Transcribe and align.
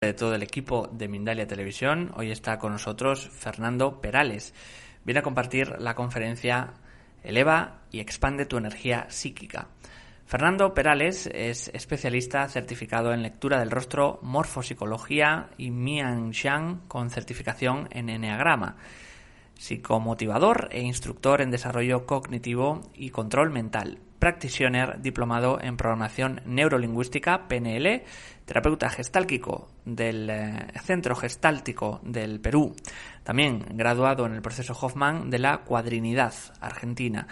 de 0.00 0.14
todo 0.14 0.36
el 0.36 0.44
equipo 0.44 0.88
de 0.92 1.08
Mindalia 1.08 1.48
Televisión. 1.48 2.12
Hoy 2.14 2.30
está 2.30 2.56
con 2.60 2.70
nosotros 2.70 3.28
Fernando 3.30 4.00
Perales. 4.00 4.54
Viene 5.04 5.18
a 5.18 5.24
compartir 5.24 5.74
la 5.80 5.96
conferencia 5.96 6.74
Eleva 7.24 7.80
y 7.90 7.98
expande 7.98 8.46
tu 8.46 8.58
energía 8.58 9.06
psíquica. 9.08 9.66
Fernando 10.24 10.72
Perales 10.72 11.28
es 11.34 11.66
especialista 11.74 12.46
certificado 12.46 13.12
en 13.12 13.22
lectura 13.22 13.58
del 13.58 13.72
rostro, 13.72 14.20
morfopsicología 14.22 15.48
y 15.58 15.72
Mian 15.72 16.32
Xiang 16.32 16.86
con 16.86 17.10
certificación 17.10 17.88
en 17.90 18.08
Enneagrama. 18.08 18.76
Psicomotivador 19.56 20.68
e 20.70 20.80
instructor 20.80 21.40
en 21.40 21.50
desarrollo 21.50 22.06
cognitivo 22.06 22.82
y 22.94 23.10
control 23.10 23.50
mental. 23.50 23.98
Practitioner 24.20 25.00
diplomado 25.00 25.60
en 25.60 25.76
programación 25.76 26.40
neurolingüística 26.44 27.48
PNL, 27.48 28.04
terapeuta 28.46 28.90
gestálquico 28.90 29.68
del 29.96 30.28
eh, 30.30 30.66
Centro 30.82 31.14
Gestáltico 31.14 32.00
del 32.02 32.40
Perú, 32.40 32.74
también 33.22 33.64
graduado 33.74 34.26
en 34.26 34.34
el 34.34 34.42
proceso 34.42 34.76
Hoffman 34.80 35.30
de 35.30 35.38
la 35.38 35.58
Cuadrinidad 35.58 36.34
Argentina. 36.60 37.26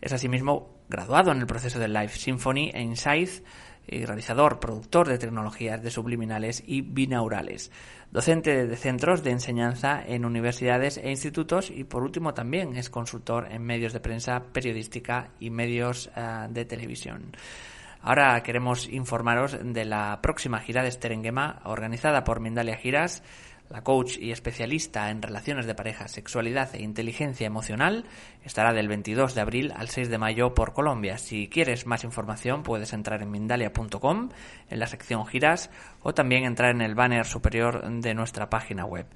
Es 0.00 0.12
asimismo 0.12 0.78
graduado 0.88 1.32
en 1.32 1.38
el 1.38 1.46
proceso 1.46 1.78
de 1.78 1.88
Life 1.88 2.18
Symphony 2.18 2.70
e 2.72 2.82
Insight 2.82 3.44
y 3.86 4.04
realizador, 4.04 4.60
productor 4.60 5.08
de 5.08 5.18
tecnologías 5.18 5.82
de 5.82 5.90
subliminales 5.90 6.62
y 6.66 6.82
binaurales, 6.82 7.70
docente 8.10 8.66
de 8.66 8.76
centros 8.76 9.22
de 9.22 9.30
enseñanza 9.30 10.02
en 10.06 10.24
universidades 10.24 10.98
e 10.98 11.10
institutos 11.10 11.70
y 11.70 11.84
por 11.84 12.02
último 12.02 12.34
también 12.34 12.76
es 12.76 12.90
consultor 12.90 13.48
en 13.50 13.62
medios 13.62 13.92
de 13.92 14.00
prensa 14.00 14.44
periodística 14.52 15.30
y 15.40 15.50
medios 15.50 16.10
eh, 16.14 16.46
de 16.50 16.64
televisión. 16.64 17.32
Ahora 18.00 18.42
queremos 18.42 18.88
informaros 18.88 19.56
de 19.60 19.84
la 19.84 20.20
próxima 20.22 20.60
gira 20.60 20.82
de 20.82 20.90
Sterengema 20.90 21.60
organizada 21.64 22.24
por 22.24 22.40
Mindalia 22.40 22.76
Giras 22.76 23.22
la 23.70 23.82
coach 23.82 24.16
y 24.18 24.32
especialista 24.32 25.10
en 25.10 25.20
relaciones 25.20 25.66
de 25.66 25.74
pareja, 25.74 26.08
sexualidad 26.08 26.74
e 26.74 26.82
inteligencia 26.82 27.46
emocional, 27.46 28.06
estará 28.42 28.72
del 28.72 28.88
22 28.88 29.34
de 29.34 29.40
abril 29.40 29.72
al 29.76 29.88
6 29.88 30.08
de 30.08 30.18
mayo 30.18 30.54
por 30.54 30.72
Colombia. 30.72 31.18
Si 31.18 31.48
quieres 31.48 31.86
más 31.86 32.04
información 32.04 32.62
puedes 32.62 32.92
entrar 32.92 33.22
en 33.22 33.30
mindalia.com 33.30 34.30
en 34.70 34.78
la 34.78 34.86
sección 34.86 35.26
giras 35.26 35.70
o 36.02 36.14
también 36.14 36.44
entrar 36.44 36.70
en 36.70 36.80
el 36.80 36.94
banner 36.94 37.26
superior 37.26 37.86
de 37.86 38.14
nuestra 38.14 38.48
página 38.48 38.86
web. 38.86 39.06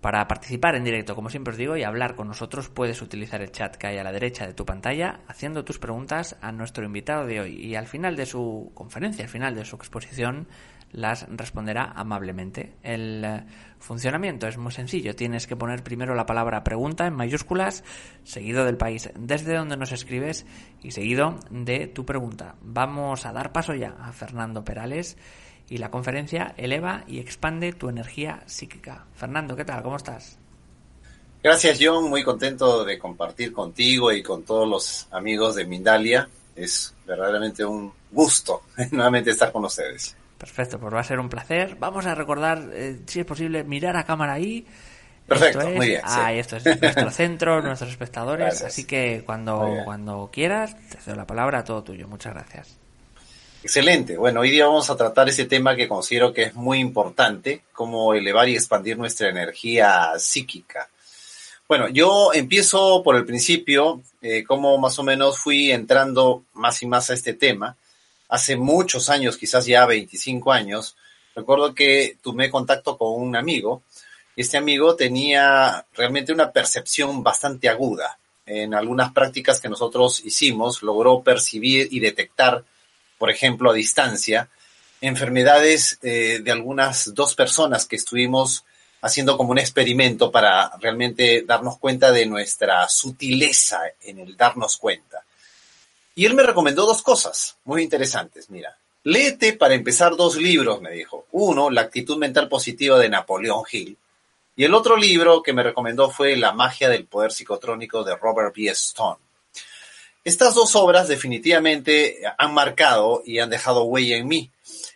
Para 0.00 0.26
participar 0.28 0.74
en 0.74 0.84
directo, 0.84 1.14
como 1.14 1.30
siempre 1.30 1.52
os 1.52 1.58
digo, 1.58 1.76
y 1.76 1.82
hablar 1.82 2.14
con 2.14 2.28
nosotros, 2.28 2.68
puedes 2.68 3.00
utilizar 3.00 3.40
el 3.40 3.52
chat 3.52 3.76
que 3.76 3.86
hay 3.86 3.98
a 3.98 4.04
la 4.04 4.12
derecha 4.12 4.46
de 4.46 4.54
tu 4.54 4.66
pantalla, 4.66 5.20
haciendo 5.28 5.64
tus 5.64 5.78
preguntas 5.78 6.36
a 6.40 6.52
nuestro 6.52 6.84
invitado 6.84 7.26
de 7.26 7.40
hoy. 7.40 7.54
Y 7.54 7.74
al 7.74 7.86
final 7.86 8.16
de 8.16 8.26
su 8.26 8.70
conferencia, 8.74 9.24
al 9.24 9.30
final 9.30 9.54
de 9.54 9.64
su 9.64 9.76
exposición, 9.76 10.46
las 10.94 11.26
responderá 11.28 11.92
amablemente. 11.96 12.76
El 12.82 13.24
eh, 13.24 13.44
funcionamiento 13.78 14.46
es 14.46 14.56
muy 14.56 14.70
sencillo. 14.70 15.16
Tienes 15.16 15.46
que 15.46 15.56
poner 15.56 15.82
primero 15.82 16.14
la 16.14 16.24
palabra 16.24 16.62
pregunta 16.62 17.06
en 17.06 17.14
mayúsculas, 17.14 17.82
seguido 18.22 18.64
del 18.64 18.76
país 18.76 19.10
desde 19.18 19.56
donde 19.56 19.76
nos 19.76 19.90
escribes 19.90 20.46
y 20.82 20.92
seguido 20.92 21.40
de 21.50 21.88
tu 21.88 22.06
pregunta. 22.06 22.54
Vamos 22.62 23.26
a 23.26 23.32
dar 23.32 23.52
paso 23.52 23.74
ya 23.74 23.96
a 24.00 24.12
Fernando 24.12 24.64
Perales 24.64 25.18
y 25.68 25.78
la 25.78 25.90
conferencia 25.90 26.54
Eleva 26.56 27.04
y 27.06 27.18
expande 27.18 27.72
tu 27.72 27.88
energía 27.88 28.42
psíquica. 28.46 29.04
Fernando, 29.14 29.56
¿qué 29.56 29.64
tal? 29.64 29.82
¿Cómo 29.82 29.96
estás? 29.96 30.38
Gracias, 31.42 31.78
John. 31.80 32.08
Muy 32.08 32.22
contento 32.22 32.84
de 32.84 32.98
compartir 32.98 33.52
contigo 33.52 34.12
y 34.12 34.22
con 34.22 34.44
todos 34.44 34.68
los 34.68 35.08
amigos 35.10 35.56
de 35.56 35.66
Mindalia. 35.66 36.28
Es 36.56 36.94
verdaderamente 37.06 37.64
un 37.64 37.92
gusto 38.10 38.62
nuevamente 38.92 39.30
estar 39.30 39.52
con 39.52 39.64
ustedes. 39.64 40.16
Perfecto, 40.38 40.78
pues 40.78 40.92
va 40.92 41.00
a 41.00 41.04
ser 41.04 41.18
un 41.20 41.28
placer. 41.28 41.76
Vamos 41.78 42.06
a 42.06 42.14
recordar, 42.14 42.62
eh, 42.72 43.00
si 43.06 43.20
es 43.20 43.26
posible, 43.26 43.64
mirar 43.64 43.96
a 43.96 44.04
cámara 44.04 44.34
ahí. 44.34 44.66
Perfecto, 45.26 45.68
muy 45.70 45.88
bien. 45.88 46.02
Ah, 46.04 46.32
esto 46.32 46.56
es 46.56 46.64
nuestro 46.64 47.10
centro, 47.10 47.62
nuestros 47.62 47.90
espectadores. 47.90 48.62
Así 48.62 48.84
que 48.84 49.22
cuando, 49.24 49.78
cuando 49.84 50.30
quieras, 50.32 50.76
te 50.88 50.98
doy 51.06 51.16
la 51.16 51.26
palabra 51.26 51.64
todo 51.64 51.82
tuyo. 51.82 52.08
Muchas 52.08 52.34
gracias. 52.34 52.83
Excelente. 53.64 54.18
Bueno, 54.18 54.40
hoy 54.40 54.50
día 54.50 54.66
vamos 54.66 54.90
a 54.90 54.96
tratar 54.96 55.30
ese 55.30 55.46
tema 55.46 55.74
que 55.74 55.88
considero 55.88 56.34
que 56.34 56.42
es 56.42 56.54
muy 56.54 56.80
importante, 56.80 57.62
cómo 57.72 58.12
elevar 58.12 58.46
y 58.46 58.56
expandir 58.56 58.98
nuestra 58.98 59.30
energía 59.30 60.12
psíquica. 60.18 60.90
Bueno, 61.66 61.88
yo 61.88 62.34
empiezo 62.34 63.02
por 63.02 63.16
el 63.16 63.24
principio, 63.24 64.02
eh, 64.20 64.44
cómo 64.44 64.76
más 64.76 64.98
o 64.98 65.02
menos 65.02 65.38
fui 65.38 65.72
entrando 65.72 66.44
más 66.52 66.82
y 66.82 66.86
más 66.86 67.08
a 67.08 67.14
este 67.14 67.32
tema 67.32 67.74
hace 68.28 68.56
muchos 68.56 69.08
años, 69.08 69.38
quizás 69.38 69.64
ya 69.64 69.86
25 69.86 70.52
años, 70.52 70.94
recuerdo 71.34 71.74
que 71.74 72.18
tomé 72.20 72.50
contacto 72.50 72.98
con 72.98 73.18
un 73.18 73.34
amigo 73.34 73.82
y 74.36 74.42
este 74.42 74.58
amigo 74.58 74.94
tenía 74.94 75.86
realmente 75.94 76.34
una 76.34 76.52
percepción 76.52 77.22
bastante 77.22 77.70
aguda. 77.70 78.18
En 78.44 78.74
algunas 78.74 79.10
prácticas 79.14 79.58
que 79.58 79.70
nosotros 79.70 80.22
hicimos, 80.22 80.82
logró 80.82 81.22
percibir 81.22 81.88
y 81.90 82.00
detectar, 82.00 82.62
por 83.18 83.30
ejemplo, 83.30 83.70
a 83.70 83.74
distancia, 83.74 84.48
enfermedades 85.00 85.98
eh, 86.02 86.40
de 86.42 86.50
algunas 86.50 87.14
dos 87.14 87.34
personas 87.34 87.86
que 87.86 87.96
estuvimos 87.96 88.64
haciendo 89.02 89.36
como 89.36 89.50
un 89.50 89.58
experimento 89.58 90.30
para 90.30 90.72
realmente 90.80 91.44
darnos 91.46 91.78
cuenta 91.78 92.10
de 92.10 92.24
nuestra 92.24 92.88
sutileza 92.88 93.82
en 94.00 94.20
el 94.20 94.36
darnos 94.36 94.78
cuenta. 94.78 95.22
Y 96.14 96.24
él 96.24 96.34
me 96.34 96.42
recomendó 96.42 96.86
dos 96.86 97.02
cosas 97.02 97.56
muy 97.64 97.82
interesantes. 97.82 98.48
Mira, 98.48 98.76
léete 99.02 99.52
para 99.52 99.74
empezar 99.74 100.16
dos 100.16 100.36
libros, 100.36 100.80
me 100.80 100.90
dijo. 100.92 101.26
Uno, 101.32 101.70
La 101.70 101.82
actitud 101.82 102.16
mental 102.16 102.48
positiva 102.48 102.98
de 102.98 103.10
Napoleón 103.10 103.64
Hill. 103.70 103.98
Y 104.56 104.64
el 104.64 104.72
otro 104.72 104.96
libro 104.96 105.42
que 105.42 105.52
me 105.52 105.64
recomendó 105.64 106.10
fue 106.10 106.36
La 106.36 106.52
magia 106.52 106.88
del 106.88 107.04
poder 107.04 107.32
psicotrónico 107.32 108.04
de 108.04 108.16
Robert 108.16 108.54
B. 108.56 108.68
Stone. 108.68 109.18
Estas 110.24 110.54
dos 110.54 110.74
obras 110.74 111.06
definitivamente 111.06 112.22
han 112.38 112.54
marcado 112.54 113.22
y 113.26 113.40
han 113.40 113.50
dejado 113.50 113.84
huella 113.84 114.16
en 114.16 114.26
mí. 114.26 114.50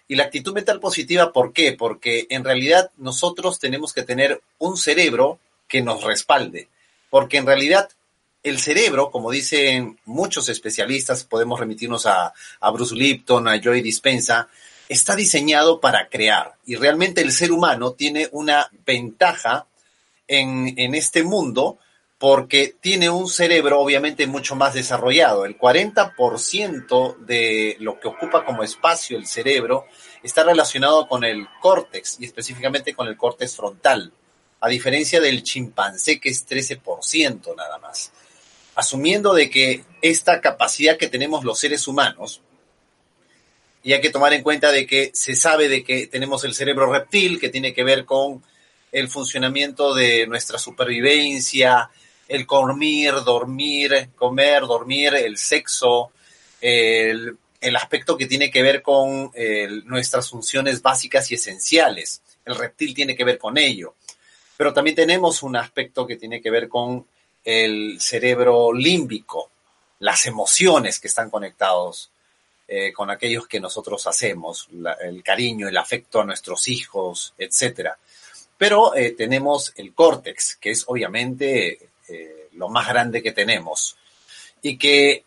Y 0.08 0.14
la 0.14 0.24
actitud 0.24 0.54
mental 0.54 0.80
positiva, 0.80 1.34
¿por 1.34 1.52
qué? 1.52 1.72
Porque 1.72 2.26
en 2.30 2.44
realidad 2.44 2.90
nosotros 2.96 3.58
tenemos 3.58 3.92
que 3.92 4.02
tener 4.02 4.40
un 4.56 4.78
cerebro 4.78 5.38
que 5.68 5.82
nos 5.82 6.02
respalde. 6.02 6.68
Porque 7.10 7.36
en 7.36 7.44
realidad 7.44 7.90
el 8.42 8.58
cerebro, 8.58 9.10
como 9.10 9.30
dicen 9.30 9.98
muchos 10.06 10.48
especialistas, 10.48 11.24
podemos 11.24 11.60
remitirnos 11.60 12.06
a, 12.06 12.32
Bruce 12.72 12.94
Lipton, 12.94 13.48
a 13.48 13.60
Joy 13.60 13.82
Dispensa, 13.82 14.48
está 14.88 15.14
diseñado 15.14 15.78
para 15.78 16.08
crear. 16.08 16.54
Y 16.64 16.76
realmente 16.76 17.20
el 17.20 17.32
ser 17.32 17.52
humano 17.52 17.92
tiene 17.92 18.30
una 18.32 18.70
ventaja 18.86 19.66
en, 20.26 20.72
en 20.78 20.94
este 20.94 21.22
mundo 21.22 21.78
porque 22.18 22.74
tiene 22.80 23.10
un 23.10 23.28
cerebro 23.28 23.80
obviamente 23.80 24.26
mucho 24.26 24.56
más 24.56 24.74
desarrollado. 24.74 25.44
El 25.44 25.56
40% 25.58 27.16
de 27.18 27.76
lo 27.78 28.00
que 28.00 28.08
ocupa 28.08 28.44
como 28.44 28.62
espacio 28.62 29.16
el 29.16 29.26
cerebro 29.26 29.86
está 30.22 30.42
relacionado 30.42 31.06
con 31.06 31.24
el 31.24 31.46
córtex 31.60 32.16
y 32.20 32.24
específicamente 32.24 32.94
con 32.94 33.06
el 33.06 33.16
córtex 33.16 33.56
frontal, 33.56 34.12
a 34.60 34.68
diferencia 34.68 35.20
del 35.20 35.44
chimpancé 35.44 36.18
que 36.18 36.30
es 36.30 36.46
13% 36.48 37.54
nada 37.56 37.78
más 37.78 38.12
asumiendo 38.78 39.34
de 39.34 39.50
que 39.50 39.84
esta 40.02 40.40
capacidad 40.40 40.96
que 40.96 41.08
tenemos 41.08 41.42
los 41.42 41.58
seres 41.58 41.88
humanos, 41.88 42.42
y 43.82 43.92
hay 43.92 44.00
que 44.00 44.10
tomar 44.10 44.32
en 44.34 44.44
cuenta 44.44 44.70
de 44.70 44.86
que 44.86 45.10
se 45.14 45.34
sabe 45.34 45.68
de 45.68 45.82
que 45.82 46.06
tenemos 46.06 46.44
el 46.44 46.54
cerebro 46.54 46.92
reptil, 46.92 47.40
que 47.40 47.48
tiene 47.48 47.74
que 47.74 47.82
ver 47.82 48.04
con 48.04 48.44
el 48.92 49.08
funcionamiento 49.08 49.94
de 49.94 50.28
nuestra 50.28 50.60
supervivencia, 50.60 51.90
el 52.28 52.46
comer, 52.46 53.14
dormir, 53.24 54.10
comer, 54.14 54.62
dormir, 54.62 55.14
el 55.14 55.36
sexo, 55.36 56.12
el, 56.60 57.36
aspecto 57.74 58.16
que 58.16 58.26
tiene 58.26 58.50
que 58.50 58.62
ver 58.62 58.82
con 58.82 59.32
nuestras 59.84 60.28
funciones 60.30 60.80
básicas 60.82 61.30
y 61.30 61.34
esenciales. 61.34 62.22
El 62.44 62.54
reptil 62.54 62.94
tiene 62.94 63.16
que 63.16 63.24
ver 63.24 63.38
con 63.38 63.58
ello. 63.58 63.94
Pero 64.56 64.72
también 64.72 64.96
tenemos 64.96 65.42
un 65.42 65.56
aspecto 65.56 66.06
que 66.06 66.16
tiene 66.16 66.40
que 66.40 66.50
ver 66.50 66.68
con 66.68 67.06
el 67.44 68.00
cerebro 68.00 68.72
límbico, 68.72 69.50
las 70.00 70.26
emociones 70.26 70.98
que 70.98 71.08
están 71.08 71.30
conectados 71.30 72.10
eh, 72.66 72.92
con 72.92 73.10
aquellos 73.10 73.46
que 73.46 73.60
nosotros 73.60 74.06
hacemos, 74.06 74.68
el 75.00 75.22
cariño, 75.22 75.68
el 75.68 75.76
afecto 75.76 76.20
a 76.20 76.24
nuestros 76.24 76.68
hijos, 76.68 77.32
etcétera. 77.38 77.96
Pero 78.58 78.94
eh, 78.94 79.12
tenemos 79.12 79.72
el 79.76 79.94
córtex, 79.94 80.56
que 80.56 80.72
es 80.72 80.84
obviamente 80.86 81.78
eh, 82.08 82.48
lo 82.52 82.68
más 82.68 82.88
grande 82.88 83.22
que 83.22 83.32
tenemos, 83.32 83.96
y 84.62 84.76
que 84.76 85.24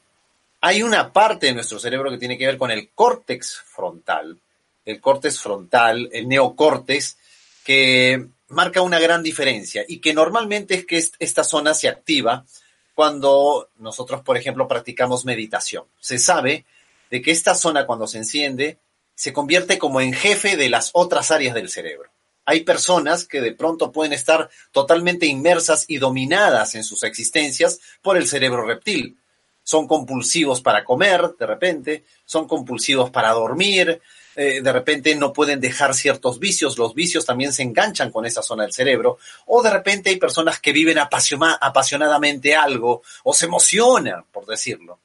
hay 0.61 0.83
una 0.83 1.11
parte 1.11 1.47
de 1.47 1.53
nuestro 1.53 1.79
cerebro 1.79 2.11
que 2.11 2.19
tiene 2.19 2.37
que 2.37 2.45
ver 2.45 2.57
con 2.57 2.69
el 2.69 2.89
córtex 2.89 3.63
frontal, 3.65 4.37
el 4.85 5.01
córtex 5.01 5.39
frontal, 5.39 6.09
el 6.11 6.27
neocórtex, 6.27 7.17
que 7.63 8.27
marca 8.49 8.81
una 8.81 8.99
gran 8.99 9.23
diferencia 9.23 9.83
y 9.87 9.99
que 9.99 10.13
normalmente 10.13 10.75
es 10.75 10.85
que 10.85 11.03
esta 11.19 11.43
zona 11.43 11.73
se 11.73 11.87
activa 11.87 12.45
cuando 12.93 13.69
nosotros, 13.79 14.21
por 14.21 14.37
ejemplo, 14.37 14.67
practicamos 14.67 15.25
meditación. 15.25 15.85
Se 15.99 16.19
sabe 16.19 16.65
de 17.09 17.21
que 17.21 17.31
esta 17.31 17.55
zona 17.55 17.87
cuando 17.87 18.05
se 18.05 18.19
enciende 18.19 18.77
se 19.15 19.33
convierte 19.33 19.79
como 19.79 20.01
en 20.01 20.13
jefe 20.13 20.57
de 20.57 20.69
las 20.69 20.91
otras 20.93 21.31
áreas 21.31 21.55
del 21.55 21.69
cerebro. 21.69 22.10
Hay 22.45 22.61
personas 22.61 23.25
que 23.25 23.41
de 23.41 23.53
pronto 23.53 23.91
pueden 23.91 24.13
estar 24.13 24.49
totalmente 24.71 25.25
inmersas 25.25 25.85
y 25.87 25.97
dominadas 25.97 26.75
en 26.75 26.83
sus 26.83 27.03
existencias 27.03 27.79
por 28.01 28.17
el 28.17 28.27
cerebro 28.27 28.65
reptil. 28.65 29.17
Son 29.63 29.87
compulsivos 29.87 30.61
para 30.61 30.83
comer, 30.83 31.35
de 31.37 31.45
repente, 31.45 32.03
son 32.25 32.47
compulsivos 32.47 33.11
para 33.11 33.31
dormir, 33.31 34.01
eh, 34.35 34.61
de 34.61 34.71
repente 34.71 35.13
no 35.15 35.33
pueden 35.33 35.59
dejar 35.59 35.93
ciertos 35.93 36.39
vicios, 36.39 36.77
los 36.77 36.95
vicios 36.95 37.25
también 37.25 37.51
se 37.51 37.63
enganchan 37.63 38.11
con 38.11 38.25
esa 38.25 38.41
zona 38.41 38.63
del 38.63 38.73
cerebro, 38.73 39.19
o 39.45 39.61
de 39.61 39.69
repente 39.69 40.09
hay 40.09 40.15
personas 40.15 40.59
que 40.59 40.71
viven 40.71 40.97
apasionadamente 40.97 42.55
algo 42.55 43.03
o 43.23 43.33
se 43.33 43.45
emocionan, 43.45 44.25
por 44.31 44.45
decirlo. 44.45 44.99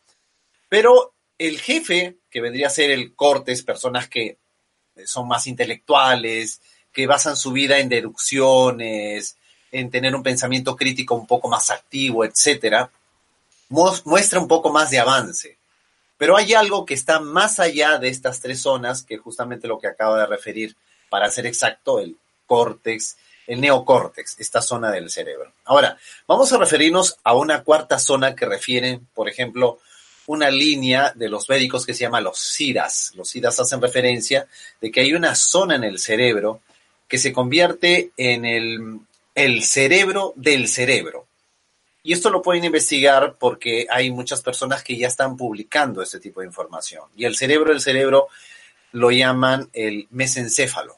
Pero 0.68 1.14
el 1.38 1.60
jefe, 1.60 2.16
que 2.30 2.40
vendría 2.40 2.68
a 2.68 2.70
ser 2.70 2.90
el 2.90 3.14
cortes, 3.14 3.62
personas 3.62 4.08
que 4.08 4.38
son 5.04 5.28
más 5.28 5.46
intelectuales, 5.46 6.60
que 6.96 7.06
basan 7.06 7.36
su 7.36 7.52
vida 7.52 7.78
en 7.78 7.90
deducciones, 7.90 9.36
en 9.70 9.90
tener 9.90 10.16
un 10.16 10.22
pensamiento 10.22 10.74
crítico 10.74 11.14
un 11.14 11.26
poco 11.26 11.46
más 11.46 11.68
activo, 11.68 12.24
etcétera, 12.24 12.90
muestra 13.68 14.40
un 14.40 14.48
poco 14.48 14.72
más 14.72 14.88
de 14.88 14.98
avance. 14.98 15.58
Pero 16.16 16.38
hay 16.38 16.54
algo 16.54 16.86
que 16.86 16.94
está 16.94 17.20
más 17.20 17.60
allá 17.60 17.98
de 17.98 18.08
estas 18.08 18.40
tres 18.40 18.62
zonas, 18.62 19.02
que 19.02 19.18
justamente 19.18 19.68
lo 19.68 19.78
que 19.78 19.88
acabo 19.88 20.16
de 20.16 20.24
referir, 20.24 20.74
para 21.10 21.30
ser 21.30 21.44
exacto, 21.44 22.00
el 22.00 22.16
córtex, 22.46 23.18
el 23.46 23.60
neocórtex, 23.60 24.40
esta 24.40 24.62
zona 24.62 24.90
del 24.90 25.10
cerebro. 25.10 25.52
Ahora, 25.66 25.98
vamos 26.26 26.50
a 26.54 26.56
referirnos 26.56 27.18
a 27.24 27.34
una 27.34 27.62
cuarta 27.62 27.98
zona 27.98 28.34
que 28.34 28.46
refiere, 28.46 29.00
por 29.12 29.28
ejemplo, 29.28 29.80
una 30.28 30.48
línea 30.48 31.12
de 31.14 31.28
los 31.28 31.46
médicos 31.50 31.84
que 31.84 31.92
se 31.92 32.04
llama 32.04 32.22
los 32.22 32.38
SIDAS. 32.38 33.12
Los 33.16 33.28
SIDAS 33.28 33.60
hacen 33.60 33.82
referencia 33.82 34.48
de 34.80 34.90
que 34.90 35.00
hay 35.00 35.12
una 35.12 35.34
zona 35.34 35.76
en 35.76 35.84
el 35.84 35.98
cerebro 35.98 36.62
que 37.08 37.18
se 37.18 37.32
convierte 37.32 38.10
en 38.16 38.44
el, 38.44 39.00
el 39.34 39.62
cerebro 39.62 40.32
del 40.36 40.68
cerebro. 40.68 41.26
Y 42.02 42.12
esto 42.12 42.30
lo 42.30 42.42
pueden 42.42 42.64
investigar 42.64 43.36
porque 43.38 43.86
hay 43.90 44.10
muchas 44.10 44.40
personas 44.40 44.84
que 44.84 44.96
ya 44.96 45.08
están 45.08 45.36
publicando 45.36 46.02
este 46.02 46.20
tipo 46.20 46.40
de 46.40 46.46
información. 46.46 47.04
Y 47.16 47.24
el 47.24 47.36
cerebro 47.36 47.72
del 47.72 47.80
cerebro 47.80 48.28
lo 48.92 49.10
llaman 49.10 49.68
el 49.72 50.06
mesencéfalo. 50.10 50.96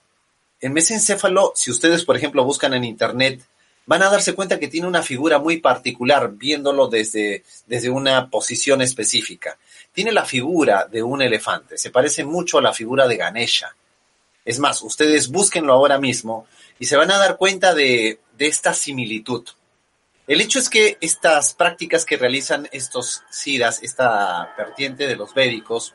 El 0.61 0.73
mesencéfalo, 0.73 1.53
si 1.55 1.71
ustedes, 1.71 2.05
por 2.05 2.17
ejemplo, 2.17 2.45
buscan 2.45 2.75
en 2.75 2.85
Internet, 2.85 3.41
van 3.87 4.03
a 4.03 4.11
darse 4.11 4.35
cuenta 4.35 4.59
que 4.59 4.69
tiene 4.69 4.87
una 4.87 5.03
figura 5.03 5.39
muy 5.39 5.59
particular, 5.59 6.33
viéndolo 6.33 6.89
desde, 6.89 7.43
desde 7.67 7.89
una 7.89 8.29
posición 8.29 8.83
específica. 8.83 9.57
Tiene 9.93 10.13
la 10.13 10.27
figura 10.27 10.85
de 10.85 11.03
un 11.03 11.23
elefante, 11.23 11.79
se 11.79 11.91
parece 11.91 12.23
mucho 12.23 12.59
a 12.59 12.63
la 12.63 12.75
figura 12.75 13.09
de 13.09 13.17
Ganesha. 13.17 13.75
Es 14.49 14.59
más, 14.59 14.81
ustedes 14.81 15.29
búsquenlo 15.29 15.75
ahora 15.75 15.99
mismo 15.99 16.47
y 16.79 16.87
se 16.87 16.97
van 16.97 17.11
a 17.11 17.19
dar 17.19 17.37
cuenta 17.37 17.75
de, 17.75 18.19
de 18.39 18.47
esta 18.47 18.73
similitud. 18.73 19.47
El 20.27 20.41
hecho 20.41 20.59
es 20.59 20.71
que 20.71 20.97
estas 21.03 21.53
prácticas 21.53 22.07
que 22.07 22.17
realizan 22.17 22.67
estos 22.73 23.25
SIDAS, 23.31 23.83
esta 23.83 24.55
vertiente 24.57 25.07
de 25.07 25.17
los 25.17 25.37
médicos, 25.37 25.95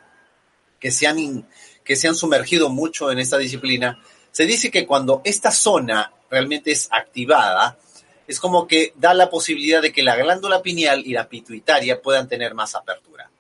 que 0.79 0.91
se, 0.91 1.07
han 1.07 1.49
que 1.83 1.95
se 1.95 2.07
han 2.07 2.13
sumergido 2.13 2.69
mucho 2.69 3.11
en 3.11 3.17
esta 3.17 3.39
disciplina, 3.39 3.99
se 4.29 4.45
dice 4.45 4.69
que 4.69 4.85
cuando 4.85 5.23
esta 5.25 5.49
zona 5.49 6.13
realmente 6.29 6.73
es 6.73 6.89
activada, 6.91 7.79
es 8.27 8.39
como 8.39 8.67
que 8.67 8.93
da 8.97 9.15
la 9.15 9.31
posibilidad 9.31 9.81
de 9.81 9.91
que 9.91 10.03
la 10.03 10.15
glándula 10.15 10.61
pineal 10.61 11.01
y 11.07 11.13
la 11.13 11.27
pituitaria 11.27 12.03
puedan 12.03 12.27
tener 12.27 12.53
más 12.53 12.75
apertura. 12.75 13.31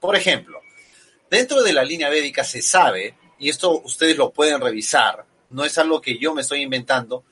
Por 0.00 0.16
ejemplo, 0.16 0.62
dentro 1.28 1.62
de 1.62 1.74
la 1.74 1.84
línea 1.84 2.08
védica 2.08 2.44
se 2.44 2.62
sabe, 2.62 3.14
y 3.38 3.48
esto 3.48 3.80
ustedes 3.84 4.16
lo 4.16 4.30
pueden 4.30 4.60
revisar, 4.60 5.24
no 5.50 5.64
es 5.64 5.78
algo 5.78 6.00
que 6.00 6.18
yo 6.18 6.34
me 6.34 6.42
estoy 6.42 6.62
inventando, 6.62 7.24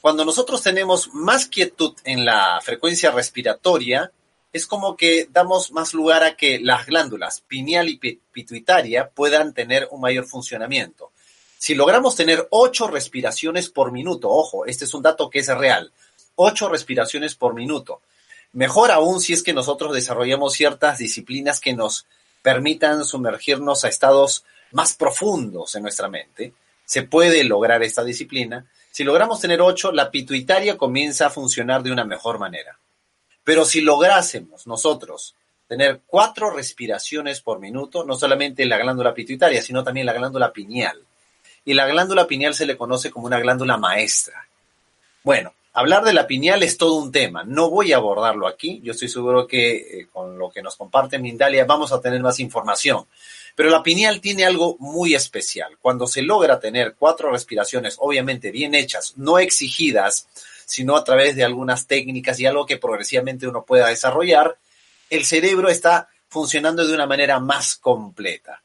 cuando 0.00 0.24
nosotros 0.24 0.62
tenemos 0.62 1.14
más 1.14 1.46
quietud 1.46 1.94
en 2.04 2.24
la 2.24 2.60
frecuencia 2.62 3.10
respiratoria, 3.10 4.12
es 4.52 4.66
como 4.66 4.96
que 4.96 5.28
damos 5.32 5.72
más 5.72 5.94
lugar 5.94 6.22
a 6.22 6.36
que 6.36 6.60
las 6.60 6.86
glándulas 6.86 7.40
pineal 7.40 7.88
y 7.88 7.96
pituitaria 7.96 9.08
puedan 9.08 9.52
tener 9.54 9.88
un 9.90 10.00
mayor 10.00 10.26
funcionamiento. 10.26 11.10
Si 11.58 11.74
logramos 11.74 12.14
tener 12.14 12.46
ocho 12.50 12.86
respiraciones 12.86 13.70
por 13.70 13.92
minuto, 13.92 14.28
ojo, 14.28 14.66
este 14.66 14.84
es 14.84 14.92
un 14.92 15.02
dato 15.02 15.30
que 15.30 15.38
es 15.38 15.48
real, 15.48 15.90
ocho 16.36 16.68
respiraciones 16.68 17.34
por 17.34 17.54
minuto. 17.54 18.02
Mejor 18.52 18.92
aún 18.92 19.20
si 19.20 19.32
es 19.32 19.42
que 19.42 19.54
nosotros 19.54 19.94
desarrollamos 19.94 20.52
ciertas 20.52 20.98
disciplinas 20.98 21.60
que 21.60 21.72
nos 21.72 22.06
permitan 22.42 23.04
sumergirnos 23.04 23.84
a 23.84 23.88
estados 23.88 24.44
más 24.74 24.94
profundos 24.94 25.74
en 25.74 25.82
nuestra 25.82 26.08
mente. 26.08 26.52
Se 26.84 27.02
puede 27.02 27.42
lograr 27.42 27.82
esta 27.82 28.04
disciplina 28.04 28.66
si 28.94 29.02
logramos 29.02 29.40
tener 29.40 29.60
ocho, 29.60 29.90
la 29.90 30.08
pituitaria 30.08 30.78
comienza 30.78 31.26
a 31.26 31.30
funcionar 31.30 31.82
de 31.82 31.90
una 31.90 32.04
mejor 32.04 32.38
manera. 32.38 32.78
Pero 33.42 33.64
si 33.64 33.80
lográsemos 33.80 34.68
nosotros 34.68 35.34
tener 35.66 36.02
cuatro 36.06 36.50
respiraciones 36.50 37.40
por 37.40 37.58
minuto, 37.58 38.04
no 38.04 38.14
solamente 38.14 38.64
la 38.66 38.78
glándula 38.78 39.12
pituitaria, 39.12 39.60
sino 39.62 39.82
también 39.82 40.06
la 40.06 40.12
glándula 40.12 40.52
pineal. 40.52 41.02
Y 41.64 41.74
la 41.74 41.88
glándula 41.88 42.28
pineal 42.28 42.54
se 42.54 42.66
le 42.66 42.76
conoce 42.76 43.10
como 43.10 43.26
una 43.26 43.40
glándula 43.40 43.76
maestra. 43.78 44.46
Bueno, 45.24 45.54
hablar 45.72 46.04
de 46.04 46.12
la 46.12 46.28
pineal 46.28 46.62
es 46.62 46.78
todo 46.78 46.94
un 46.94 47.10
tema. 47.10 47.42
No 47.42 47.70
voy 47.70 47.92
a 47.92 47.96
abordarlo 47.96 48.46
aquí. 48.46 48.80
Yo 48.84 48.92
estoy 48.92 49.08
seguro 49.08 49.48
que 49.48 49.74
eh, 49.74 50.06
con 50.12 50.38
lo 50.38 50.52
que 50.52 50.62
nos 50.62 50.76
comparte 50.76 51.18
Mindalia 51.18 51.64
vamos 51.64 51.90
a 51.90 52.00
tener 52.00 52.20
más 52.22 52.38
información. 52.38 53.06
Pero 53.54 53.70
la 53.70 53.82
pineal 53.82 54.20
tiene 54.20 54.44
algo 54.44 54.76
muy 54.80 55.14
especial. 55.14 55.78
Cuando 55.80 56.06
se 56.06 56.22
logra 56.22 56.58
tener 56.58 56.94
cuatro 56.94 57.30
respiraciones, 57.30 57.96
obviamente 57.98 58.50
bien 58.50 58.74
hechas, 58.74 59.14
no 59.16 59.38
exigidas, 59.38 60.28
sino 60.66 60.96
a 60.96 61.04
través 61.04 61.36
de 61.36 61.44
algunas 61.44 61.86
técnicas 61.86 62.40
y 62.40 62.46
algo 62.46 62.66
que 62.66 62.78
progresivamente 62.78 63.46
uno 63.46 63.64
pueda 63.64 63.88
desarrollar, 63.88 64.58
el 65.10 65.24
cerebro 65.24 65.68
está 65.68 66.08
funcionando 66.28 66.86
de 66.86 66.94
una 66.94 67.06
manera 67.06 67.38
más 67.38 67.76
completa. 67.76 68.62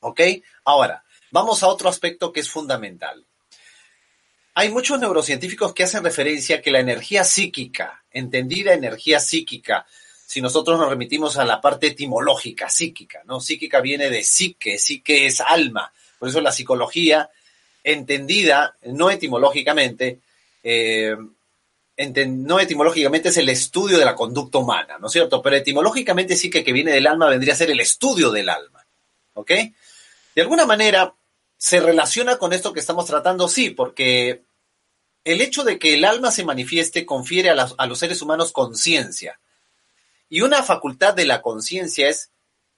¿Ok? 0.00 0.20
Ahora, 0.64 1.02
vamos 1.30 1.62
a 1.62 1.68
otro 1.68 1.88
aspecto 1.88 2.30
que 2.30 2.40
es 2.40 2.50
fundamental. 2.50 3.24
Hay 4.56 4.70
muchos 4.70 5.00
neurocientíficos 5.00 5.72
que 5.72 5.84
hacen 5.84 6.04
referencia 6.04 6.56
a 6.56 6.60
que 6.60 6.70
la 6.70 6.80
energía 6.80 7.24
psíquica, 7.24 8.04
entendida 8.10 8.74
energía 8.74 9.18
psíquica, 9.18 9.86
si 10.34 10.40
nosotros 10.40 10.80
nos 10.80 10.88
remitimos 10.88 11.36
a 11.36 11.44
la 11.44 11.60
parte 11.60 11.86
etimológica, 11.86 12.68
psíquica, 12.68 13.22
¿no? 13.24 13.38
Psíquica 13.38 13.80
viene 13.80 14.10
de 14.10 14.24
psique, 14.24 14.80
psique 14.80 15.26
es 15.26 15.40
alma. 15.40 15.92
Por 16.18 16.28
eso 16.28 16.40
la 16.40 16.50
psicología, 16.50 17.30
entendida 17.84 18.76
no 18.82 19.10
etimológicamente, 19.12 20.18
eh, 20.64 21.14
no 22.26 22.58
etimológicamente 22.58 23.28
es 23.28 23.36
el 23.36 23.48
estudio 23.48 23.96
de 23.96 24.04
la 24.04 24.16
conducta 24.16 24.58
humana, 24.58 24.98
¿no 24.98 25.06
es 25.06 25.12
cierto? 25.12 25.40
Pero 25.40 25.54
etimológicamente 25.54 26.34
sí 26.34 26.50
que 26.50 26.64
que 26.64 26.72
viene 26.72 26.90
del 26.90 27.06
alma 27.06 27.28
vendría 27.28 27.54
a 27.54 27.56
ser 27.56 27.70
el 27.70 27.78
estudio 27.78 28.32
del 28.32 28.48
alma, 28.48 28.84
¿ok? 29.34 29.52
De 30.34 30.42
alguna 30.42 30.66
manera 30.66 31.14
se 31.56 31.78
relaciona 31.78 32.38
con 32.38 32.52
esto 32.52 32.72
que 32.72 32.80
estamos 32.80 33.06
tratando, 33.06 33.46
sí, 33.46 33.70
porque 33.70 34.42
el 35.22 35.40
hecho 35.40 35.62
de 35.62 35.78
que 35.78 35.94
el 35.94 36.04
alma 36.04 36.32
se 36.32 36.44
manifieste 36.44 37.06
confiere 37.06 37.50
a 37.50 37.86
los 37.86 37.98
seres 38.00 38.20
humanos 38.20 38.50
conciencia. 38.50 39.38
Y 40.28 40.40
una 40.40 40.62
facultad 40.62 41.14
de 41.14 41.26
la 41.26 41.42
conciencia 41.42 42.08
es 42.08 42.30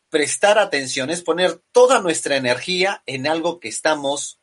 prestar 0.08 0.58
atención, 0.58 1.10
es 1.10 1.22
poner 1.22 1.62
toda 1.72 2.00
nuestra 2.00 2.36
energía 2.36 3.02
en 3.06 3.26
algo 3.26 3.60
que 3.60 3.68
estamos 3.68 4.38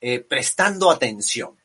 eh, 0.00 0.20
prestando 0.20 0.90
atención. 0.90 1.58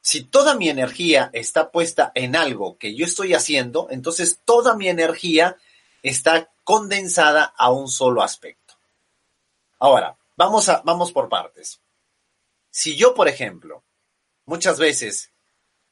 Si 0.00 0.24
toda 0.24 0.54
mi 0.54 0.68
energía 0.68 1.30
está 1.32 1.70
puesta 1.70 2.12
en 2.14 2.36
algo 2.36 2.76
que 2.78 2.94
yo 2.94 3.06
estoy 3.06 3.34
haciendo, 3.34 3.88
entonces 3.90 4.40
toda 4.44 4.76
mi 4.76 4.88
energía 4.88 5.56
está 6.02 6.52
condensada 6.62 7.54
a 7.56 7.70
un 7.70 7.88
solo 7.88 8.22
aspecto. 8.22 8.74
Ahora, 9.78 10.16
vamos, 10.36 10.70
vamos 10.84 11.12
por 11.12 11.28
partes. 11.28 11.80
Si 12.70 12.96
yo, 12.96 13.14
por 13.14 13.28
ejemplo, 13.28 13.84
muchas 14.44 14.78
veces 14.78 15.30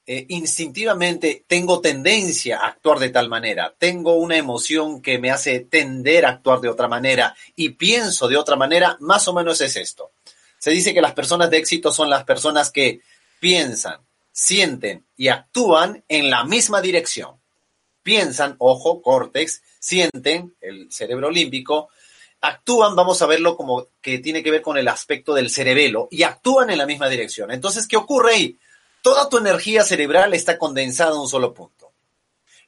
eh, 0.05 0.25
instintivamente 0.29 1.45
tengo 1.47 1.79
tendencia 1.79 2.59
a 2.59 2.67
actuar 2.67 2.99
de 2.99 3.09
tal 3.09 3.29
manera, 3.29 3.73
tengo 3.77 4.15
una 4.15 4.35
emoción 4.35 5.01
que 5.01 5.17
me 5.17 5.31
hace 5.31 5.61
tender 5.61 6.25
a 6.25 6.31
actuar 6.31 6.59
de 6.59 6.67
otra 6.67 6.89
manera 6.89 7.35
y 7.55 7.69
pienso 7.69 8.27
de 8.27 8.35
otra 8.35 8.57
manera, 8.57 8.97
más 8.99 9.27
o 9.29 9.33
menos 9.33 9.61
es 9.61 9.77
esto. 9.77 10.11
Se 10.59 10.71
dice 10.71 10.93
que 10.93 11.01
las 11.01 11.13
personas 11.13 11.49
de 11.49 11.57
éxito 11.57 11.91
son 11.91 12.09
las 12.09 12.25
personas 12.25 12.69
que 12.69 13.01
piensan, 13.39 14.01
sienten 14.31 15.05
y 15.15 15.29
actúan 15.29 16.03
en 16.09 16.29
la 16.29 16.43
misma 16.43 16.81
dirección. 16.81 17.35
Piensan, 18.01 18.55
ojo, 18.57 19.01
córtex, 19.01 19.61
sienten, 19.79 20.53
el 20.59 20.91
cerebro 20.91 21.31
límbico, 21.31 21.89
actúan, 22.41 22.93
vamos 22.95 23.21
a 23.21 23.25
verlo 23.25 23.55
como 23.55 23.87
que 24.01 24.19
tiene 24.19 24.43
que 24.43 24.51
ver 24.51 24.61
con 24.61 24.77
el 24.77 24.89
aspecto 24.89 25.33
del 25.33 25.49
cerebelo, 25.49 26.09
y 26.11 26.23
actúan 26.23 26.69
en 26.69 26.77
la 26.77 26.85
misma 26.85 27.07
dirección. 27.07 27.51
Entonces, 27.51 27.87
¿qué 27.87 27.95
ocurre 27.95 28.33
ahí? 28.33 28.57
Toda 29.03 29.27
tu 29.27 29.37
energía 29.37 29.83
cerebral 29.83 30.33
está 30.33 30.57
condensada 30.57 31.11
en 31.11 31.17
un 31.17 31.27
solo 31.27 31.53
punto. 31.53 31.91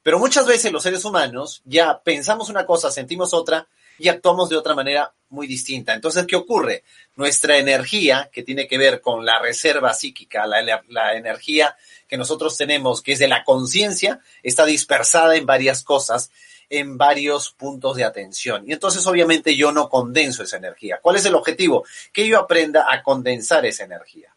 Pero 0.04 0.20
muchas 0.20 0.46
veces 0.46 0.70
los 0.70 0.84
seres 0.84 1.06
humanos 1.06 1.62
ya 1.64 2.02
pensamos 2.04 2.50
una 2.50 2.66
cosa, 2.66 2.92
sentimos 2.92 3.34
otra 3.34 3.70
y 3.98 4.10
actuamos 4.10 4.50
de 4.50 4.58
otra 4.58 4.76
manera 4.76 5.14
muy 5.30 5.48
distinta. 5.48 5.94
Entonces, 5.94 6.26
¿qué 6.28 6.36
ocurre? 6.36 6.84
Nuestra 7.16 7.58
energía, 7.58 8.30
que 8.34 8.44
tiene 8.44 8.68
que 8.68 8.78
ver 8.78 9.00
con 9.00 9.26
la 9.26 9.40
reserva 9.40 9.94
psíquica, 9.94 10.46
la, 10.46 10.84
la 10.90 11.16
energía 11.16 11.78
que 12.06 12.18
nosotros 12.18 12.58
tenemos, 12.58 13.02
que 13.02 13.14
es 13.14 13.20
de 13.20 13.30
la 13.30 13.46
conciencia, 13.46 14.20
está 14.44 14.66
dispersada 14.66 15.38
en 15.38 15.46
varias 15.46 15.86
cosas 15.86 16.32
en 16.70 16.98
varios 16.98 17.52
puntos 17.52 17.96
de 17.96 18.04
atención. 18.04 18.66
Y 18.68 18.74
entonces 18.74 19.08
obviamente 19.08 19.56
yo 19.56 19.72
no 19.72 19.88
condenso 19.88 20.44
esa 20.44 20.58
energía. 20.58 21.00
¿Cuál 21.02 21.16
es 21.16 21.26
el 21.26 21.36
objetivo? 21.36 21.86
Que 22.12 22.28
yo 22.28 22.38
aprenda 22.40 22.88
a 22.92 23.04
condensar 23.04 23.66
esa 23.66 23.86
energía. 23.86 24.35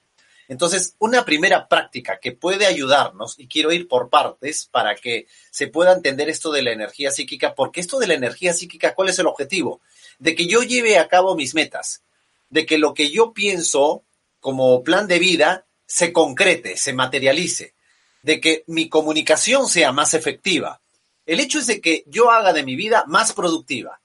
Entonces, 0.48 0.96
una 0.98 1.26
primera 1.26 1.68
práctica 1.68 2.18
que 2.18 2.32
puede 2.32 2.64
ayudarnos, 2.64 3.38
y 3.38 3.48
quiero 3.48 3.70
ir 3.70 3.86
por 3.86 4.08
partes 4.08 4.66
para 4.70 4.94
que 4.94 5.26
se 5.50 5.68
pueda 5.68 5.92
entender 5.92 6.30
esto 6.30 6.50
de 6.50 6.62
la 6.62 6.72
energía 6.72 7.10
psíquica, 7.10 7.54
porque 7.54 7.80
esto 7.80 7.98
de 7.98 8.06
la 8.06 8.14
energía 8.14 8.54
psíquica, 8.54 8.94
¿cuál 8.94 9.10
es 9.10 9.18
el 9.18 9.26
objetivo? 9.26 9.82
De 10.18 10.34
que 10.34 10.46
yo 10.46 10.62
lleve 10.62 10.98
a 10.98 11.06
cabo 11.06 11.36
mis 11.36 11.54
metas, 11.54 12.02
de 12.48 12.64
que 12.64 12.78
lo 12.78 12.94
que 12.94 13.10
yo 13.10 13.34
pienso 13.34 14.04
como 14.40 14.82
plan 14.82 15.06
de 15.06 15.18
vida 15.18 15.66
se 15.86 16.14
concrete, 16.14 16.78
se 16.78 16.94
materialice, 16.94 17.74
de 18.22 18.40
que 18.40 18.64
mi 18.66 18.88
comunicación 18.88 19.68
sea 19.68 19.92
más 19.92 20.14
efectiva, 20.14 20.80
el 21.26 21.40
hecho 21.40 21.58
es 21.58 21.66
de 21.66 21.82
que 21.82 22.04
yo 22.06 22.30
haga 22.30 22.54
de 22.54 22.62
mi 22.62 22.74
vida 22.74 23.04
más 23.06 23.34
productiva, 23.34 24.00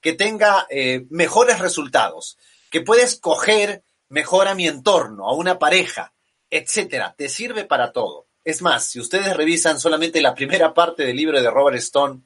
que 0.00 0.14
tenga 0.14 0.66
eh, 0.70 1.04
mejores 1.10 1.58
resultados, 1.58 2.38
que 2.70 2.80
pueda 2.80 3.02
escoger 3.02 3.82
mejor 4.12 4.46
a 4.46 4.54
mi 4.54 4.68
entorno, 4.68 5.26
a 5.26 5.34
una 5.34 5.58
pareja, 5.58 6.12
etcétera. 6.50 7.14
Te 7.16 7.30
sirve 7.30 7.64
para 7.64 7.92
todo. 7.92 8.26
Es 8.44 8.60
más, 8.60 8.86
si 8.86 9.00
ustedes 9.00 9.34
revisan 9.34 9.80
solamente 9.80 10.20
la 10.20 10.34
primera 10.34 10.74
parte 10.74 11.04
del 11.04 11.16
libro 11.16 11.40
de 11.40 11.50
Robert 11.50 11.78
Stone, 11.78 12.20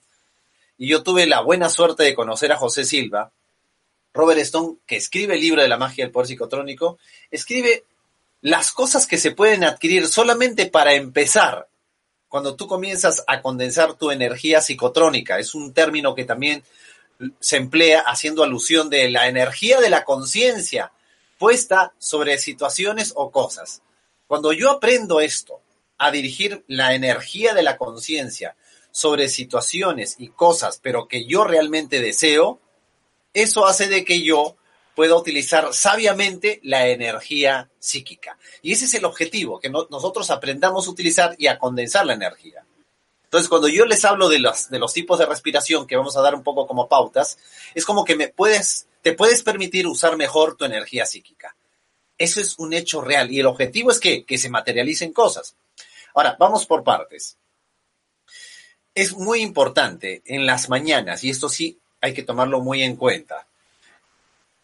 y 0.78 0.88
yo 0.88 1.04
tuve 1.04 1.26
la 1.26 1.42
buena 1.42 1.68
suerte 1.68 2.02
de 2.02 2.14
conocer 2.14 2.50
a 2.50 2.56
José 2.56 2.84
Silva, 2.84 3.30
Robert 4.12 4.40
Stone, 4.40 4.78
que 4.84 4.96
escribe 4.96 5.34
el 5.34 5.40
libro 5.40 5.62
de 5.62 5.68
la 5.68 5.76
magia 5.76 6.04
del 6.04 6.10
poder 6.10 6.26
psicotrónico, 6.26 6.98
escribe 7.30 7.84
las 8.40 8.72
cosas 8.72 9.06
que 9.06 9.16
se 9.16 9.30
pueden 9.30 9.62
adquirir 9.62 10.08
solamente 10.08 10.66
para 10.66 10.94
empezar 10.94 11.68
cuando 12.26 12.56
tú 12.56 12.66
comienzas 12.66 13.22
a 13.28 13.40
condensar 13.40 13.94
tu 13.94 14.10
energía 14.10 14.60
psicotrónica. 14.60 15.38
Es 15.38 15.54
un 15.54 15.72
término 15.72 16.16
que 16.16 16.24
también 16.24 16.64
se 17.38 17.58
emplea 17.58 18.00
haciendo 18.00 18.42
alusión 18.42 18.90
de 18.90 19.08
la 19.08 19.28
energía 19.28 19.80
de 19.80 19.90
la 19.90 20.04
conciencia 20.04 20.90
puesta 21.38 21.94
sobre 21.98 22.38
situaciones 22.38 23.12
o 23.14 23.30
cosas. 23.30 23.82
Cuando 24.26 24.52
yo 24.52 24.70
aprendo 24.70 25.20
esto, 25.20 25.60
a 25.98 26.10
dirigir 26.10 26.64
la 26.66 26.94
energía 26.94 27.54
de 27.54 27.62
la 27.62 27.76
conciencia 27.76 28.56
sobre 28.90 29.28
situaciones 29.28 30.16
y 30.18 30.28
cosas, 30.28 30.78
pero 30.82 31.08
que 31.08 31.26
yo 31.26 31.44
realmente 31.44 32.00
deseo, 32.00 32.60
eso 33.32 33.66
hace 33.66 33.88
de 33.88 34.04
que 34.04 34.22
yo 34.22 34.56
pueda 34.94 35.14
utilizar 35.14 35.74
sabiamente 35.74 36.60
la 36.62 36.88
energía 36.88 37.70
psíquica. 37.78 38.38
Y 38.62 38.72
ese 38.72 38.86
es 38.86 38.94
el 38.94 39.04
objetivo, 39.04 39.60
que 39.60 39.68
nosotros 39.68 40.30
aprendamos 40.30 40.86
a 40.86 40.90
utilizar 40.90 41.34
y 41.38 41.48
a 41.48 41.58
condensar 41.58 42.06
la 42.06 42.14
energía. 42.14 42.64
Entonces, 43.24 43.50
cuando 43.50 43.68
yo 43.68 43.84
les 43.84 44.04
hablo 44.06 44.30
de 44.30 44.38
los, 44.38 44.70
de 44.70 44.78
los 44.78 44.94
tipos 44.94 45.18
de 45.18 45.26
respiración 45.26 45.86
que 45.86 45.96
vamos 45.96 46.16
a 46.16 46.22
dar 46.22 46.34
un 46.34 46.42
poco 46.42 46.66
como 46.66 46.88
pautas, 46.88 47.38
es 47.74 47.84
como 47.84 48.04
que 48.04 48.16
me 48.16 48.28
puedes, 48.28 48.86
te 49.06 49.12
puedes 49.12 49.44
permitir 49.44 49.86
usar 49.86 50.16
mejor 50.16 50.56
tu 50.56 50.64
energía 50.64 51.06
psíquica. 51.06 51.54
Eso 52.18 52.40
es 52.40 52.58
un 52.58 52.72
hecho 52.72 53.00
real 53.00 53.30
y 53.30 53.38
el 53.38 53.46
objetivo 53.46 53.92
es 53.92 54.00
que, 54.00 54.24
que 54.24 54.36
se 54.36 54.50
materialicen 54.50 55.12
cosas. 55.12 55.54
Ahora, 56.12 56.34
vamos 56.40 56.66
por 56.66 56.82
partes. 56.82 57.36
Es 58.92 59.12
muy 59.12 59.42
importante 59.42 60.22
en 60.24 60.44
las 60.44 60.68
mañanas, 60.68 61.22
y 61.22 61.30
esto 61.30 61.48
sí 61.48 61.78
hay 62.00 62.14
que 62.14 62.24
tomarlo 62.24 62.60
muy 62.62 62.82
en 62.82 62.96
cuenta, 62.96 63.46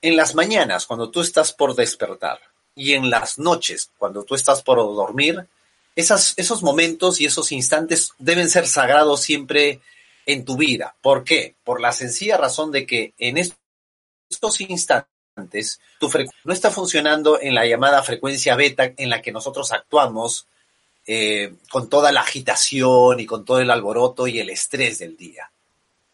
en 0.00 0.16
las 0.16 0.34
mañanas, 0.34 0.87
cuando 0.87 1.08
tú 1.08 1.20
estás 1.20 1.52
por 1.52 1.76
despertar, 1.76 2.40
y 2.75 2.94
en 2.94 3.11
las 3.11 3.38
noches, 3.38 3.92
cuando 3.96 4.25
tú 4.25 4.34
estás 4.34 4.61
por 4.64 4.78
dormir, 4.78 5.46
esos 5.94 6.62
momentos 6.64 7.20
y 7.20 7.26
esos 7.26 7.52
instantes 7.52 8.11
deben 8.18 8.50
ser 8.50 8.66
sagrados 8.66 9.20
siempre 9.20 9.80
en 10.26 10.44
tu 10.44 10.56
vida. 10.56 10.96
¿Por 11.00 11.22
qué? 11.22 11.54
Por 11.62 11.80
la 11.80 11.92
sencilla 11.92 12.38
razón 12.38 12.72
de 12.72 12.87
que 12.87 13.14
en 13.18 13.38
estos 13.38 13.62
instantes 14.68 15.80
tu 15.98 16.10
no 16.44 16.52
está 16.52 16.70
funcionando 16.70 17.40
en 17.40 17.54
la 17.54 17.66
llamada 17.66 18.02
frecuencia 18.02 18.54
beta 18.54 18.92
en 18.96 19.08
la 19.08 19.22
que 19.22 19.32
nosotros 19.32 19.72
actuamos 19.72 20.46
eh, 21.06 21.54
con 21.70 21.88
toda 21.88 22.12
la 22.12 22.20
agitación 22.20 23.18
y 23.18 23.26
con 23.26 23.44
todo 23.44 23.60
el 23.60 23.70
alboroto 23.70 24.26
y 24.26 24.38
el 24.40 24.50
estrés 24.50 24.98
del 24.98 25.16
día. 25.16 25.50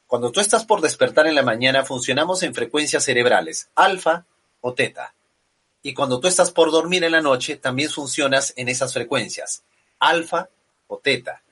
Cuando 0.06 0.30
tú 0.30 0.40
estás 0.40 0.64
por 0.64 0.80
despertar 0.80 1.26
en 1.26 1.34
la 1.34 1.42
mañana, 1.42 1.84
funcionamos 1.84 2.42
en 2.42 2.54
frecuencias 2.54 3.04
cerebrales, 3.04 3.68
alfa 3.74 4.24
o 4.60 4.72
teta. 4.72 5.12
Y 5.82 5.94
cuando 5.94 6.20
tú 6.20 6.28
estás 6.28 6.50
por 6.50 6.70
dormir 6.70 7.04
en 7.04 7.12
la 7.12 7.20
noche, 7.20 7.56
también 7.56 7.90
funcionas 7.90 8.54
en 8.56 8.68
esas 8.68 8.94
frecuencias, 8.94 9.62
alfa 9.98 10.48
o 10.86 10.98
teta. 10.98 11.42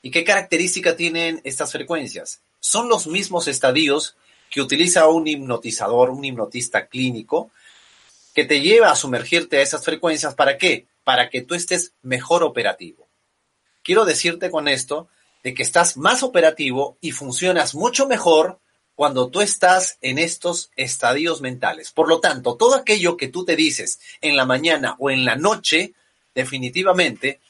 ¿Y 0.00 0.10
qué 0.10 0.24
característica 0.24 0.96
tienen 0.96 1.40
estas 1.44 1.72
frecuencias? 1.72 2.40
Son 2.60 2.88
los 2.88 3.06
mismos 3.06 3.48
estadios 3.48 4.16
que 4.50 4.60
utiliza 4.60 5.08
un 5.08 5.26
hipnotizador, 5.26 6.10
un 6.10 6.24
hipnotista 6.24 6.86
clínico, 6.86 7.50
que 8.34 8.44
te 8.44 8.60
lleva 8.60 8.90
a 8.90 8.96
sumergirte 8.96 9.58
a 9.58 9.62
esas 9.62 9.84
frecuencias. 9.84 10.34
¿Para 10.34 10.58
qué? 10.58 10.86
Para 11.04 11.30
que 11.30 11.42
tú 11.42 11.54
estés 11.54 11.92
mejor 12.02 12.42
operativo. 12.42 13.06
Quiero 13.82 14.04
decirte 14.04 14.50
con 14.50 14.68
esto 14.68 15.08
de 15.42 15.54
que 15.54 15.62
estás 15.62 15.96
más 15.96 16.22
operativo 16.22 16.98
y 17.00 17.12
funcionas 17.12 17.74
mucho 17.74 18.06
mejor 18.06 18.58
cuando 18.96 19.28
tú 19.28 19.42
estás 19.42 19.98
en 20.00 20.18
estos 20.18 20.70
estadios 20.74 21.40
mentales. 21.40 21.92
Por 21.92 22.08
lo 22.08 22.18
tanto, 22.18 22.56
todo 22.56 22.74
aquello 22.74 23.16
que 23.16 23.28
tú 23.28 23.44
te 23.44 23.54
dices 23.54 24.00
en 24.20 24.36
la 24.36 24.46
mañana 24.46 24.96
o 24.98 25.10
en 25.10 25.24
la 25.24 25.36
noche, 25.36 25.92
definitivamente 26.34 27.40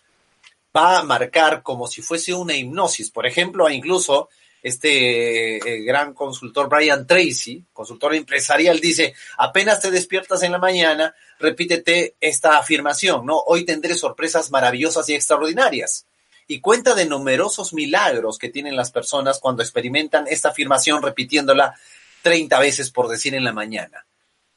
va 0.77 0.99
a 0.99 1.05
marcar 1.05 1.63
como 1.63 1.87
si 1.87 2.03
fuese 2.03 2.35
una 2.35 2.55
hipnosis. 2.55 3.11
Por 3.11 3.27
ejemplo, 3.27 3.71
incluso 3.71 4.29
este 4.63 5.57
eh, 5.57 5.83
gran 5.83 6.15
consultor 6.15 6.69
Brian 6.69 7.07
Tracy, 7.07 7.65
consultor 7.73 8.15
empresarial, 8.15 8.81
dice, 8.81 9.15
apenas 9.39 9.81
te 9.81 9.91
despiertas 9.91 10.43
en 10.43 10.53
la 10.53 10.59
mañana, 10.59 11.15
repítete 11.39 12.17
esta 12.21 12.59
afirmación, 12.59 13.27
¿no? 13.27 13.39
Hoy 13.47 13.65
tendré 13.65 13.95
sorpresas 13.95 14.51
maravillosas 14.51 15.09
y 15.09 15.15
extraordinarias 15.15 16.07
y 16.49 16.61
cuenta 16.61 16.95
de 16.95 17.07
numerosos 17.07 17.73
milagros 17.73 18.39
que 18.39 18.49
tienen 18.49 18.77
las 18.77 18.93
personas 18.93 19.41
cuando 19.41 19.63
experimentan 19.63 20.27
esta 20.29 20.51
afirmación 20.51 21.03
repitiéndola 21.03 21.75
30 22.23 22.59
veces 22.61 22.91
por 22.91 23.09
decir 23.09 23.35
en 23.35 23.45
la 23.45 23.53
mañana. 23.53 24.07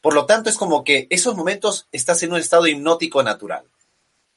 Por 0.02 0.14
lo 0.14 0.26
tanto, 0.26 0.50
es 0.50 0.58
como 0.58 0.84
que 0.84 1.08
esos 1.10 1.36
momentos 1.36 1.88
estás 1.92 2.24
en 2.24 2.32
un 2.32 2.40
estado 2.40 2.68
hipnótico 2.68 3.22
natural, 3.22 3.64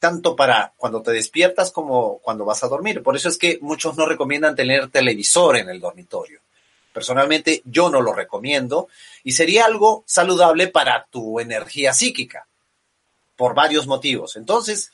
tanto 0.03 0.35
para 0.35 0.73
cuando 0.77 1.01
te 1.01 1.13
despiertas 1.13 1.71
como 1.71 2.19
cuando 2.19 2.45
vas 2.45 2.65
a 2.65 2.67
dormir. 2.67 3.05
Por 3.05 3.15
eso 3.15 3.29
es 3.29 3.39
que 3.39 3.61
muchos 3.63 3.97
no 3.97 4.05
recomiendan 4.05 4.57
tener 4.57 4.91
televisor 4.91 5.59
en 5.59 5.69
el 5.69 5.79
dormitorio. 5.79 6.41
Personalmente 6.93 7.63
yo 7.65 7.89
no 7.89 8.01
lo 8.01 8.13
recomiendo 8.13 8.89
y 9.23 9.31
sería 9.31 9.65
algo 9.65 10.03
saludable 10.05 10.67
para 10.67 11.07
tu 11.09 11.39
energía 11.39 11.95
psíquica, 11.95 12.49
por 13.37 13.55
varios 13.55 13.87
motivos. 13.87 14.35
Entonces, 14.35 14.91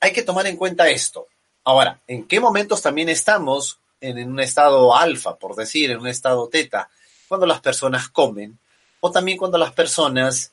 hay 0.00 0.12
que 0.12 0.22
tomar 0.22 0.46
en 0.46 0.58
cuenta 0.58 0.90
esto. 0.90 1.28
Ahora, 1.64 2.02
¿en 2.06 2.28
qué 2.28 2.38
momentos 2.38 2.82
también 2.82 3.08
estamos 3.08 3.78
en, 4.02 4.28
un 4.28 4.38
estado 4.38 4.94
alfa, 4.94 5.36
por 5.36 5.56
decir, 5.56 5.90
en 5.90 6.00
un 6.00 6.08
estado 6.08 6.46
teta? 6.48 6.90
Cuando 7.26 7.46
las 7.46 7.62
personas 7.62 8.10
comen 8.10 8.58
o 9.00 9.10
también 9.10 9.38
cuando 9.38 9.56
las 9.56 9.72
personas 9.72 10.51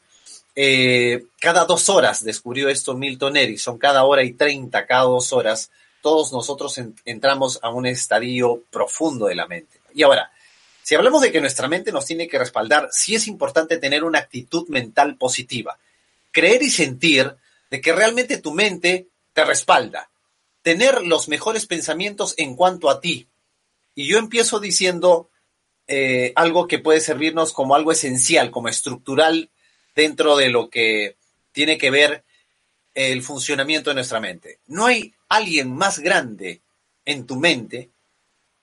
eh, 0.62 1.24
cada 1.40 1.64
dos 1.64 1.88
horas, 1.88 2.22
descubrió 2.22 2.68
esto 2.68 2.94
Milton 2.94 3.38
Erickson, 3.38 3.78
cada 3.78 4.04
hora 4.04 4.26
y 4.26 4.34
treinta, 4.34 4.86
cada 4.86 5.04
dos 5.04 5.32
horas, 5.32 5.72
todos 6.02 6.34
nosotros 6.34 6.78
entramos 7.06 7.60
a 7.62 7.70
un 7.70 7.86
estadio 7.86 8.62
profundo 8.70 9.28
de 9.28 9.36
la 9.36 9.48
mente. 9.48 9.80
Y 9.96 10.04
ahora, 10.04 10.34
si 10.84 10.96
hablamos 10.96 11.22
de 11.22 11.32
que 11.32 11.40
nuestra 11.40 11.70
mente 11.70 11.94
nos 11.94 12.06
tiene 12.06 12.28
que 12.28 12.38
respaldar, 12.38 12.90
sí 12.92 13.16
es 13.16 13.30
importante 13.30 13.78
tener 13.78 14.04
una 14.04 14.20
actitud 14.20 14.68
mental 14.68 15.16
positiva. 15.16 15.80
Creer 16.30 16.62
y 16.62 16.70
sentir 16.70 17.38
de 17.72 17.80
que 17.80 17.94
realmente 17.94 18.36
tu 18.36 18.52
mente 18.52 19.08
te 19.32 19.46
respalda, 19.46 20.10
tener 20.62 21.04
los 21.04 21.30
mejores 21.30 21.68
pensamientos 21.68 22.34
en 22.36 22.58
cuanto 22.58 22.90
a 22.90 23.00
ti. 23.00 23.30
Y 23.96 24.08
yo 24.08 24.18
empiezo 24.18 24.60
diciendo 24.60 25.30
eh, 25.88 26.34
algo 26.36 26.68
que 26.68 26.80
puede 26.80 27.00
servirnos 27.00 27.54
como 27.54 27.76
algo 27.76 27.94
esencial, 27.94 28.52
como 28.52 28.68
estructural 28.68 29.50
dentro 30.00 30.38
de 30.38 30.50
lo 30.50 30.70
que 30.70 31.18
tiene 31.52 31.78
que 31.78 31.92
ver 31.92 32.24
el 32.94 33.22
funcionamiento 33.22 33.90
de 33.90 33.96
nuestra 33.96 34.22
mente. 34.22 34.60
No 34.68 34.86
hay 34.86 35.14
alguien 35.28 35.76
más 35.76 36.00
grande 36.00 36.62
en 37.04 37.28
tu 37.28 37.36
mente, 37.36 37.90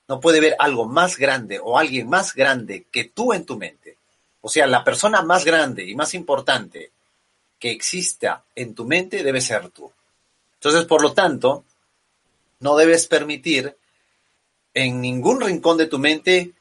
no 0.09 0.19
puede 0.19 0.39
haber 0.39 0.57
algo 0.59 0.87
más 0.87 1.19
grande 1.19 1.61
o 1.63 1.79
alguien 1.79 2.09
más 2.09 2.35
grande 2.35 2.87
que 2.91 3.05
tú 3.05 3.35
en 3.35 3.45
tu 3.45 3.59
mente. 3.59 3.99
O 4.41 4.49
sea, 4.49 4.67
la 4.67 4.83
persona 4.83 5.21
más 5.21 5.45
grande 5.45 5.85
y 5.85 5.95
más 5.95 6.15
importante 6.15 6.91
que 7.59 7.71
exista 7.71 8.45
en 8.55 8.75
tu 8.75 8.87
mente 8.87 9.23
debe 9.23 9.43
ser 9.43 9.69
tú. 9.69 9.93
Entonces, 10.55 10.87
por 10.87 11.03
lo 11.03 11.13
tanto, 11.13 11.65
no 12.61 12.77
debes 12.79 13.07
permitir 13.07 13.77
en 14.73 15.03
ningún 15.03 15.43
rincón 15.43 15.77
de 15.77 15.87
tu 15.87 15.99
mente 15.99 16.53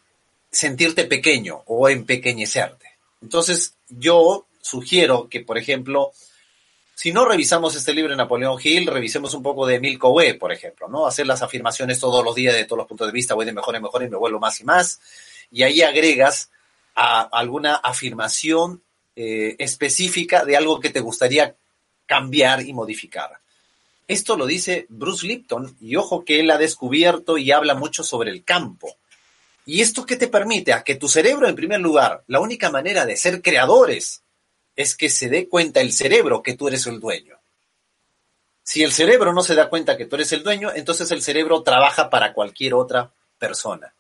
sentirte 0.52 1.06
pequeño 1.06 1.64
o 1.68 1.88
empequeñecerte. 1.88 2.92
Entonces, 3.22 3.76
yo 3.88 4.46
sugiero 4.66 5.30
que, 5.30 5.42
por 5.42 5.60
ejemplo, 5.60 6.12
si 6.96 7.12
no 7.12 7.24
revisamos 7.24 7.76
este 7.76 7.94
libro 7.94 8.12
de 8.12 8.18
Napoleón 8.18 8.60
Hill, 8.62 8.88
revisemos 8.88 9.36
un 9.36 9.44
poco 9.44 9.68
de 9.68 9.76
Emil 9.76 10.00
Coué, 10.00 10.34
por 10.34 10.52
ejemplo, 10.52 10.88
¿no? 10.88 11.06
Hacer 11.06 11.28
las 11.28 11.44
afirmaciones 11.44 12.00
todos 12.00 12.26
los 12.26 12.34
días 12.34 12.56
de 12.56 12.66
todos 12.66 12.80
los 12.80 12.88
puntos 12.88 13.08
de 13.08 13.14
vista, 13.14 13.36
voy 13.36 13.46
de 13.46 13.54
mejor 13.54 13.76
en 13.76 13.84
mejor 13.84 14.02
y 14.02 14.10
me 14.10 14.18
vuelvo 14.18 14.40
más 14.40 14.60
y 14.62 14.64
más. 14.64 15.00
Y 15.52 15.62
ahí 15.62 15.84
agregas 15.84 16.50
a 16.96 17.22
alguna 17.22 17.76
afirmación 17.76 18.82
eh, 19.16 19.56
específica 19.60 20.44
de 20.46 20.58
algo 20.58 20.80
que 20.80 20.90
te 20.90 21.00
gustaría 21.00 21.56
cambiar 22.08 22.66
y 22.66 22.74
modificar. 22.74 23.38
Esto 24.08 24.36
lo 24.36 24.48
dice 24.48 24.88
Bruce 24.90 25.28
Lipton 25.28 25.78
y 25.80 25.96
ojo 25.96 26.26
que 26.26 26.40
él 26.40 26.50
ha 26.50 26.58
descubierto 26.58 27.38
y 27.38 27.52
habla 27.52 27.76
mucho 27.76 28.04
sobre 28.04 28.32
el 28.32 28.44
campo. 28.44 28.96
¿Y 29.68 29.82
esto 29.82 30.08
qué 30.08 30.16
te 30.16 30.28
permite? 30.28 30.74
A 30.74 30.84
que 30.84 30.96
tu 30.96 31.08
cerebro, 31.08 31.48
en 31.48 31.56
primer 31.56 31.82
lugar, 31.82 32.24
la 32.28 32.40
única 32.40 32.72
manera 32.72 33.06
de 33.06 33.16
ser 33.16 33.44
creadores 33.44 34.24
es 34.76 34.96
que 34.96 35.10
se 35.10 35.30
dé 35.30 35.48
cuenta 35.48 35.82
el 35.82 35.92
cerebro 35.92 36.44
que 36.44 36.56
tú 36.56 36.68
eres 36.68 36.86
el 36.88 37.00
dueño. 37.00 37.40
Si 38.64 38.84
el 38.84 38.92
cerebro 38.92 39.32
no 39.32 39.44
se 39.44 39.56
da 39.56 39.70
cuenta 39.70 39.96
que 39.96 40.06
tú 40.06 40.16
eres 40.16 40.32
el 40.34 40.44
dueño, 40.44 40.72
entonces 40.74 41.12
el 41.12 41.22
cerebro 41.22 41.62
trabaja 41.62 42.10
para 42.10 42.34
cualquier 42.34 42.74
otra 42.74 43.14
persona. 43.38 43.94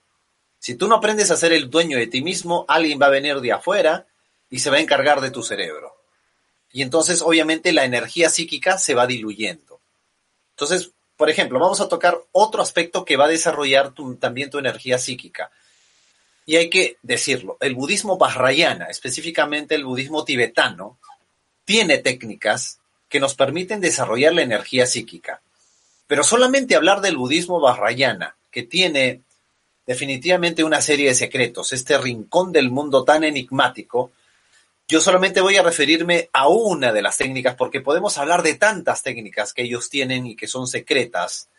Si 0.60 0.75
tú 0.75 0.88
no 0.88 0.96
aprendes 0.96 1.29
a 1.29 1.38
ser 1.38 1.53
el 1.53 1.70
dueño 1.70 1.98
de 1.98 2.08
ti 2.08 2.22
mismo, 2.22 2.65
alguien 2.67 3.00
va 3.00 3.05
a 3.05 3.12
venir 3.12 3.39
de 3.41 3.51
afuera 3.51 4.08
y 4.50 4.60
se 4.60 4.72
va 4.72 4.77
a 4.77 4.79
encargar 4.79 5.22
de 5.22 5.29
tu 5.29 5.44
cerebro. 5.44 5.96
Y 6.72 6.82
entonces, 6.82 7.22
obviamente, 7.22 7.72
la 7.72 7.86
energía 7.86 8.29
psíquica 8.29 8.77
se 8.77 8.96
va 8.96 9.05
diluyendo. 9.05 9.79
Entonces, 10.51 10.91
por 11.15 11.29
ejemplo, 11.29 11.60
vamos 11.60 11.82
a 11.82 11.88
tocar 11.88 12.20
otro 12.32 12.62
aspecto 12.62 13.05
que 13.05 13.17
va 13.17 13.25
a 13.25 13.29
desarrollar 13.29 13.94
también 14.20 14.50
tu 14.50 14.58
energía 14.58 14.98
psíquica. 14.98 15.51
Y 16.45 16.57
hay 16.57 16.69
que 16.69 16.97
decirlo, 17.01 17.57
el 17.59 17.75
budismo 17.75 18.17
vajrayana, 18.17 18.85
específicamente 18.85 19.75
el 19.75 19.85
budismo 19.85 20.23
tibetano, 20.23 20.97
tiene 21.65 21.97
técnicas 21.97 22.79
que 23.09 23.19
nos 23.19 23.33
permiten 23.33 23.81
desarrollar 23.81 24.33
la 24.33 24.43
energía 24.43 24.85
psíquica. 24.85 25.41
Pero 26.07 26.23
solamente 26.23 26.75
hablar 26.75 27.01
del 27.01 27.17
budismo 27.17 27.59
vajrayana, 27.59 28.35
que 28.51 28.63
tiene 28.63 29.21
definitivamente 29.87 30.63
una 30.63 30.81
serie 30.81 31.09
de 31.09 31.15
secretos, 31.15 31.73
este 31.73 31.97
rincón 31.97 32.51
del 32.51 32.69
mundo 32.69 33.03
tan 33.03 33.23
enigmático, 33.23 34.11
yo 34.87 35.01
solamente 35.01 35.41
voy 35.41 35.55
a 35.55 35.63
referirme 35.63 36.29
a 36.31 36.47
una 36.47 36.93
de 36.93 37.01
las 37.01 37.17
técnicas, 37.17 37.55
porque 37.55 37.81
podemos 37.81 38.19
hablar 38.19 38.43
de 38.43 38.53
tantas 38.53 39.01
técnicas 39.01 39.51
que 39.51 39.63
ellos 39.63 39.89
tienen 39.89 40.27
y 40.27 40.35
que 40.35 40.47
son 40.47 40.67
secretas 40.67 41.49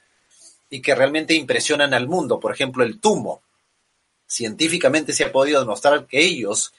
y 0.70 0.80
que 0.80 0.94
realmente 0.94 1.34
impresionan 1.34 1.92
al 1.92 2.06
mundo. 2.06 2.38
Por 2.38 2.52
ejemplo, 2.52 2.84
el 2.84 3.00
tumo 3.00 3.42
científicamente 4.26 5.12
se 5.12 5.24
ha 5.24 5.32
podido 5.32 5.60
demostrar 5.60 6.06
que 6.06 6.20
ellos, 6.20 6.72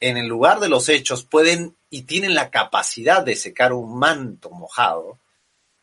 en 0.00 0.16
el 0.16 0.26
lugar 0.26 0.60
de 0.60 0.68
los 0.68 0.88
hechos, 0.88 1.24
pueden 1.24 1.76
y 1.90 2.02
tienen 2.02 2.34
la 2.34 2.50
capacidad 2.50 3.22
de 3.22 3.36
secar 3.36 3.72
un 3.72 3.98
manto 3.98 4.50
mojado 4.50 5.18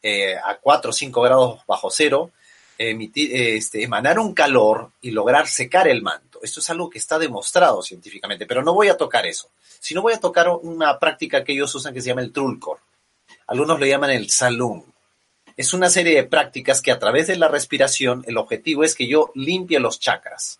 eh, 0.01 0.35
a 0.35 0.57
4 0.57 0.89
o 0.89 0.93
5 0.93 1.21
grados 1.21 1.59
bajo 1.65 1.89
cero, 1.89 2.31
emitir, 2.77 3.31
este, 3.33 3.83
emanar 3.83 4.19
un 4.19 4.33
calor 4.33 4.91
y 5.01 5.11
lograr 5.11 5.47
secar 5.47 5.87
el 5.87 6.01
manto. 6.01 6.39
Esto 6.43 6.59
es 6.59 6.69
algo 6.69 6.89
que 6.89 6.99
está 6.99 7.17
demostrado 7.17 7.81
científicamente, 7.81 8.45
pero 8.45 8.61
no 8.61 8.73
voy 8.73 8.89
a 8.89 8.97
tocar 8.97 9.25
eso, 9.25 9.49
sino 9.79 10.01
voy 10.01 10.13
a 10.13 10.19
tocar 10.19 10.49
una 10.49 10.99
práctica 10.99 11.43
que 11.43 11.53
ellos 11.53 11.73
usan 11.73 11.93
que 11.93 12.01
se 12.01 12.09
llama 12.09 12.21
el 12.21 12.31
trulcor. 12.31 12.79
Algunos 13.47 13.79
lo 13.79 13.85
llaman 13.85 14.11
el 14.11 14.29
salón. 14.29 14.85
Es 15.57 15.73
una 15.73 15.89
serie 15.89 16.15
de 16.15 16.23
prácticas 16.23 16.81
que 16.81 16.91
a 16.91 16.99
través 16.99 17.27
de 17.27 17.37
la 17.37 17.47
respiración 17.47 18.23
el 18.27 18.37
objetivo 18.37 18.83
es 18.83 18.93
que 18.93 19.07
yo 19.07 19.31
limpie 19.35 19.79
los 19.79 19.99
chakras. 19.99 20.59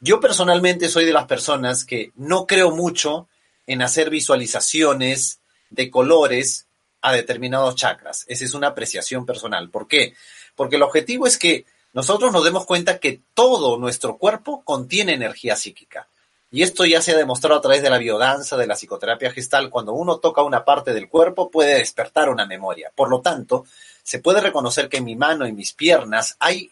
Yo 0.00 0.20
personalmente 0.20 0.88
soy 0.88 1.04
de 1.04 1.12
las 1.12 1.26
personas 1.26 1.84
que 1.84 2.12
no 2.16 2.46
creo 2.46 2.70
mucho 2.70 3.28
en 3.66 3.82
hacer 3.82 4.10
visualizaciones 4.10 5.40
de 5.70 5.90
colores 5.90 6.66
a 7.00 7.12
determinados 7.12 7.76
chakras. 7.76 8.24
Esa 8.28 8.44
es 8.44 8.54
una 8.54 8.68
apreciación 8.68 9.24
personal. 9.24 9.70
¿Por 9.70 9.88
qué? 9.88 10.14
Porque 10.54 10.76
el 10.76 10.82
objetivo 10.82 11.26
es 11.26 11.38
que 11.38 11.64
nosotros 11.92 12.32
nos 12.32 12.44
demos 12.44 12.66
cuenta 12.66 12.98
que 12.98 13.20
todo 13.32 13.78
nuestro 13.78 14.18
cuerpo 14.18 14.62
contiene 14.64 15.14
energía 15.14 15.56
psíquica. 15.56 16.08
Y 16.50 16.62
esto 16.62 16.84
ya 16.84 17.00
se 17.00 17.12
ha 17.12 17.16
demostrado 17.16 17.58
a 17.58 17.62
través 17.62 17.82
de 17.82 17.90
la 17.90 17.98
biodanza, 17.98 18.56
de 18.56 18.66
la 18.66 18.74
psicoterapia 18.74 19.32
gestal. 19.32 19.70
Cuando 19.70 19.92
uno 19.92 20.18
toca 20.18 20.42
una 20.42 20.64
parte 20.64 20.92
del 20.92 21.08
cuerpo 21.08 21.50
puede 21.50 21.78
despertar 21.78 22.28
una 22.28 22.46
memoria. 22.46 22.92
Por 22.94 23.08
lo 23.08 23.20
tanto, 23.20 23.64
se 24.02 24.20
puede 24.20 24.40
reconocer 24.40 24.88
que 24.88 24.98
en 24.98 25.04
mi 25.04 25.16
mano 25.16 25.46
y 25.46 25.52
mis 25.52 25.72
piernas 25.72 26.36
hay 26.38 26.70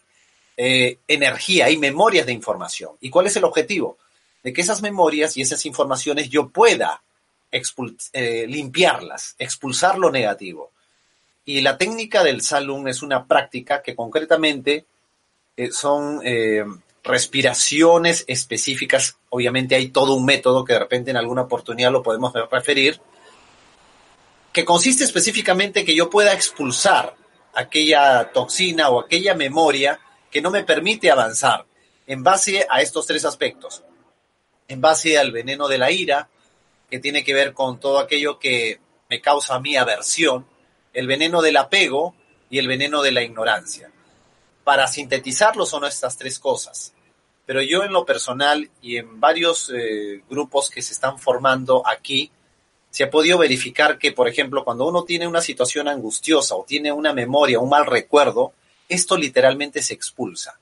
eh, 0.57 0.99
energía 1.09 1.69
y 1.69 1.75
memorias 1.75 2.25
de 2.25 2.31
información. 2.31 2.91
¿Y 3.01 3.09
cuál 3.09 3.27
es 3.27 3.35
el 3.35 3.43
objetivo? 3.43 3.97
De 4.41 4.53
que 4.53 4.61
esas 4.61 4.81
memorias 4.81 5.35
y 5.35 5.41
esas 5.41 5.65
informaciones 5.65 6.29
yo 6.29 6.47
pueda 6.47 7.01
eh, 7.51 8.45
limpiarlas, 8.47 9.35
expulsar 9.37 9.97
lo 9.97 10.11
negativo. 10.11 10.71
Y 11.43 11.59
la 11.59 11.77
técnica 11.77 12.23
del 12.23 12.41
Salum 12.41 12.87
es 12.87 13.01
una 13.01 13.25
práctica 13.27 13.81
que 13.81 13.95
concretamente 13.95 14.85
eh, 15.57 15.71
son 15.71 16.21
respiraciones 17.03 18.23
específicas. 18.27 19.17
Obviamente 19.29 19.75
hay 19.75 19.89
todo 19.89 20.15
un 20.15 20.25
método 20.25 20.63
que 20.63 20.73
de 20.73 20.79
repente 20.79 21.11
en 21.11 21.17
alguna 21.17 21.43
oportunidad 21.43 21.91
lo 21.91 22.01
podemos 22.01 22.33
referir, 22.49 23.01
que 24.53 24.63
consiste 24.63 25.03
específicamente 25.03 25.83
que 25.83 25.95
yo 25.95 26.09
pueda 26.09 26.33
expulsar 26.33 27.13
aquella 27.53 28.31
toxina 28.31 28.89
o 28.89 29.01
aquella 29.01 29.33
memoria 29.33 29.99
que 30.35 30.41
no 30.41 30.51
me 30.51 30.65
permite 30.65 31.09
avanzar 31.09 31.65
en 32.05 32.21
base 32.21 32.67
a 32.69 32.81
estos 32.81 33.05
tres 33.05 33.23
aspectos. 33.23 33.85
En 34.67 34.81
base 34.81 35.17
al 35.17 35.31
veneno 35.31 35.69
de 35.69 35.77
la 35.77 35.91
ira, 35.91 36.27
que 36.89 36.99
tiene 36.99 37.23
que 37.23 37.33
ver 37.33 37.53
con 37.53 37.79
todo 37.79 37.99
aquello 37.99 38.37
que 38.37 38.81
me 39.09 39.21
causa 39.21 39.61
mi 39.61 39.77
aversión, 39.77 40.45
el 40.91 41.07
veneno 41.07 41.41
del 41.41 41.55
apego 41.55 42.15
y 42.49 42.59
el 42.59 42.67
veneno 42.67 43.01
de 43.01 43.13
la 43.13 43.23
ignorancia. 43.23 43.89
Para 44.65 44.87
sintetizarlo 44.87 45.65
son 45.65 45.85
estas 45.85 46.17
tres 46.17 46.37
cosas. 46.37 46.93
Pero 47.45 47.61
yo 47.61 47.85
en 47.85 47.93
lo 47.93 48.05
personal 48.05 48.69
y 48.81 48.97
en 48.97 49.21
varios 49.21 49.71
eh, 49.73 50.21
grupos 50.29 50.69
que 50.69 50.81
se 50.81 50.91
están 50.91 51.17
formando 51.17 51.81
aquí, 51.87 52.29
se 52.89 53.05
ha 53.05 53.09
podido 53.09 53.37
verificar 53.37 53.97
que, 53.97 54.11
por 54.11 54.27
ejemplo, 54.27 54.65
cuando 54.65 54.85
uno 54.85 55.05
tiene 55.05 55.29
una 55.29 55.39
situación 55.39 55.87
angustiosa 55.87 56.55
o 56.55 56.65
tiene 56.65 56.91
una 56.91 57.13
memoria, 57.13 57.61
un 57.61 57.69
mal 57.69 57.85
recuerdo, 57.85 58.51
esto 58.89 59.17
literalmente 59.17 59.81
se 59.81 59.93
expulsa. 59.93 60.59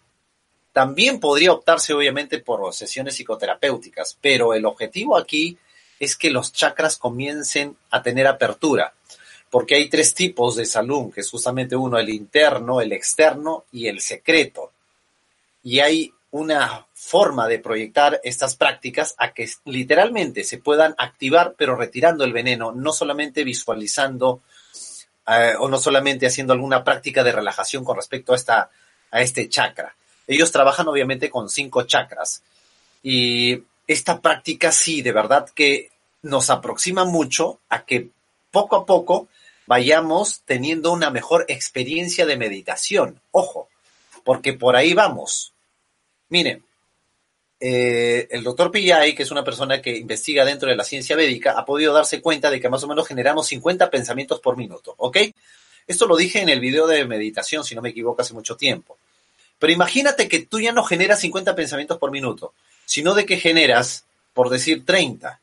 También 0.72 1.20
podría 1.20 1.54
optarse 1.54 1.94
obviamente 1.94 2.40
por 2.40 2.74
sesiones 2.74 3.16
psicoterapéuticas, 3.16 4.18
pero 4.20 4.54
el 4.54 4.66
objetivo 4.66 5.18
aquí 5.18 5.58
es 6.00 6.18
que 6.18 6.32
los 6.32 6.52
chakras 6.52 6.98
comiencen 6.98 7.78
a 7.92 8.02
tener 8.02 8.28
apertura, 8.28 8.94
porque 9.50 9.76
hay 9.76 9.88
tres 9.88 10.14
tipos 10.16 10.56
de 10.56 10.66
salud, 10.66 11.14
que 11.14 11.22
es 11.22 11.30
justamente 11.30 11.76
uno, 11.76 12.00
el 12.00 12.10
interno, 12.10 12.82
el 12.82 12.92
externo 12.92 13.66
y 13.72 13.88
el 13.88 14.02
secreto. 14.02 14.72
Y 15.62 15.80
hay 15.80 16.12
una 16.32 16.88
forma 16.96 17.48
de 17.48 17.60
proyectar 17.60 18.20
estas 18.24 18.56
prácticas 18.56 19.14
a 19.20 19.34
que 19.34 19.48
literalmente 19.66 20.44
se 20.44 20.58
puedan 20.58 20.96
activar, 20.98 21.54
pero 21.56 21.76
retirando 21.76 22.24
el 22.24 22.34
veneno, 22.34 22.72
no 22.72 22.92
solamente 22.92 23.44
visualizando 23.44 24.42
eh, 25.28 25.54
o 25.60 25.70
no 25.70 25.78
solamente 25.78 26.28
haciendo 26.28 26.54
alguna 26.54 26.84
práctica 26.84 27.24
de 27.24 27.32
relajación 27.32 27.84
con 27.84 27.96
respecto 27.96 28.34
a, 28.34 28.36
esta, 28.36 28.70
a 29.12 29.22
este 29.22 29.50
chakra. 29.50 29.96
Ellos 30.28 30.52
trabajan 30.52 30.88
obviamente 30.88 31.30
con 31.30 31.50
cinco 31.50 31.84
chakras 31.84 32.44
y 33.02 33.64
esta 33.88 34.22
práctica 34.22 34.72
sí, 34.72 35.02
de 35.02 35.12
verdad 35.12 35.50
que 35.54 35.90
nos 36.22 36.50
aproxima 36.50 37.04
mucho 37.04 37.60
a 37.70 37.84
que 37.84 38.10
poco 38.52 38.78
a 38.78 38.86
poco 38.86 39.28
vayamos 39.66 40.42
teniendo 40.46 40.92
una 40.92 41.10
mejor 41.10 41.46
experiencia 41.48 42.26
de 42.26 42.38
meditación. 42.38 43.22
Ojo, 43.32 43.68
porque 44.24 44.54
por 44.54 44.76
ahí 44.76 44.94
vamos. 44.94 45.54
Miren, 46.30 46.64
eh, 47.66 48.28
el 48.30 48.44
doctor 48.44 48.72
Pillay, 48.72 49.16
que 49.16 49.24
es 49.24 49.32
una 49.32 49.42
persona 49.42 49.82
que 49.82 49.96
investiga 49.96 50.44
dentro 50.44 50.68
de 50.68 50.76
la 50.76 50.84
ciencia 50.84 51.16
védica, 51.16 51.54
ha 51.58 51.64
podido 51.64 51.94
darse 51.94 52.20
cuenta 52.20 52.52
de 52.52 52.60
que 52.60 52.68
más 52.68 52.84
o 52.84 52.90
menos 52.90 53.08
generamos 53.08 53.48
50 53.48 53.90
pensamientos 53.90 54.42
por 54.42 54.58
minuto, 54.58 54.94
¿ok? 54.98 55.18
Esto 55.88 56.06
lo 56.06 56.18
dije 56.18 56.42
en 56.42 56.50
el 56.50 56.60
video 56.60 56.88
de 56.88 57.06
meditación, 57.06 57.64
si 57.64 57.74
no 57.74 57.82
me 57.82 57.92
equivoco, 57.92 58.22
hace 58.22 58.34
mucho 58.34 58.58
tiempo. 58.58 58.98
Pero 59.60 59.72
imagínate 59.72 60.28
que 60.28 60.40
tú 60.40 60.60
ya 60.60 60.74
no 60.74 60.84
generas 60.84 61.22
50 61.22 61.56
pensamientos 61.56 61.98
por 62.00 62.12
minuto, 62.12 62.54
sino 62.84 63.14
de 63.14 63.26
que 63.26 63.38
generas, 63.38 64.04
por 64.34 64.50
decir, 64.50 64.84
30. 64.86 65.40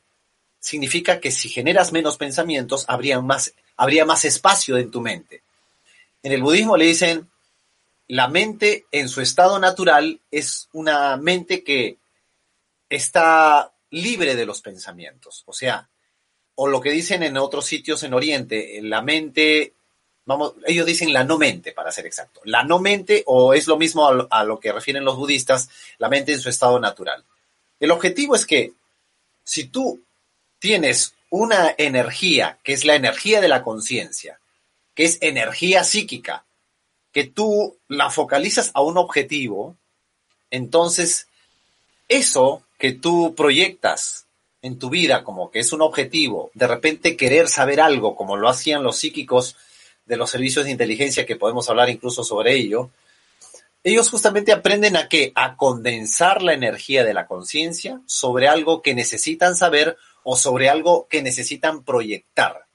Significa 0.59 1.19
que 1.19 1.31
si 1.31 1.49
generas 1.49 1.91
menos 1.91 2.17
pensamientos, 2.17 2.85
habría 2.87 3.19
más, 3.19 3.51
habría 3.77 4.05
más 4.05 4.25
espacio 4.25 4.77
en 4.77 4.91
tu 4.91 5.01
mente. 5.01 5.41
En 6.21 6.33
el 6.33 6.43
budismo 6.43 6.77
le 6.77 6.85
dicen, 6.85 7.27
la 8.09 8.27
mente 8.27 8.85
en 8.91 9.09
su 9.09 9.21
estado 9.21 9.57
natural 9.57 10.19
es 10.29 10.69
una 10.71 11.17
mente 11.17 11.63
que 11.63 11.97
está 12.91 13.71
libre 13.89 14.35
de 14.35 14.45
los 14.45 14.61
pensamientos. 14.61 15.43
O 15.45 15.53
sea, 15.53 15.87
o 16.55 16.67
lo 16.67 16.81
que 16.81 16.91
dicen 16.91 17.23
en 17.23 17.37
otros 17.37 17.65
sitios 17.65 18.03
en 18.03 18.13
Oriente, 18.13 18.79
la 18.83 19.01
mente, 19.01 19.73
vamos, 20.25 20.53
ellos 20.67 20.85
dicen 20.85 21.13
la 21.13 21.23
no 21.23 21.37
mente, 21.37 21.71
para 21.71 21.91
ser 21.91 22.05
exacto. 22.05 22.41
La 22.43 22.63
no 22.63 22.79
mente, 22.79 23.23
o 23.27 23.53
es 23.53 23.65
lo 23.67 23.77
mismo 23.77 24.27
a 24.29 24.43
lo, 24.43 24.59
que 24.59 24.73
refieren 24.73 25.05
los 25.05 25.15
budistas, 25.15 25.69
la 25.99 26.09
mente 26.09 26.33
en 26.33 26.41
su 26.41 26.49
estado 26.49 26.79
natural. 26.79 27.23
El 27.79 27.91
objetivo 27.91 28.35
es 28.35 28.45
que 28.45 28.73
si 29.43 29.65
tú 29.65 30.01
tienes 30.59 31.15
una 31.29 31.73
energía, 31.77 32.59
que 32.61 32.73
es 32.73 32.83
la 32.83 32.95
energía 32.95 33.39
de 33.39 33.47
la 33.47 33.63
conciencia, 33.63 34.39
que 34.93 35.05
es 35.05 35.17
energía 35.21 35.85
psíquica, 35.85 36.43
que 37.13 37.23
tú 37.23 37.77
la 37.87 38.09
focalizas 38.09 38.71
a 38.73 38.81
un 38.81 38.97
objetivo, 38.97 39.77
entonces 40.49 41.27
eso 42.09 42.63
que 42.81 42.93
tú 42.93 43.35
proyectas 43.35 44.25
en 44.63 44.79
tu 44.79 44.89
vida 44.89 45.23
como 45.23 45.51
que 45.51 45.59
es 45.59 45.71
un 45.71 45.83
objetivo, 45.83 46.49
de 46.55 46.65
repente 46.65 47.15
querer 47.15 47.47
saber 47.47 47.79
algo, 47.79 48.15
como 48.15 48.37
lo 48.37 48.49
hacían 48.49 48.81
los 48.81 48.97
psíquicos 48.97 49.55
de 50.07 50.17
los 50.17 50.31
servicios 50.31 50.65
de 50.65 50.71
inteligencia, 50.71 51.27
que 51.27 51.35
podemos 51.35 51.69
hablar 51.69 51.91
incluso 51.91 52.23
sobre 52.23 52.55
ello, 52.55 52.89
ellos 53.83 54.09
justamente 54.09 54.51
aprenden 54.51 54.97
a 54.97 55.07
qué? 55.07 55.31
A 55.35 55.57
condensar 55.57 56.41
la 56.41 56.53
energía 56.53 57.03
de 57.03 57.13
la 57.13 57.27
conciencia 57.27 58.01
sobre 58.07 58.47
algo 58.47 58.81
que 58.81 58.95
necesitan 58.95 59.55
saber 59.55 59.95
o 60.23 60.35
sobre 60.35 60.67
algo 60.67 61.05
que 61.07 61.21
necesitan 61.21 61.83
proyectar. 61.83 62.65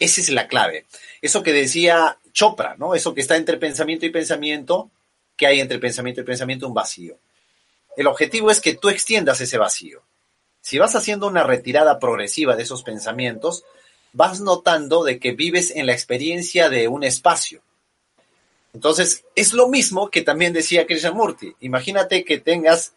Esa 0.00 0.20
es 0.20 0.28
la 0.30 0.48
clave. 0.48 0.86
Eso 1.20 1.44
que 1.44 1.52
decía 1.52 2.18
Chopra, 2.32 2.74
¿no? 2.78 2.96
Eso 2.96 3.14
que 3.14 3.20
está 3.20 3.36
entre 3.36 3.58
pensamiento 3.58 4.06
y 4.06 4.10
pensamiento, 4.10 4.90
que 5.36 5.46
hay 5.46 5.60
entre 5.60 5.78
pensamiento 5.78 6.22
y 6.22 6.24
pensamiento 6.24 6.66
un 6.66 6.74
vacío. 6.74 7.16
El 7.96 8.06
objetivo 8.06 8.50
es 8.50 8.60
que 8.60 8.74
tú 8.74 8.88
extiendas 8.88 9.40
ese 9.40 9.58
vacío. 9.58 10.02
Si 10.60 10.78
vas 10.78 10.94
haciendo 10.94 11.26
una 11.26 11.42
retirada 11.42 11.98
progresiva 11.98 12.56
de 12.56 12.62
esos 12.62 12.82
pensamientos, 12.82 13.64
vas 14.12 14.40
notando 14.40 15.02
de 15.02 15.18
que 15.18 15.32
vives 15.32 15.70
en 15.70 15.86
la 15.86 15.92
experiencia 15.92 16.68
de 16.68 16.88
un 16.88 17.04
espacio. 17.04 17.62
Entonces, 18.72 19.24
es 19.34 19.52
lo 19.52 19.68
mismo 19.68 20.10
que 20.10 20.22
también 20.22 20.52
decía 20.52 20.86
Krishnamurti. 20.86 21.54
Imagínate 21.60 22.24
que 22.24 22.38
tengas 22.38 22.94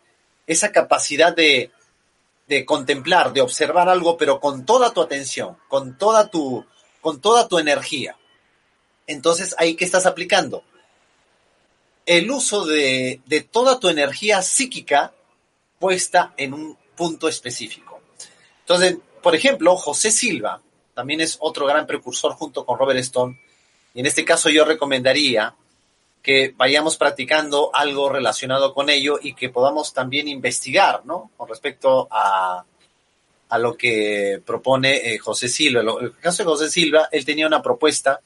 esa 0.48 0.72
capacidad 0.72 1.36
de, 1.36 1.72
de 2.48 2.66
contemplar, 2.66 3.34
de 3.34 3.42
observar 3.42 3.90
algo, 3.90 4.18
pero 4.18 4.40
con 4.40 4.66
toda 4.66 4.94
tu 4.94 5.02
atención, 5.02 5.58
con 5.68 5.98
toda 5.98 6.30
tu, 6.30 6.66
con 7.02 7.20
toda 7.20 7.48
tu 7.48 7.60
energía. 7.60 8.16
Entonces, 9.08 9.56
ahí 9.58 9.76
qué 9.76 9.86
estás 9.86 10.06
aplicando? 10.06 10.64
El 12.06 12.30
uso 12.30 12.66
de, 12.66 13.22
toda 13.52 13.80
tu 13.80 13.90
energía 13.90 14.42
psíquica 14.42 15.14
puesta 15.80 16.34
en 16.38 16.54
un 16.54 16.78
punto 16.96 17.28
específico. 17.28 18.00
Entonces, 18.62 18.98
por 19.22 19.36
ejemplo, 19.36 19.76
José 19.76 20.12
Silva 20.12 20.62
también 20.94 21.22
es 21.22 21.38
otro 21.40 21.66
gran 21.66 21.88
precursor 21.88 22.34
junto 22.34 22.66
con 22.66 22.78
Robert 22.78 23.00
Stone. 23.00 23.40
Y 23.94 24.00
en 24.02 24.06
este 24.06 24.24
caso 24.24 24.50
yo 24.50 24.66
recomendaría 24.66 25.56
que 26.22 26.54
vayamos 26.56 26.98
practicando 26.98 27.70
algo 27.74 28.10
relacionado 28.10 28.74
con 28.74 28.90
ello 28.90 29.20
y 29.22 29.34
que 29.34 29.50
podamos 29.50 29.94
también 29.94 30.28
investigar, 30.28 31.06
¿no? 31.06 31.32
Con 31.38 31.48
respecto 31.48 32.08
a, 32.10 32.66
a 33.50 33.58
lo 33.58 33.78
que 33.78 34.42
propone 34.46 35.14
eh, 35.14 35.18
José 35.18 35.48
Silva. 35.48 35.82
En 35.82 36.06
el 36.06 36.18
caso 36.18 36.44
de 36.44 36.50
José 36.50 36.70
Silva, 36.70 37.10
él 37.12 37.26
tenía 37.26 37.48
una 37.48 37.62
propuesta 37.62 38.22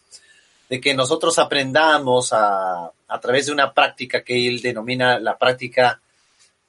de 0.69 0.79
que 0.79 0.93
nosotros 0.93 1.39
aprendamos 1.39 2.31
a, 2.31 2.91
a 3.07 3.19
través 3.19 3.47
de 3.47 3.51
una 3.51 3.73
práctica 3.73 4.23
que 4.23 4.47
él 4.47 4.61
denomina 4.61 5.19
la 5.19 5.37
práctica 5.37 5.99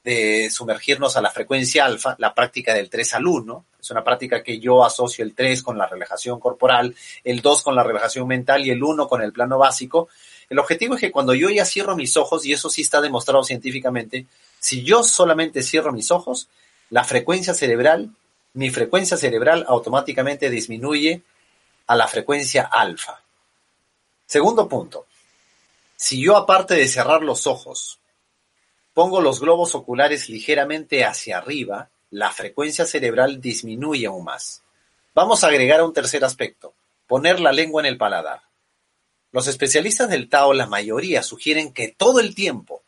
de 0.02 0.48
sumergirnos 0.50 1.16
a 1.16 1.20
la 1.20 1.30
frecuencia 1.30 1.84
alfa, 1.84 2.16
la 2.18 2.34
práctica 2.34 2.72
del 2.74 2.88
3 2.88 3.14
al 3.14 3.26
1. 3.26 3.64
Es 3.80 3.90
una 3.90 4.02
práctica 4.02 4.42
que 4.42 4.58
yo 4.58 4.84
asocio 4.84 5.24
el 5.24 5.34
3 5.34 5.62
con 5.62 5.76
la 5.76 5.86
relajación 5.86 6.40
corporal, 6.40 6.94
el 7.22 7.42
2 7.42 7.62
con 7.62 7.74
la 7.74 7.82
relajación 7.82 8.26
mental 8.26 8.66
y 8.66 8.70
el 8.70 8.82
1 8.82 9.08
con 9.08 9.22
el 9.22 9.32
plano 9.32 9.58
básico. 9.58 10.08
El 10.48 10.58
objetivo 10.58 10.94
es 10.94 11.00
que 11.00 11.12
cuando 11.12 11.34
yo 11.34 11.50
ya 11.50 11.64
cierro 11.64 11.96
mis 11.96 12.16
ojos, 12.16 12.46
y 12.46 12.52
eso 12.52 12.70
sí 12.70 12.82
está 12.82 13.00
demostrado 13.00 13.44
científicamente, 13.44 14.26
si 14.58 14.82
yo 14.82 15.02
solamente 15.02 15.62
cierro 15.62 15.92
mis 15.92 16.10
ojos, 16.10 16.48
la 16.88 17.04
frecuencia 17.04 17.54
cerebral, 17.54 18.10
mi 18.54 18.70
frecuencia 18.70 19.16
cerebral 19.16 19.64
automáticamente 19.68 20.50
disminuye 20.50 21.22
a 21.86 21.94
la 21.94 22.08
frecuencia 22.08 22.62
alfa. 22.62 23.20
Segundo 24.30 24.68
punto, 24.68 25.06
si 25.96 26.22
yo 26.22 26.36
aparte 26.36 26.74
de 26.74 26.86
cerrar 26.86 27.22
los 27.22 27.48
ojos, 27.48 28.00
Pongo 28.92 29.20
los 29.20 29.40
globos 29.40 29.74
oculares 29.74 30.28
ligeramente 30.28 31.04
hacia 31.04 31.38
arriba, 31.38 31.90
la 32.10 32.30
frecuencia 32.32 32.84
cerebral 32.84 33.40
disminuye 33.40 34.06
aún 34.06 34.24
más. 34.24 34.62
Vamos 35.14 35.42
a 35.42 35.46
agregar 35.46 35.82
un 35.82 35.92
tercer 35.92 36.24
aspecto, 36.24 36.74
poner 37.06 37.40
la 37.40 37.52
lengua 37.52 37.80
en 37.82 37.86
el 37.86 37.96
paladar. 37.96 38.42
Los 39.32 39.46
especialistas 39.46 40.10
del 40.10 40.28
Tao, 40.28 40.52
la 40.52 40.66
mayoría, 40.66 41.22
sugieren 41.22 41.72
que 41.72 41.88
todo 41.88 42.20
el 42.20 42.34
tiempo 42.34 42.82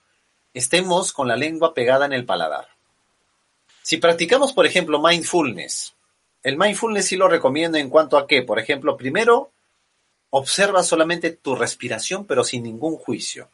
estemos 0.54 1.12
con 1.12 1.28
la 1.28 1.36
lengua 1.36 1.72
pegada 1.72 2.04
en 2.04 2.12
el 2.12 2.26
paladar. 2.26 2.68
Si 3.82 3.96
practicamos, 3.96 4.52
por 4.52 4.66
ejemplo, 4.66 5.00
mindfulness, 5.00 5.94
el 6.42 6.58
mindfulness 6.58 7.06
sí 7.06 7.16
lo 7.16 7.28
recomiendo 7.28 7.78
en 7.78 7.88
cuanto 7.88 8.18
a 8.18 8.26
que, 8.26 8.42
por 8.42 8.58
ejemplo, 8.58 8.96
primero, 8.96 9.50
observa 10.32 10.82
solamente 10.82 11.30
tu 11.30 11.54
respiración 11.54 12.24
pero 12.24 12.42
sin 12.42 12.64
ningún 12.64 12.96
juicio. 12.96 13.48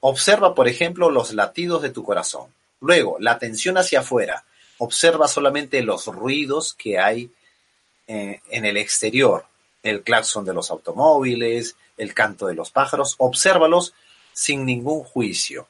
Observa, 0.00 0.54
por 0.54 0.68
ejemplo, 0.68 1.10
los 1.10 1.32
latidos 1.34 1.82
de 1.82 1.90
tu 1.90 2.02
corazón. 2.02 2.52
Luego, 2.80 3.16
la 3.20 3.32
atención 3.32 3.76
hacia 3.76 4.00
afuera. 4.00 4.44
Observa 4.78 5.28
solamente 5.28 5.82
los 5.82 6.06
ruidos 6.06 6.74
que 6.74 6.98
hay 6.98 7.30
eh, 8.06 8.40
en 8.50 8.64
el 8.64 8.76
exterior. 8.76 9.46
El 9.82 10.02
claxon 10.02 10.44
de 10.44 10.54
los 10.54 10.70
automóviles, 10.70 11.76
el 11.96 12.14
canto 12.14 12.46
de 12.46 12.54
los 12.54 12.70
pájaros. 12.70 13.14
Obsérvalos 13.18 13.94
sin 14.32 14.64
ningún 14.64 15.02
juicio. 15.02 15.66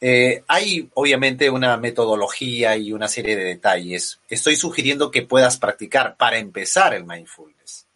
Eh, 0.00 0.42
hay 0.48 0.90
obviamente 0.94 1.48
una 1.48 1.76
metodología 1.76 2.76
y 2.76 2.92
una 2.92 3.08
serie 3.08 3.36
de 3.36 3.44
detalles. 3.44 4.18
Estoy 4.28 4.56
sugiriendo 4.56 5.10
que 5.10 5.22
puedas 5.22 5.58
practicar 5.58 6.16
para 6.16 6.38
empezar 6.38 6.92
el 6.92 7.04
mindfulness. 7.04 7.86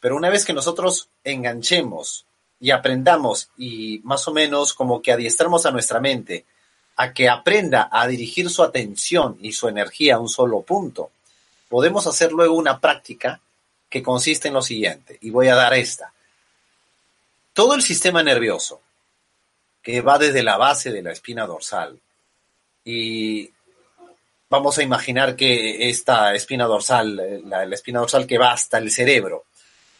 Pero 0.00 0.16
una 0.16 0.30
vez 0.30 0.44
que 0.44 0.52
nosotros 0.52 1.08
enganchemos 1.22 2.26
y 2.58 2.70
aprendamos 2.70 3.50
y 3.56 4.00
más 4.04 4.26
o 4.28 4.32
menos 4.32 4.74
como 4.74 5.00
que 5.00 5.12
adiestramos 5.12 5.66
a 5.66 5.70
nuestra 5.70 6.00
mente 6.00 6.44
a 6.96 7.14
que 7.14 7.28
aprenda 7.28 7.88
a 7.90 8.06
dirigir 8.06 8.50
su 8.50 8.62
atención 8.62 9.38
y 9.40 9.52
su 9.52 9.68
energía 9.68 10.16
a 10.16 10.18
un 10.18 10.28
solo 10.28 10.60
punto, 10.60 11.10
podemos 11.68 12.06
hacer 12.06 12.32
luego 12.32 12.54
una 12.54 12.78
práctica 12.78 13.40
que 13.88 14.02
consiste 14.02 14.48
en 14.48 14.54
lo 14.54 14.62
siguiente, 14.62 15.18
y 15.20 15.30
voy 15.30 15.48
a 15.48 15.54
dar 15.54 15.72
esta. 15.74 16.12
Todo 17.52 17.74
el 17.74 17.82
sistema 17.82 18.22
nervioso, 18.22 18.80
que 19.82 20.02
va 20.02 20.18
desde 20.18 20.42
la 20.42 20.58
base 20.58 20.92
de 20.92 21.02
la 21.02 21.12
espina 21.12 21.46
dorsal, 21.46 21.98
y 22.84 23.50
vamos 24.50 24.78
a 24.78 24.82
imaginar 24.82 25.36
que 25.36 25.88
esta 25.88 26.34
espina 26.34 26.66
dorsal, 26.66 27.48
la, 27.48 27.64
la 27.64 27.74
espina 27.74 28.00
dorsal 28.00 28.26
que 28.26 28.38
va 28.38 28.52
hasta 28.52 28.78
el 28.78 28.90
cerebro, 28.90 29.46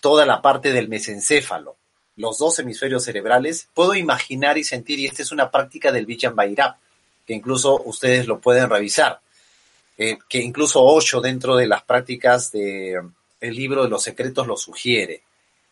toda 0.01 0.27
la 0.27 0.43
parte 0.43 0.73
del 0.73 0.89
mesencéfalo, 0.89 1.77
los 2.17 2.39
dos 2.39 2.59
hemisferios 2.59 3.05
cerebrales, 3.05 3.69
puedo 3.75 3.95
imaginar 3.95 4.59
y 4.59 4.65
sentir, 4.65 4.99
y 4.99 5.07
esta 5.07 5.23
es 5.23 5.33
una 5.33 5.51
práctica 5.51 5.93
del 5.93 6.07
Bhairab, 6.07 6.77
que 7.27 7.35
incluso 7.35 7.81
ustedes 7.85 8.27
lo 8.27 8.41
pueden 8.41 8.69
revisar, 8.69 9.21
eh, 9.97 10.19
que 10.29 10.39
incluso 10.39 10.83
Osho 10.83 11.21
dentro 11.21 11.57
de 11.57 11.67
las 11.67 11.83
prácticas 11.83 12.53
del 12.53 13.11
el 13.41 13.55
libro 13.55 13.85
de 13.85 13.89
los 13.89 14.03
secretos 14.03 14.47
lo 14.47 14.57
sugiere. 14.57 15.23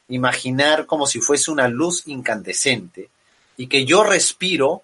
Imaginar 0.08 0.86
como 0.86 1.06
si 1.06 1.20
fuese 1.20 1.50
una 1.50 1.68
luz 1.68 2.06
incandescente 2.06 3.10
y 3.58 3.66
que 3.66 3.84
yo 3.84 4.04
respiro 4.04 4.82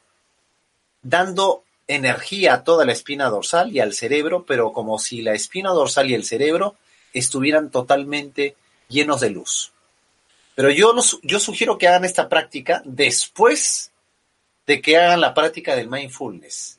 dando 1.02 1.62
energía 1.86 2.54
a 2.54 2.64
toda 2.64 2.84
la 2.84 2.92
espina 2.92 3.28
dorsal 3.28 3.72
y 3.72 3.80
al 3.80 3.94
cerebro, 3.94 4.44
pero 4.46 4.72
como 4.72 4.98
si 4.98 5.22
la 5.22 5.32
espina 5.32 5.70
dorsal 5.70 6.10
y 6.10 6.14
el 6.14 6.24
cerebro 6.24 6.76
estuvieran 7.12 7.70
totalmente 7.70 8.56
llenos 8.88 9.20
de 9.20 9.30
luz. 9.30 9.72
Pero 10.54 10.70
yo, 10.70 10.94
yo 11.22 11.40
sugiero 11.40 11.78
que 11.78 11.88
hagan 11.88 12.04
esta 12.04 12.28
práctica 12.28 12.82
después 12.84 13.90
de 14.66 14.80
que 14.80 14.96
hagan 14.96 15.20
la 15.20 15.34
práctica 15.34 15.74
del 15.74 15.88
mindfulness. 15.88 16.78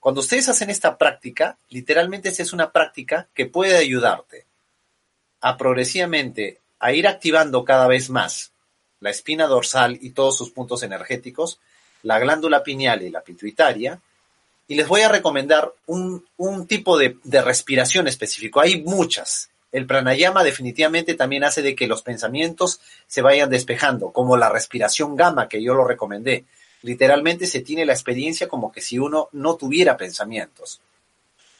Cuando 0.00 0.20
ustedes 0.20 0.48
hacen 0.48 0.70
esta 0.70 0.98
práctica, 0.98 1.56
literalmente 1.70 2.28
esta 2.28 2.42
es 2.42 2.52
una 2.52 2.70
práctica 2.70 3.28
que 3.34 3.46
puede 3.46 3.76
ayudarte 3.76 4.44
a 5.40 5.56
progresivamente 5.56 6.60
a 6.78 6.92
ir 6.92 7.06
activando 7.06 7.64
cada 7.64 7.86
vez 7.86 8.10
más 8.10 8.52
la 9.00 9.10
espina 9.10 9.46
dorsal 9.46 9.98
y 10.00 10.10
todos 10.10 10.36
sus 10.36 10.50
puntos 10.50 10.82
energéticos, 10.82 11.58
la 12.02 12.18
glándula 12.18 12.62
pineal 12.62 13.02
y 13.02 13.10
la 13.10 13.22
pituitaria, 13.22 14.00
y 14.66 14.74
les 14.74 14.88
voy 14.88 15.02
a 15.02 15.08
recomendar 15.08 15.72
un, 15.86 16.24
tipo 16.66 16.96
de, 16.96 17.18
de, 17.22 17.42
respiración 17.42 18.08
específico. 18.08 18.60
Hay 18.60 18.80
muchas. 18.82 19.50
El 19.74 19.86
pranayama 19.86 20.42
definitivamente 20.42 21.14
también 21.14 21.44
hace 21.44 21.60
de 21.60 21.74
que 21.74 21.86
los 21.86 22.00
pensamientos 22.00 22.80
se 23.06 23.20
vayan 23.20 23.50
despejando, 23.50 24.10
como 24.10 24.36
la 24.36 24.48
respiración 24.48 25.16
gamma 25.16 25.48
que 25.48 25.62
yo 25.62 25.74
lo 25.74 25.84
recomendé. 25.84 26.44
Literalmente 26.80 27.46
se 27.46 27.60
tiene 27.60 27.84
la 27.84 27.92
experiencia 27.92 28.48
como 28.48 28.72
que 28.72 28.80
si 28.80 28.98
uno 28.98 29.28
no 29.32 29.56
tuviera 29.56 29.96
pensamientos. 29.96 30.80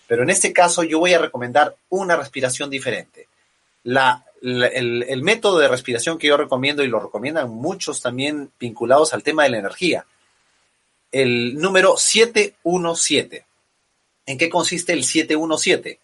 Pero 0.07 0.23
en 0.23 0.31
este 0.31 0.53
caso 0.53 0.83
yo 0.83 0.99
voy 0.99 1.13
a 1.13 1.19
recomendar 1.19 1.77
una 1.89 2.17
respiración 2.17 2.71
diferente. 2.71 3.29
La, 3.83 4.25
el, 4.41 5.03
el, 5.03 5.23
método 5.23 5.59
de 5.59 5.69
respiración 5.69 6.17
que 6.17 6.29
yo 6.29 6.37
recomiendo 6.37 6.83
y 6.83 6.89
lo 6.89 7.01
recomiendan 7.01 7.51
muchos 7.51 8.01
también 8.01 8.51
vinculados 8.59 9.13
al 9.13 9.23
tema 9.23 9.43
de 9.43 9.51
la 9.51 9.59
energía 9.59 10.07
el 11.15 11.55
número 11.59 11.97
717. 11.97 13.47
¿En 14.27 14.37
qué 14.37 14.51
consiste 14.51 14.93
el 14.93 15.05
717? 15.05 16.01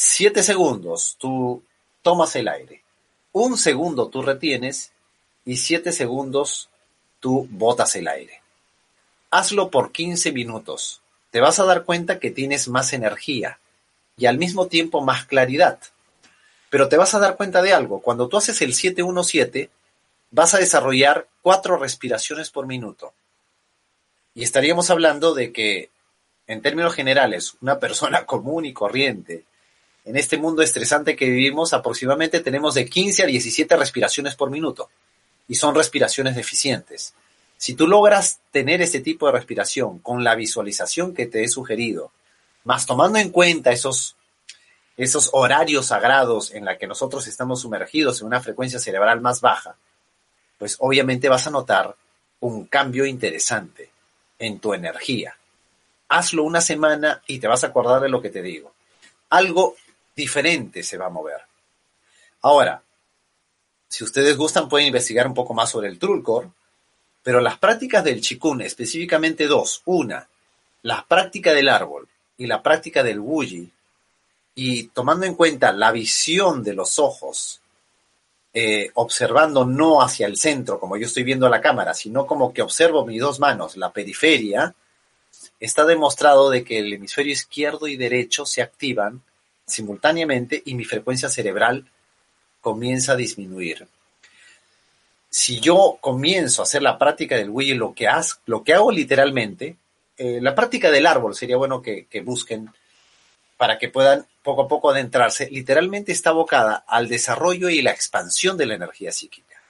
Siete 0.00 0.44
segundos 0.44 1.16
tú 1.18 1.64
tomas 2.02 2.36
el 2.36 2.46
aire, 2.46 2.84
un 3.32 3.58
segundo 3.58 4.06
tú 4.06 4.22
retienes 4.22 4.92
y 5.44 5.56
siete 5.56 5.90
segundos 5.90 6.68
tú 7.18 7.48
botas 7.50 7.96
el 7.96 8.06
aire. 8.06 8.40
Hazlo 9.32 9.72
por 9.72 9.90
15 9.90 10.30
minutos. 10.30 11.02
Te 11.32 11.40
vas 11.40 11.58
a 11.58 11.64
dar 11.64 11.82
cuenta 11.82 12.20
que 12.20 12.30
tienes 12.30 12.68
más 12.68 12.92
energía 12.92 13.58
y 14.16 14.26
al 14.26 14.38
mismo 14.38 14.68
tiempo 14.68 15.00
más 15.00 15.24
claridad. 15.24 15.80
Pero 16.70 16.88
te 16.88 16.96
vas 16.96 17.16
a 17.16 17.18
dar 17.18 17.36
cuenta 17.36 17.60
de 17.60 17.72
algo. 17.72 18.00
Cuando 18.00 18.28
tú 18.28 18.36
haces 18.36 18.62
el 18.62 18.74
717, 18.74 19.68
vas 20.30 20.54
a 20.54 20.58
desarrollar 20.58 21.26
cuatro 21.42 21.76
respiraciones 21.76 22.50
por 22.50 22.68
minuto. 22.68 23.14
Y 24.32 24.44
estaríamos 24.44 24.90
hablando 24.90 25.34
de 25.34 25.52
que, 25.52 25.90
en 26.46 26.62
términos 26.62 26.94
generales, 26.94 27.56
una 27.60 27.80
persona 27.80 28.26
común 28.26 28.64
y 28.64 28.72
corriente, 28.72 29.44
en 30.08 30.16
este 30.16 30.38
mundo 30.38 30.62
estresante 30.62 31.14
que 31.14 31.26
vivimos, 31.26 31.74
aproximadamente 31.74 32.40
tenemos 32.40 32.72
de 32.72 32.88
15 32.88 33.24
a 33.24 33.26
17 33.26 33.76
respiraciones 33.76 34.36
por 34.36 34.48
minuto. 34.48 34.88
Y 35.48 35.56
son 35.56 35.74
respiraciones 35.74 36.34
deficientes. 36.34 37.12
Si 37.58 37.74
tú 37.74 37.86
logras 37.86 38.40
tener 38.50 38.80
este 38.80 39.00
tipo 39.00 39.26
de 39.26 39.32
respiración 39.32 39.98
con 39.98 40.24
la 40.24 40.34
visualización 40.34 41.12
que 41.12 41.26
te 41.26 41.44
he 41.44 41.48
sugerido, 41.48 42.10
más 42.64 42.86
tomando 42.86 43.18
en 43.18 43.28
cuenta 43.28 43.70
esos, 43.70 44.16
esos 44.96 45.28
horarios 45.32 45.88
sagrados 45.88 46.54
en 46.54 46.64
la 46.64 46.78
que 46.78 46.86
nosotros 46.86 47.26
estamos 47.26 47.60
sumergidos 47.60 48.22
en 48.22 48.28
una 48.28 48.40
frecuencia 48.40 48.78
cerebral 48.78 49.20
más 49.20 49.42
baja, 49.42 49.76
pues 50.56 50.76
obviamente 50.78 51.28
vas 51.28 51.46
a 51.46 51.50
notar 51.50 51.94
un 52.40 52.64
cambio 52.64 53.04
interesante 53.04 53.90
en 54.38 54.58
tu 54.58 54.72
energía. 54.72 55.36
Hazlo 56.08 56.44
una 56.44 56.62
semana 56.62 57.20
y 57.26 57.40
te 57.40 57.46
vas 57.46 57.62
a 57.62 57.66
acordar 57.66 58.00
de 58.00 58.08
lo 58.08 58.22
que 58.22 58.30
te 58.30 58.40
digo. 58.40 58.72
Algo 59.28 59.76
diferente 60.18 60.82
se 60.82 60.98
va 60.98 61.06
a 61.06 61.10
mover. 61.10 61.40
Ahora, 62.42 62.82
si 63.88 64.04
ustedes 64.04 64.36
gustan, 64.36 64.68
pueden 64.68 64.88
investigar 64.88 65.26
un 65.26 65.34
poco 65.34 65.54
más 65.54 65.70
sobre 65.70 65.88
el 65.88 65.98
Trulcor, 65.98 66.50
pero 67.22 67.40
las 67.40 67.58
prácticas 67.58 68.04
del 68.04 68.20
Chikun, 68.20 68.60
específicamente 68.60 69.46
dos. 69.46 69.82
Una, 69.86 70.28
la 70.82 71.06
práctica 71.08 71.54
del 71.54 71.68
árbol 71.68 72.08
y 72.36 72.46
la 72.46 72.62
práctica 72.62 73.02
del 73.02 73.20
Wuji, 73.20 73.70
y 74.54 74.88
tomando 74.88 75.24
en 75.24 75.34
cuenta 75.34 75.72
la 75.72 75.92
visión 75.92 76.62
de 76.64 76.74
los 76.74 76.98
ojos 76.98 77.60
eh, 78.52 78.90
observando 78.94 79.64
no 79.64 80.02
hacia 80.02 80.26
el 80.26 80.36
centro, 80.36 80.80
como 80.80 80.96
yo 80.96 81.06
estoy 81.06 81.22
viendo 81.22 81.48
la 81.48 81.60
cámara, 81.60 81.94
sino 81.94 82.26
como 82.26 82.52
que 82.52 82.62
observo 82.62 83.06
mis 83.06 83.20
dos 83.20 83.38
manos, 83.38 83.76
la 83.76 83.92
periferia, 83.92 84.74
está 85.60 85.84
demostrado 85.84 86.50
de 86.50 86.64
que 86.64 86.78
el 86.78 86.92
hemisferio 86.92 87.32
izquierdo 87.32 87.86
y 87.86 87.96
derecho 87.96 88.44
se 88.46 88.62
activan 88.62 89.22
simultáneamente 89.68 90.62
y 90.64 90.74
mi 90.74 90.84
frecuencia 90.84 91.28
cerebral 91.28 91.86
comienza 92.60 93.12
a 93.12 93.16
disminuir. 93.16 93.86
Si 95.30 95.60
yo 95.60 95.98
comienzo 96.00 96.62
a 96.62 96.64
hacer 96.64 96.82
la 96.82 96.98
práctica 96.98 97.36
del 97.36 97.50
Wii, 97.50 97.74
lo 97.74 97.94
que, 97.94 98.08
lo 98.46 98.64
que 98.64 98.74
hago 98.74 98.90
literalmente, 98.90 99.76
eh, 100.16 100.40
la 100.40 100.54
práctica 100.54 100.90
del 100.90 101.06
árbol 101.06 101.34
sería 101.34 101.56
bueno 101.56 101.80
que, 101.80 102.06
que 102.06 102.22
busquen 102.22 102.70
para 103.56 103.78
que 103.78 103.88
puedan 103.88 104.26
poco 104.42 104.62
a 104.62 104.68
poco 104.68 104.90
adentrarse, 104.90 105.50
literalmente 105.50 106.12
está 106.12 106.30
abocada 106.30 106.84
al 106.86 107.08
desarrollo 107.08 107.68
y 107.68 107.82
la 107.82 107.90
expansión 107.90 108.56
de 108.56 108.66
la 108.66 108.74
energía 108.74 109.12
psíquica. 109.12 109.60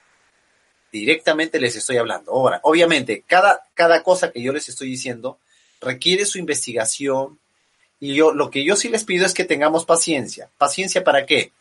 Directamente 0.91 1.59
les 1.59 1.75
estoy 1.75 1.97
hablando. 1.97 2.31
Ahora, 2.31 2.61
obviamente, 2.63 3.23
cada, 3.27 3.63
cada 3.73 4.01
cosa 4.03 4.31
que 4.31 4.41
yo 4.41 4.53
les 4.53 4.69
estoy 4.69 4.89
diciendo 4.89 5.37
requiere 5.81 6.25
su 6.25 6.37
investigación 6.37 7.39
y 7.99 8.15
yo 8.15 8.31
lo 8.33 8.49
que 8.49 8.63
yo 8.63 8.75
sí 8.75 8.89
les 8.89 9.03
pido 9.03 9.25
es 9.25 9.33
que 9.33 9.45
tengamos 9.45 9.85
paciencia. 9.85 10.49
¿Paciencia 10.57 11.03
para 11.03 11.25
qué? 11.25 11.51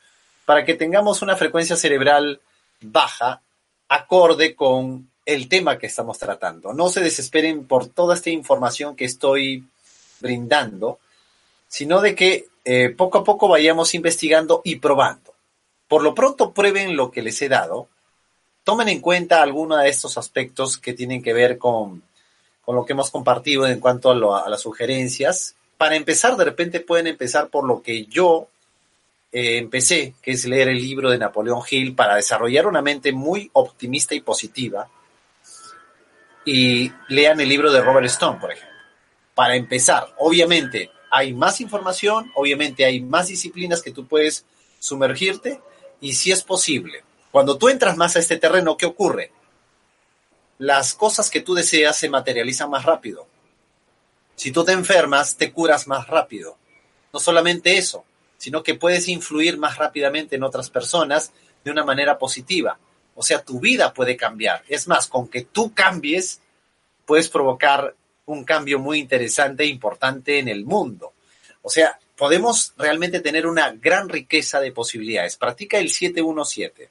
Para 0.45 0.65
que 0.65 0.75
tengamos 0.75 1.23
una 1.23 1.37
frecuencia 1.37 1.77
cerebral 1.77 2.41
baja, 2.81 3.43
acorde 3.89 4.55
con 4.55 5.11
el 5.27 5.49
tema 5.49 5.79
que 5.79 5.87
estamos 5.87 6.19
tratando. 6.19 6.73
No 6.73 6.89
se 6.89 7.01
desesperen 7.01 7.67
por 7.67 7.87
toda 7.87 8.15
esta 8.15 8.31
información 8.31 8.97
que 8.97 9.05
estoy 9.05 9.65
brindando, 10.21 10.99
sino 11.69 12.01
de 12.01 12.15
que 12.15 12.47
eh, 12.65 12.91
poco 12.91 13.19
a 13.19 13.25
poco 13.25 13.49
vayamos 13.49 13.95
investigando 13.95 14.63
y 14.65 14.77
probando. 14.77 15.35
Por 15.87 16.03
lo 16.03 16.15
pronto 16.15 16.53
prueben 16.53 16.97
lo 16.97 17.11
que 17.11 17.23
les 17.23 17.41
he 17.43 17.49
dado, 17.49 17.89
tomen 18.65 18.89
en 18.89 19.01
cuenta 19.01 19.43
algunos 19.43 19.83
de 19.83 19.89
estos 19.89 20.19
aspectos 20.19 20.77
que 20.79 20.93
tienen 20.93 21.23
que 21.23 21.33
ver 21.33 21.57
con, 21.57 22.03
lo 22.67 22.85
que 22.85 22.93
hemos 22.93 23.11
compartido 23.11 23.67
en 23.67 23.81
cuanto 23.81 24.11
a, 24.11 24.49
las 24.49 24.61
sugerencias. 24.61 25.57
Para 25.79 25.97
empezar, 25.97 26.37
de 26.37 26.45
repente 26.45 26.81
pueden 26.81 27.07
empezar 27.07 27.49
por 27.49 27.67
lo 27.67 27.81
que 27.83 28.05
yo 28.05 28.49
eh, 29.33 29.59
empecé, 29.59 30.15
que 30.21 30.33
es 30.33 30.45
leer 30.45 30.69
el 30.69 30.79
libro 30.79 31.09
de 31.09 31.19
Napoleón 31.19 31.63
Hill 31.71 31.95
para 31.95 32.17
desarrollar 32.17 32.67
una 32.67 32.83
mente 32.83 33.13
muy 33.13 33.49
optimista 33.53 34.15
y 34.15 34.21
positiva. 34.21 34.91
Y 36.45 36.93
lean 37.09 37.41
el 37.41 37.49
libro 37.49 37.73
de 37.73 37.81
Robert 37.81 38.07
Stone, 38.07 38.41
por 38.41 38.53
ejemplo. 38.53 38.77
Para 39.37 39.55
empezar, 39.55 40.13
obviamente, 40.19 40.91
hay 41.13 41.33
más 41.33 41.61
información, 41.61 42.33
obviamente 42.35 42.85
hay 42.85 43.01
más 43.01 43.29
disciplinas 43.29 43.81
que 43.81 43.93
tú 43.93 44.07
puedes 44.07 44.45
sumergirte 44.81 45.61
y 46.01 46.15
si 46.15 46.33
es 46.33 46.43
posible, 46.43 47.05
cuando 47.31 47.57
tú 47.57 47.69
entras 47.69 47.97
más 47.97 48.17
a 48.17 48.19
este 48.19 48.37
terreno, 48.37 48.77
¿qué 48.77 48.87
ocurre? 48.87 49.31
Las 50.59 50.93
cosas 50.95 51.31
que 51.31 51.41
tú 51.41 51.55
deseas 51.55 51.97
se 51.97 52.09
materializan 52.09 52.69
más 52.69 52.85
rápido. 52.85 53.28
Si 54.39 54.53
tú 54.53 54.65
te 54.65 54.71
enfermas, 54.71 55.37
te 55.37 55.51
curas 55.51 55.89
más 55.89 56.07
rápido. 56.07 56.57
No 57.13 57.19
solamente 57.19 57.77
eso, 57.77 58.05
sino 58.37 58.63
que 58.63 58.77
puedes 58.77 59.09
influir 59.09 59.59
más 59.59 59.79
rápidamente 59.79 60.37
en 60.37 60.45
otras 60.45 60.71
personas 60.71 61.33
de 61.65 61.73
una 61.73 61.85
manera 61.85 62.19
positiva. 62.19 62.79
O 63.17 63.25
sea, 63.25 63.43
tu 63.43 63.59
vida 63.59 63.93
puede 63.93 64.17
cambiar. 64.17 64.63
Es 64.69 64.87
más, 64.87 65.09
con 65.09 65.27
que 65.27 65.43
tú 65.43 65.75
cambies, 65.75 66.41
puedes 67.05 67.29
provocar 67.29 67.97
un 68.27 68.45
cambio 68.45 68.79
muy 68.79 69.01
interesante 69.01 69.65
e 69.65 69.67
importante 69.67 70.39
en 70.39 70.47
el 70.47 70.65
mundo. 70.65 71.15
O 71.63 71.69
sea, 71.69 71.99
podemos 72.17 72.75
realmente 72.79 73.19
tener 73.19 73.45
una 73.45 73.73
gran 73.73 74.09
riqueza 74.09 74.61
de 74.61 74.71
posibilidades. 74.71 75.37
Practica 75.37 75.79
el 75.79 75.91
717. 75.91 76.91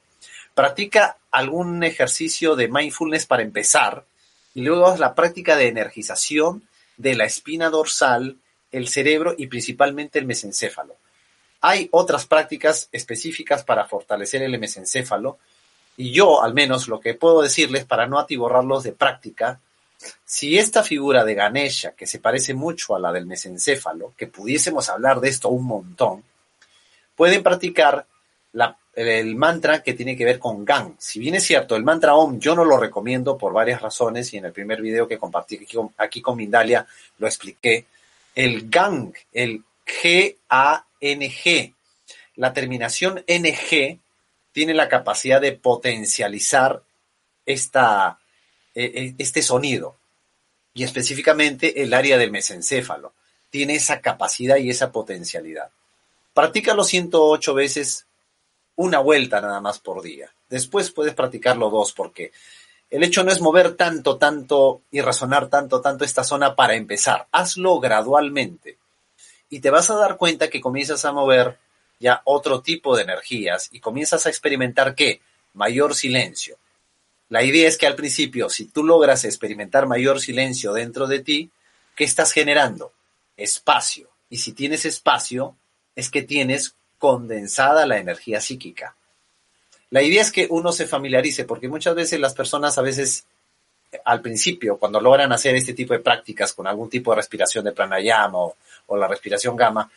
Practica 0.52 1.16
algún 1.30 1.82
ejercicio 1.82 2.56
de 2.56 2.68
mindfulness 2.68 3.24
para 3.24 3.42
empezar 3.42 4.04
y 4.52 4.60
luego 4.60 4.86
haz 4.86 5.00
la 5.00 5.14
práctica 5.14 5.56
de 5.56 5.68
energización 5.68 6.67
de 6.98 7.14
la 7.14 7.24
espina 7.24 7.70
dorsal, 7.70 8.36
el 8.70 8.88
cerebro 8.88 9.34
y 9.38 9.46
principalmente 9.46 10.18
el 10.18 10.26
mesencéfalo. 10.26 10.96
Hay 11.62 11.88
otras 11.90 12.26
prácticas 12.26 12.88
específicas 12.92 13.64
para 13.64 13.86
fortalecer 13.86 14.42
el 14.42 14.58
mesencéfalo 14.58 15.38
y 15.96 16.12
yo, 16.12 16.42
al 16.42 16.54
menos, 16.54 16.86
lo 16.86 17.00
que 17.00 17.14
puedo 17.14 17.42
decirles 17.42 17.84
para 17.84 18.06
no 18.06 18.20
atiborrarlos 18.20 18.84
de 18.84 18.92
práctica, 18.92 19.58
si 20.24 20.56
esta 20.56 20.84
figura 20.84 21.24
de 21.24 21.34
Ganesha, 21.34 21.90
que 21.90 22.06
se 22.06 22.20
parece 22.20 22.54
mucho 22.54 22.94
a 22.94 23.00
la 23.00 23.10
del 23.10 23.26
mesencéfalo, 23.26 24.14
que 24.16 24.28
pudiésemos 24.28 24.88
hablar 24.90 25.20
de 25.20 25.28
esto 25.28 25.48
un 25.48 25.64
montón, 25.64 26.22
pueden 27.16 27.42
practicar 27.42 28.06
el 28.94 29.36
mantra 29.36 29.82
que 29.82 29.94
tiene 29.94 30.16
que 30.16 30.24
ver 30.24 30.38
con 30.38 30.64
Gan. 30.64 30.96
Si 30.98 31.20
bien 31.20 31.36
es 31.36 31.44
cierto, 31.44 31.76
el 31.76 31.84
mantra 31.84 32.14
Om 32.14 32.40
yo 32.40 32.54
no 32.54 32.64
lo 32.64 32.78
recomiendo 32.78 33.38
por 33.38 33.52
varias 33.52 33.80
razones 33.80 34.32
y 34.34 34.38
en 34.38 34.46
el 34.46 34.52
primer 34.52 34.80
video 34.82 35.06
que 35.06 35.18
compartí 35.18 35.60
aquí 35.96 36.20
con, 36.20 36.36
Mindalia 36.36 36.86
lo 37.18 37.26
expliqué. 37.26 37.86
El 38.34 38.68
Gang, 38.68 39.12
el 39.32 39.62
G-A-N-G, 39.86 41.74
la 42.36 42.52
terminación 42.52 43.24
NG 43.26 43.98
tiene 44.52 44.74
la 44.74 44.88
capacidad 44.88 45.40
de 45.40 45.52
potencializar 45.52 46.82
esta, 47.46 48.18
eh, 48.74 48.92
eh, 48.94 49.14
este 49.18 49.42
sonido 49.42 49.96
y 50.74 50.82
específicamente 50.82 51.82
el 51.82 51.94
área 51.94 52.18
del 52.18 52.30
mesencéfalo. 52.30 53.12
Tiene 53.50 53.74
esa 53.76 54.00
capacidad 54.00 54.56
y 54.56 54.70
esa 54.70 54.92
potencialidad. 54.92 55.70
Practícalo 56.34 56.84
108 56.84 57.54
veces 57.54 58.06
una 58.78 59.00
vuelta 59.00 59.40
nada 59.40 59.60
más 59.60 59.80
por 59.80 60.02
día. 60.02 60.30
Después 60.48 60.92
puedes 60.92 61.12
practicarlo 61.12 61.68
dos 61.68 61.92
porque 61.92 62.30
el 62.90 63.02
hecho 63.02 63.24
no 63.24 63.32
es 63.32 63.40
mover 63.40 63.74
tanto, 63.74 64.18
tanto 64.18 64.82
y 64.92 65.00
razonar 65.00 65.48
tanto, 65.48 65.80
tanto 65.80 66.04
esta 66.04 66.22
zona 66.22 66.54
para 66.54 66.76
empezar. 66.76 67.26
Hazlo 67.32 67.80
gradualmente. 67.80 68.78
Y 69.50 69.58
te 69.60 69.70
vas 69.70 69.90
a 69.90 69.96
dar 69.96 70.16
cuenta 70.16 70.48
que 70.48 70.60
comienzas 70.60 71.04
a 71.04 71.12
mover 71.12 71.58
ya 71.98 72.22
otro 72.24 72.62
tipo 72.62 72.96
de 72.96 73.02
energías 73.02 73.68
y 73.72 73.80
comienzas 73.80 74.26
a 74.26 74.28
experimentar 74.28 74.94
qué? 74.94 75.22
Mayor 75.54 75.96
silencio. 75.96 76.56
La 77.30 77.42
idea 77.42 77.66
es 77.66 77.78
que 77.78 77.86
al 77.88 77.96
principio, 77.96 78.48
si 78.48 78.66
tú 78.66 78.84
logras 78.84 79.24
experimentar 79.24 79.88
mayor 79.88 80.20
silencio 80.20 80.72
dentro 80.72 81.08
de 81.08 81.18
ti, 81.18 81.50
¿qué 81.96 82.04
estás 82.04 82.30
generando? 82.30 82.92
Espacio. 83.36 84.08
Y 84.30 84.36
si 84.36 84.52
tienes 84.52 84.84
espacio, 84.84 85.56
es 85.96 86.10
que 86.10 86.22
tienes 86.22 86.76
condensada 86.98 87.86
la 87.86 87.98
energía 87.98 88.40
psíquica. 88.40 88.94
La 89.90 90.02
idea 90.02 90.20
es 90.20 90.30
que 90.30 90.46
uno 90.50 90.72
se 90.72 90.86
familiarice, 90.86 91.44
porque 91.44 91.68
muchas 91.68 91.94
veces 91.94 92.20
las 92.20 92.34
personas 92.34 92.76
a 92.76 92.82
veces 92.82 93.24
al 94.04 94.20
principio, 94.20 94.76
cuando 94.76 95.00
logran 95.00 95.32
hacer 95.32 95.54
este 95.54 95.72
tipo 95.72 95.94
de 95.94 96.00
prácticas 96.00 96.52
con 96.52 96.66
algún 96.66 96.90
tipo 96.90 97.10
de 97.10 97.16
respiración 97.16 97.64
de 97.64 97.72
pranayama 97.72 98.38
o, 98.38 98.56
o 98.86 98.96
la 98.96 99.08
respiración 99.08 99.56
gamma, 99.56 99.90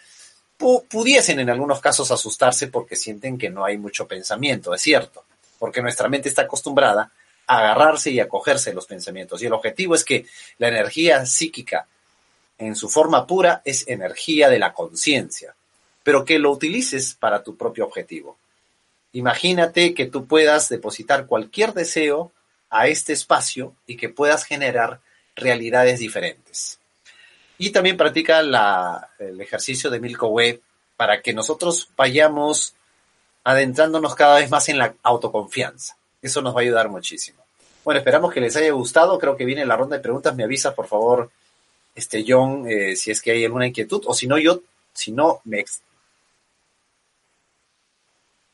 pudiesen 0.57 1.39
en 1.39 1.49
algunos 1.49 1.79
casos 1.79 2.11
asustarse 2.11 2.67
porque 2.67 2.95
sienten 2.95 3.37
que 3.37 3.49
no 3.49 3.65
hay 3.65 3.77
mucho 3.77 4.07
pensamiento, 4.07 4.73
es 4.73 4.81
cierto, 4.81 5.25
porque 5.57 5.81
nuestra 5.81 6.07
mente 6.07 6.29
está 6.29 6.43
acostumbrada 6.43 7.11
a 7.47 7.57
agarrarse 7.57 8.11
y 8.11 8.19
acogerse 8.19 8.69
de 8.69 8.75
los 8.75 8.85
pensamientos. 8.85 9.41
Y 9.41 9.47
el 9.47 9.53
objetivo 9.53 9.95
es 9.95 10.05
que 10.05 10.25
la 10.59 10.67
energía 10.67 11.25
psíquica 11.25 11.87
en 12.57 12.75
su 12.75 12.89
forma 12.89 13.25
pura 13.25 13.61
es 13.65 13.87
energía 13.87 14.49
de 14.49 14.59
la 14.59 14.71
conciencia, 14.71 15.55
pero 16.03 16.25
que 16.25 16.39
lo 16.39 16.51
utilices 16.51 17.15
para 17.15 17.43
tu 17.43 17.55
propio 17.55 17.85
objetivo. 17.85 18.37
Imagínate 19.13 19.93
que 19.93 20.05
tú 20.05 20.25
puedas 20.25 20.69
depositar 20.69 21.25
cualquier 21.25 21.73
deseo 21.73 22.31
a 22.69 22.87
este 22.87 23.13
espacio 23.13 23.75
y 23.85 23.97
que 23.97 24.09
puedas 24.09 24.45
generar 24.45 25.01
realidades 25.35 25.99
diferentes. 25.99 26.79
Y 27.57 27.71
también 27.71 27.97
practica 27.97 28.39
el 28.39 29.41
ejercicio 29.41 29.89
de 29.89 29.99
Milko 29.99 30.27
Way 30.27 30.61
para 30.97 31.21
que 31.21 31.33
nosotros 31.33 31.89
vayamos 31.95 32.73
adentrándonos 33.43 34.15
cada 34.15 34.39
vez 34.39 34.49
más 34.49 34.69
en 34.69 34.77
la 34.77 34.95
autoconfianza. 35.03 35.95
Eso 36.21 36.41
nos 36.41 36.55
va 36.55 36.59
a 36.59 36.63
ayudar 36.63 36.89
muchísimo. 36.89 37.43
Bueno, 37.83 37.99
esperamos 37.99 38.33
que 38.33 38.41
les 38.41 38.55
haya 38.55 38.71
gustado. 38.71 39.17
Creo 39.17 39.35
que 39.35 39.45
viene 39.45 39.65
la 39.65 39.75
ronda 39.75 39.97
de 39.97 40.03
preguntas. 40.03 40.35
Me 40.35 40.43
avisa, 40.43 40.75
por 40.75 40.87
favor, 40.87 41.31
este 41.95 42.23
John, 42.27 42.65
eh, 42.67 42.95
si 42.95 43.11
es 43.11 43.21
que 43.21 43.31
hay 43.31 43.43
alguna 43.43 43.67
inquietud. 43.67 44.03
O 44.05 44.13
si 44.13 44.27
no, 44.27 44.37
yo, 44.37 44.61
si 44.93 45.11
no, 45.11 45.41
me, 45.45 45.63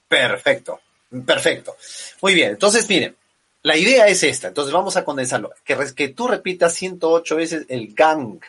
Perfecto, 0.08 0.80
perfecto. 1.26 1.76
Muy 2.22 2.34
bien, 2.34 2.52
entonces 2.52 2.88
miren, 2.88 3.16
la 3.64 3.76
idea 3.76 4.08
es 4.08 4.24
esta, 4.24 4.48
entonces 4.48 4.74
vamos 4.74 4.96
a 4.98 5.04
condensarlo, 5.04 5.52
que, 5.64 5.78
que 5.96 6.10
tú 6.10 6.28
repitas 6.28 6.74
108 6.74 7.36
veces 7.36 7.66
el 7.70 7.94
gang, 7.94 8.40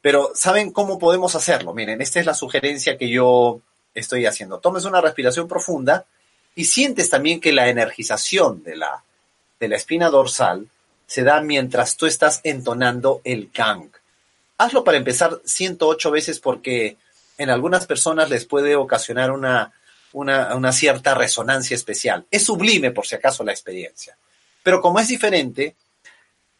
pero 0.00 0.32
¿saben 0.34 0.72
cómo 0.72 0.98
podemos 0.98 1.34
hacerlo? 1.36 1.72
Miren, 1.72 2.00
esta 2.00 2.18
es 2.18 2.26
la 2.26 2.34
sugerencia 2.34 2.98
que 2.98 3.08
yo 3.08 3.60
estoy 3.94 4.26
haciendo. 4.26 4.58
Tomes 4.58 4.84
una 4.84 5.00
respiración 5.00 5.46
profunda 5.46 6.06
y 6.56 6.64
sientes 6.64 7.08
también 7.08 7.40
que 7.40 7.52
la 7.52 7.68
energización 7.68 8.62
de 8.64 8.76
la, 8.76 9.04
de 9.60 9.68
la 9.68 9.76
espina 9.76 10.10
dorsal 10.10 10.68
se 11.06 11.22
da 11.22 11.40
mientras 11.40 11.96
tú 11.96 12.06
estás 12.06 12.40
entonando 12.42 13.20
el 13.22 13.50
gang. 13.54 13.90
Hazlo 14.58 14.82
para 14.82 14.98
empezar 14.98 15.40
108 15.44 16.10
veces 16.10 16.40
porque 16.40 16.96
en 17.38 17.50
algunas 17.50 17.86
personas 17.86 18.28
les 18.28 18.44
puede 18.44 18.76
ocasionar 18.76 19.30
una 19.30 19.72
una, 20.12 20.72
cierta 20.72 21.14
resonancia 21.14 21.74
especial. 21.74 22.26
Es 22.30 22.44
sublime, 22.44 22.90
por 22.90 23.06
si 23.06 23.14
acaso, 23.14 23.44
la 23.44 23.52
experiencia. 23.52 24.16
Pero 24.62 24.80
como 24.80 25.00
es 25.00 25.08
diferente, 25.08 25.74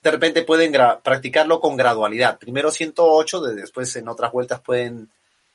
de 0.03 0.11
repente 0.11 0.43
pueden 0.43 0.73
practicarlo 1.03 1.61
con 1.61 1.77
gradualidad. 1.77 2.39
Primero 2.39 2.71
108, 2.71 3.41
después 3.43 3.95
en 3.97 4.09
otras 4.09 4.33
vueltas 4.33 4.61
pueden, 4.61 5.09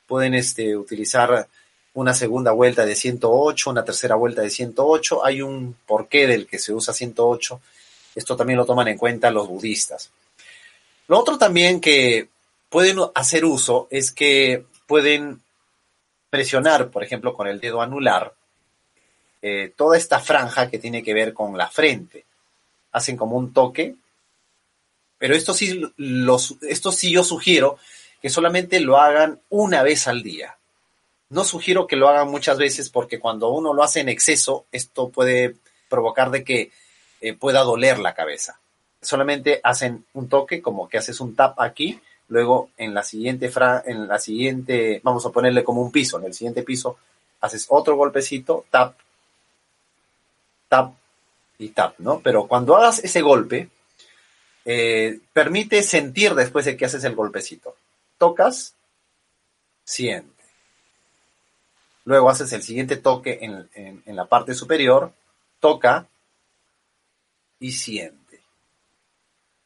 pueden 0.06 0.34
este, 0.34 0.76
utilizar 0.76 1.48
una 1.94 2.14
segunda 2.14 2.52
vuelta 2.52 2.86
de 2.86 2.94
108, 2.94 3.70
una 3.70 3.84
tercera 3.84 4.14
vuelta 4.14 4.42
de 4.42 4.50
108. 4.50 5.24
Hay 5.24 5.42
un 5.42 5.76
porqué 5.86 6.26
del 6.26 6.46
que 6.46 6.58
se 6.58 6.72
usa 6.72 6.94
108. 6.94 7.60
Esto 8.14 8.36
también 8.36 8.56
lo 8.56 8.64
toman 8.66 8.88
en 8.88 8.98
cuenta 8.98 9.30
los 9.30 9.48
budistas. 9.48 10.10
Lo 11.08 11.18
otro 11.18 11.38
también 11.38 11.80
que 11.80 12.28
pueden 12.68 12.98
hacer 13.14 13.44
uso 13.44 13.88
es 13.90 14.12
que 14.12 14.64
pueden 14.86 15.40
presionar, 16.30 16.90
por 16.90 17.02
ejemplo, 17.02 17.34
con 17.34 17.46
el 17.48 17.60
dedo 17.60 17.80
anular, 17.80 18.34
eh, 19.40 19.72
toda 19.76 19.96
esta 19.96 20.20
franja 20.20 20.68
que 20.68 20.78
tiene 20.78 21.02
que 21.02 21.14
ver 21.14 21.32
con 21.32 21.56
la 21.56 21.68
frente. 21.68 22.24
Hacen 22.92 23.16
como 23.16 23.36
un 23.36 23.52
toque, 23.52 23.94
pero 25.18 25.34
esto 25.34 25.54
sí, 25.54 25.82
esto 26.62 26.92
sí 26.92 27.12
yo 27.12 27.24
sugiero 27.24 27.78
que 28.20 28.30
solamente 28.30 28.80
lo 28.80 28.98
hagan 28.98 29.40
una 29.48 29.82
vez 29.82 30.08
al 30.08 30.22
día. 30.22 30.56
No 31.30 31.44
sugiero 31.44 31.86
que 31.86 31.96
lo 31.96 32.08
hagan 32.08 32.30
muchas 32.30 32.58
veces 32.58 32.88
porque 32.88 33.18
cuando 33.18 33.50
uno 33.50 33.74
lo 33.74 33.82
hace 33.82 34.00
en 34.00 34.08
exceso, 34.08 34.66
esto 34.72 35.10
puede 35.10 35.56
provocar 35.88 36.30
de 36.30 36.42
que 36.42 36.70
eh, 37.20 37.34
pueda 37.34 37.62
doler 37.62 37.98
la 37.98 38.14
cabeza. 38.14 38.58
Solamente 39.00 39.60
hacen 39.62 40.04
un 40.14 40.28
toque, 40.28 40.62
como 40.62 40.88
que 40.88 40.98
haces 40.98 41.20
un 41.20 41.36
tap 41.36 41.60
aquí 41.60 42.00
Luego, 42.28 42.70
en 42.76 42.92
la 42.92 43.02
siguiente, 43.02 43.50
fra 43.50 43.82
en 43.86 44.06
la 44.06 44.18
siguiente, 44.18 45.00
vamos 45.02 45.24
a 45.24 45.30
ponerle 45.30 45.64
como 45.64 45.80
un 45.80 45.90
piso, 45.90 46.18
en 46.18 46.26
el 46.26 46.34
siguiente 46.34 46.62
piso, 46.62 46.98
haces 47.40 47.66
otro 47.70 47.96
golpecito, 47.96 48.66
tap, 48.70 48.98
tap 50.68 50.92
y 51.58 51.70
tap, 51.70 51.98
¿no? 51.98 52.20
Pero 52.20 52.46
cuando 52.46 52.76
hagas 52.76 53.02
ese 53.02 53.22
golpe, 53.22 53.70
eh, 54.66 55.20
permite 55.32 55.82
sentir 55.82 56.34
después 56.34 56.66
de 56.66 56.76
que 56.76 56.84
haces 56.84 57.02
el 57.04 57.14
golpecito. 57.14 57.76
Tocas, 58.18 58.74
siente. 59.84 60.44
Luego 62.04 62.28
haces 62.28 62.52
el 62.52 62.62
siguiente 62.62 62.96
toque 62.96 63.38
en, 63.40 63.68
en 64.04 64.16
la 64.16 64.26
parte 64.26 64.52
superior, 64.54 65.12
toca 65.60 66.06
y 67.58 67.72
siente. 67.72 68.42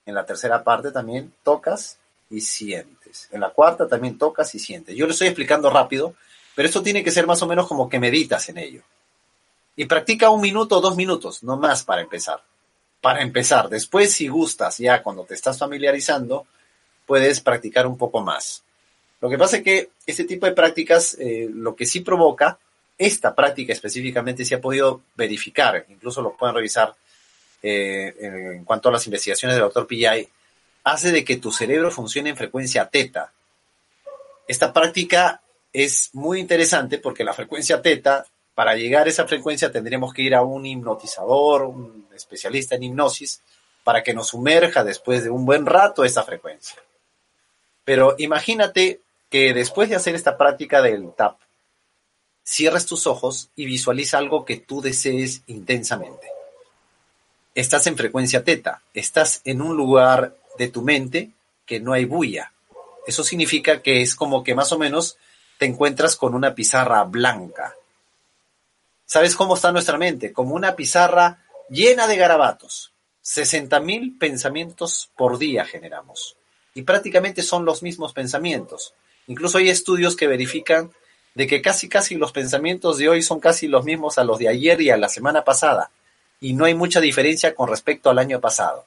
En 0.07 0.15
la 0.15 0.27
tercera 0.27 0.63
parte 0.63 0.93
también 0.93 1.33
tocas 1.43 1.99
y 2.33 2.41
sientes. 2.41 3.29
En 3.31 3.41
la 3.41 3.51
cuarta 3.51 3.87
también 3.87 4.19
tocas 4.19 4.55
y 4.55 4.59
sientes. 4.59 4.97
Yo 4.97 5.07
lo 5.07 5.13
estoy 5.13 5.29
explicando 5.29 5.71
rápido, 5.71 6.15
pero 6.55 6.67
esto 6.67 6.83
tiene 6.83 7.05
que 7.05 7.11
ser 7.11 7.27
más 7.27 7.43
o 7.43 7.47
menos 7.47 7.69
como 7.69 7.89
que 7.89 8.01
meditas 8.01 8.49
en 8.49 8.59
ello. 8.59 8.83
Y 9.77 9.85
practica 9.85 10.31
un 10.31 10.41
minuto 10.41 10.79
o 10.79 10.81
dos 10.81 10.97
minutos, 10.97 11.43
no 11.43 11.57
más 11.57 11.85
para 11.85 12.03
empezar. 12.03 12.43
Para 13.01 13.23
empezar, 13.23 13.69
después 13.69 14.13
si 14.13 14.29
gustas, 14.29 14.79
ya 14.79 15.03
cuando 15.03 15.25
te 15.25 15.35
estás 15.35 15.59
familiarizando, 15.59 16.47
puedes 17.07 17.41
practicar 17.41 17.87
un 17.87 17.99
poco 17.99 18.21
más. 18.21 18.63
Lo 19.21 19.29
que 19.29 19.39
pasa 19.39 19.59
es 19.59 19.63
que 19.63 19.91
este 20.07 20.25
tipo 20.25 20.47
de 20.47 20.53
prácticas, 20.53 21.17
eh, 21.19 21.49
lo 21.53 21.77
que 21.77 21.87
sí 21.87 22.01
provoca, 22.01 22.59
esta 22.99 23.35
práctica 23.35 23.73
específicamente 23.73 24.45
se 24.45 24.55
ha 24.55 24.61
podido 24.61 25.03
verificar, 25.17 25.85
incluso 25.89 26.23
lo 26.23 26.37
pueden 26.37 26.55
revisar 26.55 26.95
eh, 27.63 28.15
en 28.21 28.65
cuanto 28.65 28.89
a 28.89 28.93
las 28.93 29.07
investigaciones 29.07 29.57
del 29.57 29.65
doctor 29.65 29.87
Pillay, 29.87 30.29
hace 30.85 31.13
de 31.13 31.25
que 31.25 31.37
tu 31.37 31.53
cerebro 31.53 31.91
funcione 31.91 32.31
en 32.31 32.37
frecuencia 32.37 32.89
teta. 32.89 33.33
Esta 34.49 34.73
práctica 34.73 35.43
es 35.73 36.11
muy 36.13 36.41
interesante 36.41 36.99
porque 36.99 37.25
la 37.25 37.33
frecuencia 37.33 37.81
teta, 37.81 38.27
para 38.55 38.75
llegar 38.75 39.07
a 39.07 39.11
esa 39.11 39.27
frecuencia 39.27 39.73
tendremos 39.73 40.13
que 40.13 40.23
ir 40.23 40.35
a 40.35 40.43
un 40.43 40.67
hipnotizador, 40.67 41.63
un 41.63 42.07
especialista 42.15 42.75
en 42.75 42.83
hipnosis, 42.83 43.41
para 43.85 44.03
que 44.03 44.15
nos 44.15 44.29
sumerja 44.29 44.85
después 44.85 45.25
de 45.25 45.31
un 45.31 45.45
buen 45.47 45.67
rato 45.67 46.05
esa 46.05 46.23
frecuencia. 46.23 46.77
Pero 47.85 48.15
imagínate 48.19 49.01
que 49.31 49.55
después 49.55 49.89
de 49.89 49.97
hacer 49.97 50.15
esta 50.15 50.37
práctica 50.37 50.83
del 50.83 51.13
TAP, 51.15 51.39
cierres 52.45 52.87
tus 52.87 53.07
ojos 53.07 53.51
y 53.57 53.65
visualiza 53.65 54.19
algo 54.19 54.45
que 54.45 54.59
tú 54.59 54.83
desees 54.83 55.43
intensamente. 55.47 56.29
Estás 57.55 57.87
en 57.87 57.97
frecuencia 57.97 58.45
teta, 58.45 58.83
estás 58.95 59.41
en 59.45 59.63
un 59.63 59.77
lugar 59.77 60.37
de 60.59 60.69
tu 60.69 60.83
mente 60.83 61.31
que 61.67 61.81
no 61.81 61.93
hay 61.93 62.05
bulla. 62.05 62.53
Eso 63.07 63.25
significa 63.25 63.83
que 63.83 64.03
es 64.03 64.15
como 64.15 64.45
que 64.45 64.55
más 64.55 64.73
o 64.73 64.79
menos 64.79 65.17
te 65.59 65.67
encuentras 65.67 66.17
con 66.17 66.35
una 66.35 66.55
pizarra 66.55 67.03
blanca. 67.05 67.75
¿Sabes 69.07 69.37
cómo 69.37 69.55
está 69.55 69.73
nuestra 69.73 69.99
mente? 69.99 70.33
Como 70.33 70.55
una 70.55 70.75
pizarra 70.75 71.45
llena 71.69 72.07
de 72.07 72.17
garabatos. 72.17 72.93
60.000 73.25 74.19
pensamientos 74.19 75.11
por 75.17 75.39
día 75.39 75.65
generamos. 75.65 76.37
Y 76.75 76.83
prácticamente 76.83 77.43
son 77.43 77.65
los 77.65 77.83
mismos 77.83 78.13
pensamientos. 78.13 78.95
Incluso 79.27 79.59
hay 79.59 79.69
estudios 79.69 80.17
que 80.17 80.27
verifican 80.27 80.93
de 81.35 81.47
que 81.47 81.63
casi 81.63 81.89
casi 81.89 82.17
los 82.17 82.33
pensamientos 82.33 82.99
de 82.99 83.09
hoy 83.09 83.23
son 83.23 83.41
casi 83.41 83.69
los 83.69 83.85
mismos 83.85 84.19
a 84.19 84.25
los 84.25 84.39
de 84.39 84.49
ayer 84.49 84.81
y 84.81 84.91
a 84.91 84.97
la 84.97 85.09
semana 85.09 85.45
pasada. 85.45 85.91
Y 86.41 86.55
no 86.55 86.65
hay 86.65 86.75
mucha 86.75 87.01
diferencia 87.01 87.55
con 87.55 87.69
respecto 87.69 88.11
al 88.11 88.19
año 88.19 88.41
pasado. 88.41 88.87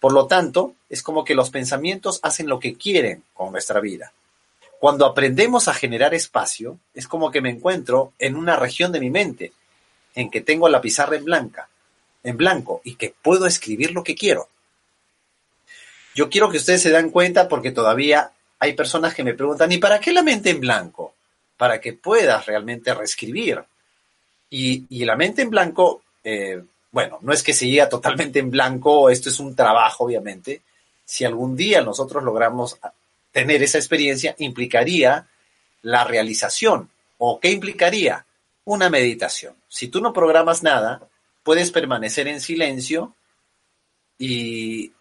Por 0.00 0.12
lo 0.12 0.26
tanto, 0.26 0.74
es 0.88 1.02
como 1.02 1.24
que 1.24 1.34
los 1.34 1.50
pensamientos 1.50 2.20
hacen 2.22 2.48
lo 2.48 2.60
que 2.60 2.74
quieren 2.74 3.22
con 3.34 3.52
nuestra 3.52 3.80
vida. 3.80 4.12
Cuando 4.78 5.06
aprendemos 5.06 5.68
a 5.68 5.74
generar 5.74 6.14
espacio, 6.14 6.78
es 6.94 7.08
como 7.08 7.30
que 7.30 7.40
me 7.40 7.50
encuentro 7.50 8.12
en 8.18 8.36
una 8.36 8.56
región 8.56 8.92
de 8.92 9.00
mi 9.00 9.10
mente 9.10 9.52
en 10.14 10.30
que 10.30 10.42
tengo 10.42 10.68
la 10.68 10.80
pizarra 10.80 11.16
en 11.16 11.24
blanca, 11.24 11.68
en 12.22 12.36
blanco 12.36 12.82
y 12.84 12.96
que 12.96 13.14
puedo 13.22 13.46
escribir 13.46 13.92
lo 13.92 14.04
que 14.04 14.14
quiero. 14.14 14.48
Yo 16.14 16.28
quiero 16.30 16.50
que 16.50 16.58
ustedes 16.58 16.82
se 16.82 16.90
den 16.90 17.10
cuenta 17.10 17.48
porque 17.48 17.72
todavía 17.72 18.32
hay 18.58 18.72
personas 18.72 19.14
que 19.14 19.24
me 19.24 19.34
preguntan, 19.34 19.70
¿y 19.72 19.78
para 19.78 20.00
qué 20.00 20.12
la 20.12 20.22
mente 20.22 20.50
en 20.50 20.60
blanco? 20.60 21.14
Para 21.56 21.80
que 21.80 21.92
puedas 21.92 22.46
realmente 22.46 22.94
reescribir. 22.94 23.62
Y, 24.48 25.04
la 25.04 25.16
mente 25.16 25.42
en 25.42 25.50
blanco, 25.50 26.02
eh, 26.24 26.62
bueno, 26.90 27.18
no 27.22 27.32
es 27.32 27.42
que 27.42 27.52
se 27.52 27.66
llegue 27.66 27.86
totalmente 27.86 28.38
en 28.38 28.50
blanco, 28.50 29.10
esto 29.10 29.28
es 29.28 29.38
un 29.40 29.54
trabajo, 29.54 30.04
obviamente. 30.04 30.62
Si 31.04 31.24
algún 31.24 31.56
día 31.56 31.82
nosotros 31.82 32.22
logramos 32.24 32.78
tener 33.32 33.62
esa 33.62 33.78
experiencia, 33.78 34.34
implicaría 34.38 35.28
la 35.82 36.04
realización. 36.04 36.90
¿O 37.18 37.38
qué 37.38 37.50
implicaría? 37.50 38.26
Una 38.64 38.90
meditación. 38.90 39.54
Si 39.68 39.88
tú 39.88 40.00
no 40.00 40.12
programas 40.12 40.62
nada, 40.62 41.08
puedes 41.42 41.70
permanecer 41.70 42.28
en 42.28 42.40
silencio 42.40 43.14
y 44.18 44.92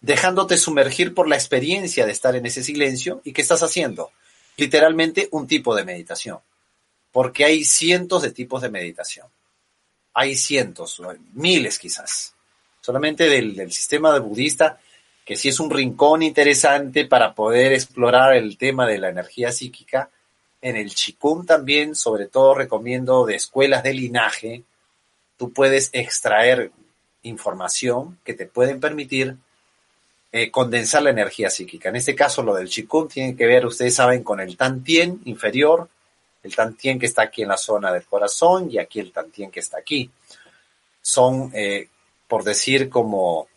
dejándote 0.00 0.58
sumergir 0.58 1.14
por 1.14 1.28
la 1.28 1.36
experiencia 1.36 2.04
de 2.04 2.12
estar 2.12 2.34
en 2.36 2.46
ese 2.46 2.64
silencio. 2.64 3.20
¿Y 3.24 3.32
qué 3.32 3.42
estás 3.42 3.62
haciendo? 3.62 4.10
Literalmente 4.56 5.28
un 5.30 5.46
tipo 5.46 5.74
de 5.74 5.84
meditación. 5.84 6.38
Porque 7.12 7.44
hay 7.44 7.64
cientos 7.64 8.22
de 8.22 8.32
tipos 8.32 8.60
de 8.62 8.70
meditación. 8.70 9.28
Hay 10.14 10.36
cientos, 10.36 11.02
miles 11.32 11.78
quizás. 11.78 12.34
Solamente 12.80 13.28
del, 13.28 13.72
sistema 13.72 14.18
budista, 14.18 14.78
que 15.24 15.36
sí 15.36 15.48
es 15.48 15.58
un 15.58 15.70
rincón 15.70 16.22
interesante 16.22 17.06
para 17.06 17.34
poder 17.34 17.72
explorar 17.72 18.36
el 18.36 18.56
tema 18.56 18.86
de 18.86 18.98
la 18.98 19.08
energía 19.08 19.50
psíquica. 19.50 20.10
En 20.60 20.76
el 20.76 20.94
Qigong 20.94 21.46
también, 21.46 21.94
sobre 21.94 22.28
todo 22.28 22.54
recomiendo 22.54 23.26
de 23.26 23.34
escuelas 23.34 23.82
de 23.82 23.94
linaje, 23.94 24.62
tú 25.36 25.52
puedes 25.52 25.90
extraer 25.92 26.70
información 27.22 28.18
que 28.24 28.34
te 28.34 28.46
pueden 28.46 28.80
permitir 28.80 29.36
eh, 30.30 30.50
condensar 30.50 31.02
la 31.02 31.10
energía 31.10 31.50
psíquica. 31.50 31.88
En 31.88 31.96
este 31.96 32.14
caso, 32.14 32.42
lo 32.42 32.54
del 32.54 32.68
Qigong 32.68 33.08
tiene 33.08 33.34
que 33.34 33.46
ver, 33.46 33.66
ustedes 33.66 33.94
saben, 33.94 34.22
con 34.22 34.40
el 34.40 34.56
Tantien 34.56 35.20
inferior, 35.24 35.88
el 36.44 36.54
Tantien 36.54 36.98
que 36.98 37.06
está 37.06 37.22
aquí 37.22 37.42
en 37.42 37.48
la 37.48 37.56
zona 37.56 37.90
del 37.90 38.04
corazón 38.04 38.70
y 38.70 38.78
aquí 38.78 39.00
el 39.00 39.12
Tantien 39.12 39.50
que 39.50 39.60
está 39.60 39.78
aquí. 39.78 40.10
Son, 41.00 41.50
eh, 41.54 41.88
por 42.28 42.44
decir, 42.44 42.88
como, 42.88 43.48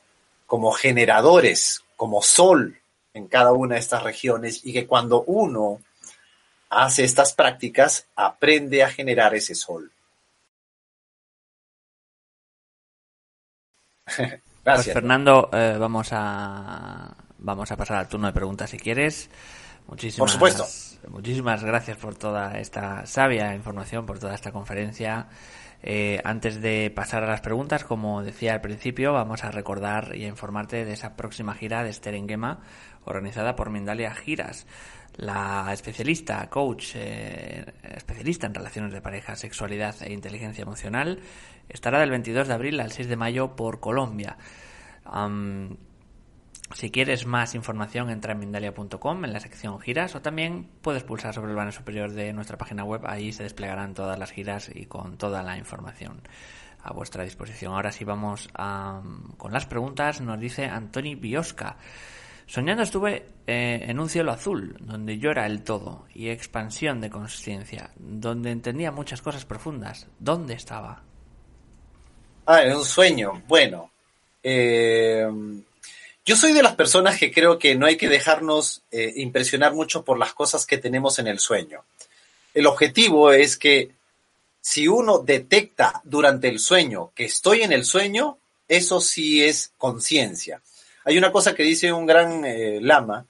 como 0.45 0.71
generadores, 0.71 1.83
como 1.95 2.21
sol 2.21 2.79
en 3.13 3.27
cada 3.27 3.51
una 3.51 3.75
de 3.75 3.81
estas 3.81 4.03
regiones 4.03 4.65
y 4.65 4.73
que 4.73 4.87
cuando 4.87 5.23
uno 5.23 5.81
hace 6.69 7.03
estas 7.03 7.33
prácticas, 7.33 8.07
aprende 8.15 8.83
a 8.83 8.89
generar 8.89 9.35
ese 9.35 9.53
sol. 9.53 9.91
Pues 14.63 14.83
Fernando, 14.83 15.49
eh, 15.53 15.77
vamos 15.79 16.09
a 16.11 17.15
vamos 17.37 17.71
a 17.71 17.77
pasar 17.77 17.99
al 17.99 18.09
turno 18.09 18.27
de 18.27 18.33
preguntas 18.33 18.69
si 18.69 18.77
quieres. 18.77 19.29
Muchísimas, 19.87 20.17
por 20.17 20.29
supuesto. 20.29 20.65
Muchísimas 21.09 21.63
gracias 21.63 21.97
por 21.97 22.15
toda 22.15 22.59
esta 22.59 23.05
sabia 23.05 23.53
información, 23.55 24.05
por 24.05 24.19
toda 24.19 24.35
esta 24.35 24.51
conferencia. 24.51 25.27
Eh, 25.83 26.19
antes 26.23 26.61
de 26.61 26.91
pasar 26.93 27.23
a 27.23 27.27
las 27.27 27.41
preguntas, 27.41 27.83
como 27.83 28.23
decía 28.23 28.53
al 28.53 28.61
principio, 28.61 29.13
vamos 29.13 29.43
a 29.43 29.51
recordar 29.51 30.15
y 30.15 30.25
a 30.25 30.27
informarte 30.27 30.85
de 30.85 30.93
esa 30.93 31.15
próxima 31.15 31.53
gira 31.53 31.83
de 31.83 31.93
Sterengema 31.93 32.61
organizada 33.05 33.55
por 33.55 33.69
Mindalia 33.69 34.13
Giras. 34.13 34.65
La 35.15 35.69
especialista, 35.71 36.49
coach, 36.49 36.91
eh, 36.95 37.65
especialista 37.95 38.47
en 38.47 38.53
relaciones 38.53 38.91
de 38.91 39.01
pareja, 39.01 39.35
sexualidad 39.35 39.95
e 40.01 40.13
inteligencia 40.13 40.61
emocional, 40.61 41.19
estará 41.69 41.99
del 41.99 42.11
22 42.11 42.47
de 42.47 42.53
abril 42.53 42.79
al 42.79 42.91
6 42.91 43.07
de 43.07 43.15
mayo 43.15 43.55
por 43.55 43.79
Colombia. 43.79 44.37
Si 46.73 46.91
quieres 46.91 47.25
más 47.25 47.55
información, 47.55 48.09
entra 48.09 48.33
en 48.33 48.39
Mindalia.com 48.39 49.25
en 49.25 49.33
la 49.33 49.39
sección 49.39 49.79
giras 49.79 50.15
o 50.15 50.21
también 50.21 50.69
puedes 50.81 51.03
pulsar 51.03 51.33
sobre 51.33 51.51
el 51.51 51.55
banner 51.55 51.73
superior 51.73 52.11
de 52.11 52.33
nuestra 52.33 52.57
página 52.57 52.83
web. 52.83 53.01
Ahí 53.05 53.31
se 53.31 53.43
desplegarán 53.43 53.93
todas 53.93 54.19
las 54.19 54.31
giras 54.31 54.69
y 54.73 54.85
con 54.85 55.17
toda 55.17 55.43
la 55.43 55.57
información 55.57 56.21
a 56.83 56.93
vuestra 56.93 57.23
disposición. 57.23 57.73
Ahora 57.73 57.91
sí 57.91 58.03
vamos 58.03 58.49
con 59.37 59.53
las 59.53 59.65
preguntas. 59.65 60.21
Nos 60.21 60.39
dice 60.39 60.65
Antoni 60.65 61.15
Biosca. 61.15 61.77
Soñando 62.45 62.83
estuve 62.83 63.25
eh, 63.45 63.85
en 63.87 63.99
un 63.99 64.07
cielo 64.07 64.31
azul, 64.31 64.77
donde 64.79 65.17
yo 65.17 65.31
el 65.31 65.63
todo, 65.63 66.05
y 66.13 66.29
expansión 66.29 67.01
de 67.01 67.09
conciencia, 67.09 67.91
donde 67.97 68.51
entendía 68.51 68.89
muchas 68.89 69.21
cosas 69.21 69.43
profundas. 69.43 70.07
¿Dónde 70.17 70.53
estaba? 70.53 71.03
Ah, 72.45 72.61
en 72.63 72.77
un 72.77 72.85
sueño. 72.85 73.43
Bueno, 73.47 73.91
eh, 74.41 75.27
yo 76.27 76.35
soy 76.35 76.51
de 76.51 76.61
las 76.61 76.75
personas 76.75 77.17
que 77.17 77.31
creo 77.31 77.57
que 77.57 77.75
no 77.75 77.85
hay 77.85 77.95
que 77.95 78.09
dejarnos 78.09 78.81
eh, 78.91 79.13
impresionar 79.15 79.73
mucho 79.73 80.03
por 80.03 80.19
las 80.19 80.33
cosas 80.33 80.65
que 80.65 80.77
tenemos 80.77 81.19
en 81.19 81.27
el 81.27 81.39
sueño. 81.39 81.85
El 82.53 82.67
objetivo 82.67 83.31
es 83.31 83.55
que 83.55 83.91
si 84.59 84.89
uno 84.89 85.19
detecta 85.19 86.01
durante 86.03 86.49
el 86.49 86.59
sueño 86.59 87.13
que 87.15 87.23
estoy 87.23 87.61
en 87.61 87.71
el 87.71 87.85
sueño, 87.85 88.39
eso 88.67 88.99
sí 88.99 89.41
es 89.41 89.71
conciencia. 89.77 90.61
Hay 91.05 91.17
una 91.17 91.31
cosa 91.31 91.55
que 91.55 91.63
dice 91.63 91.93
un 91.93 92.05
gran 92.05 92.43
eh, 92.43 92.79
lama, 92.81 93.25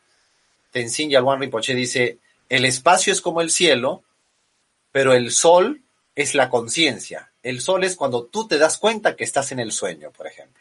Tenzin 0.71 1.11
Yalwan 1.11 1.39
Rinpoche, 1.39 1.75
dice, 1.75 2.17
el 2.49 2.65
espacio 2.65 3.13
es 3.13 3.21
como 3.21 3.41
el 3.41 3.51
cielo, 3.51 4.01
pero 4.91 5.13
el 5.13 5.29
sol 5.29 5.83
es 6.15 6.33
la 6.33 6.49
conciencia. 6.49 7.29
El 7.43 7.61
sol 7.61 7.83
es 7.83 7.95
cuando 7.95 8.23
tú 8.23 8.47
te 8.47 8.57
das 8.57 8.79
cuenta 8.79 9.15
que 9.15 9.23
estás 9.23 9.51
en 9.51 9.59
el 9.59 9.71
sueño, 9.71 10.09
por 10.09 10.25
ejemplo. 10.25 10.56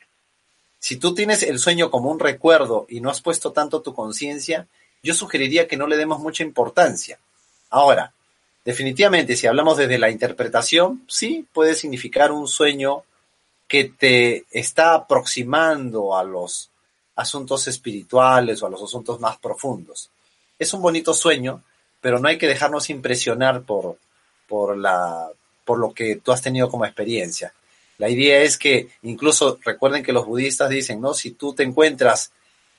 Si 0.86 0.98
tú 0.98 1.14
tienes 1.14 1.42
el 1.42 1.58
sueño 1.58 1.90
como 1.90 2.12
un 2.12 2.20
recuerdo 2.20 2.86
y 2.88 3.00
no 3.00 3.10
has 3.10 3.20
puesto 3.20 3.50
tanto 3.50 3.82
tu 3.82 3.92
conciencia, 3.92 4.68
yo 5.02 5.14
sugeriría 5.14 5.66
que 5.66 5.76
no 5.76 5.88
le 5.88 5.96
demos 5.96 6.20
mucha 6.20 6.44
importancia. 6.44 7.18
Ahora, 7.70 8.12
definitivamente, 8.64 9.34
si 9.34 9.48
hablamos 9.48 9.78
desde 9.78 9.98
la 9.98 10.10
interpretación, 10.10 11.02
sí 11.08 11.44
puede 11.52 11.74
significar 11.74 12.30
un 12.30 12.46
sueño 12.46 13.02
que 13.66 13.86
te 13.98 14.44
está 14.52 14.94
aproximando 14.94 16.16
a 16.16 16.22
los 16.22 16.70
asuntos 17.16 17.66
espirituales 17.66 18.62
o 18.62 18.68
a 18.68 18.70
los 18.70 18.80
asuntos 18.80 19.18
más 19.18 19.38
profundos. 19.38 20.08
Es 20.56 20.72
un 20.72 20.82
bonito 20.82 21.14
sueño, 21.14 21.64
pero 22.00 22.20
no 22.20 22.28
hay 22.28 22.38
que 22.38 22.46
dejarnos 22.46 22.90
impresionar 22.90 23.62
por, 23.62 23.98
por, 24.46 24.78
por 25.64 25.78
lo 25.80 25.92
que 25.92 26.14
tú 26.14 26.30
has 26.30 26.42
tenido 26.42 26.70
como 26.70 26.86
experiencia. 26.86 27.52
La 27.98 28.08
idea 28.08 28.42
es 28.42 28.58
que 28.58 28.88
incluso 29.02 29.58
recuerden 29.64 30.02
que 30.02 30.12
los 30.12 30.26
budistas 30.26 30.68
dicen, 30.68 31.00
¿no? 31.00 31.14
Si 31.14 31.32
tú 31.32 31.54
te 31.54 31.62
encuentras 31.62 32.32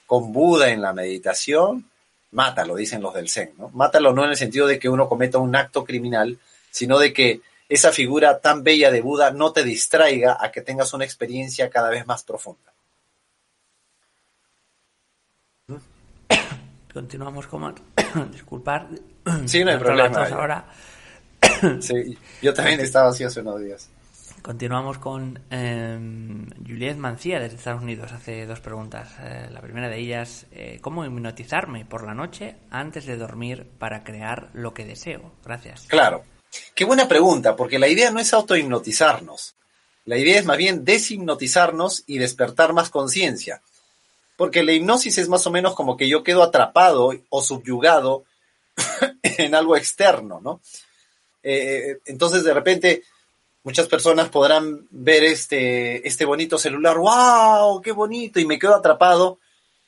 con 0.05 0.31
Buda 0.31 0.69
en 0.69 0.81
la 0.81 0.93
meditación, 0.93 1.85
mátalo, 2.31 2.75
dicen 2.75 3.01
los 3.01 3.13
del 3.13 3.29
Zen, 3.29 3.53
¿no? 3.57 3.69
Mátalo 3.69 4.13
no 4.13 4.23
en 4.23 4.31
el 4.31 4.37
sentido 4.37 4.67
de 4.67 4.79
que 4.79 4.89
uno 4.89 5.09
cometa 5.09 5.37
un 5.37 5.55
acto 5.55 5.83
criminal, 5.83 6.37
sino 6.71 6.99
de 6.99 7.13
que 7.13 7.41
esa 7.69 7.91
figura 7.91 8.39
tan 8.39 8.63
bella 8.63 8.91
de 8.91 9.01
Buda 9.01 9.31
no 9.31 9.51
te 9.51 9.63
distraiga 9.63 10.37
a 10.39 10.51
que 10.51 10.61
tengas 10.61 10.93
una 10.93 11.03
experiencia 11.03 11.69
cada 11.69 11.89
vez 11.89 12.05
más 12.05 12.23
profunda. 12.23 12.71
Continuamos 16.93 17.47
con... 17.47 17.75
Disculpar. 18.31 18.87
Sí, 19.45 19.63
no 19.63 19.71
hay 19.71 19.77
problema. 19.77 20.25
Ahora. 20.27 20.65
sí, 21.81 22.17
yo 22.41 22.53
también 22.53 22.79
estaba 22.79 23.09
así 23.09 23.23
hace 23.23 23.41
unos 23.41 23.59
días. 23.59 23.89
Continuamos 24.41 24.97
con 24.97 25.39
eh, 25.51 25.99
Juliette 26.65 26.97
Mancía 26.97 27.39
desde 27.39 27.57
Estados 27.57 27.81
Unidos. 27.81 28.11
Hace 28.11 28.45
dos 28.45 28.59
preguntas. 28.59 29.09
Eh, 29.21 29.49
la 29.51 29.61
primera 29.61 29.89
de 29.89 29.99
ellas, 29.99 30.45
eh, 30.51 30.79
¿cómo 30.81 31.03
hipnotizarme 31.05 31.85
por 31.85 32.03
la 32.03 32.13
noche 32.13 32.55
antes 32.69 33.05
de 33.05 33.17
dormir 33.17 33.67
para 33.77 34.03
crear 34.03 34.49
lo 34.53 34.73
que 34.73 34.85
deseo? 34.85 35.33
Gracias. 35.43 35.85
Claro. 35.87 36.23
Qué 36.73 36.85
buena 36.85 37.07
pregunta, 37.07 37.55
porque 37.55 37.79
la 37.79 37.87
idea 37.87 38.11
no 38.11 38.19
es 38.19 38.33
autohipnotizarnos. 38.33 39.55
La 40.05 40.17
idea 40.17 40.39
es 40.39 40.45
más 40.45 40.57
bien 40.57 40.85
deshipnotizarnos 40.85 42.03
y 42.07 42.17
despertar 42.17 42.71
más 42.71 42.89
conciencia. 42.89 43.61
Porque 44.37 44.63
la 44.63 44.71
hipnosis 44.71 45.17
es 45.17 45.27
más 45.27 45.45
o 45.47 45.51
menos 45.51 45.75
como 45.75 45.97
que 45.97 46.07
yo 46.07 46.23
quedo 46.23 46.43
atrapado 46.43 47.11
o 47.29 47.41
subyugado 47.41 48.23
en 49.23 49.55
algo 49.55 49.75
externo, 49.75 50.39
¿no? 50.41 50.61
Eh, 51.43 51.99
entonces, 52.05 52.43
de 52.43 52.53
repente, 52.53 53.03
muchas 53.67 53.89
personas 53.89 54.29
podrán 54.29 54.87
ver 54.91 55.25
este, 55.25 56.07
este 56.07 56.23
bonito 56.23 56.57
celular, 56.57 56.97
¡wow! 56.97 57.81
¡Qué 57.81 57.91
bonito! 57.91 58.39
Y 58.39 58.45
me 58.45 58.57
quedo 58.57 58.73
atrapado 58.73 59.39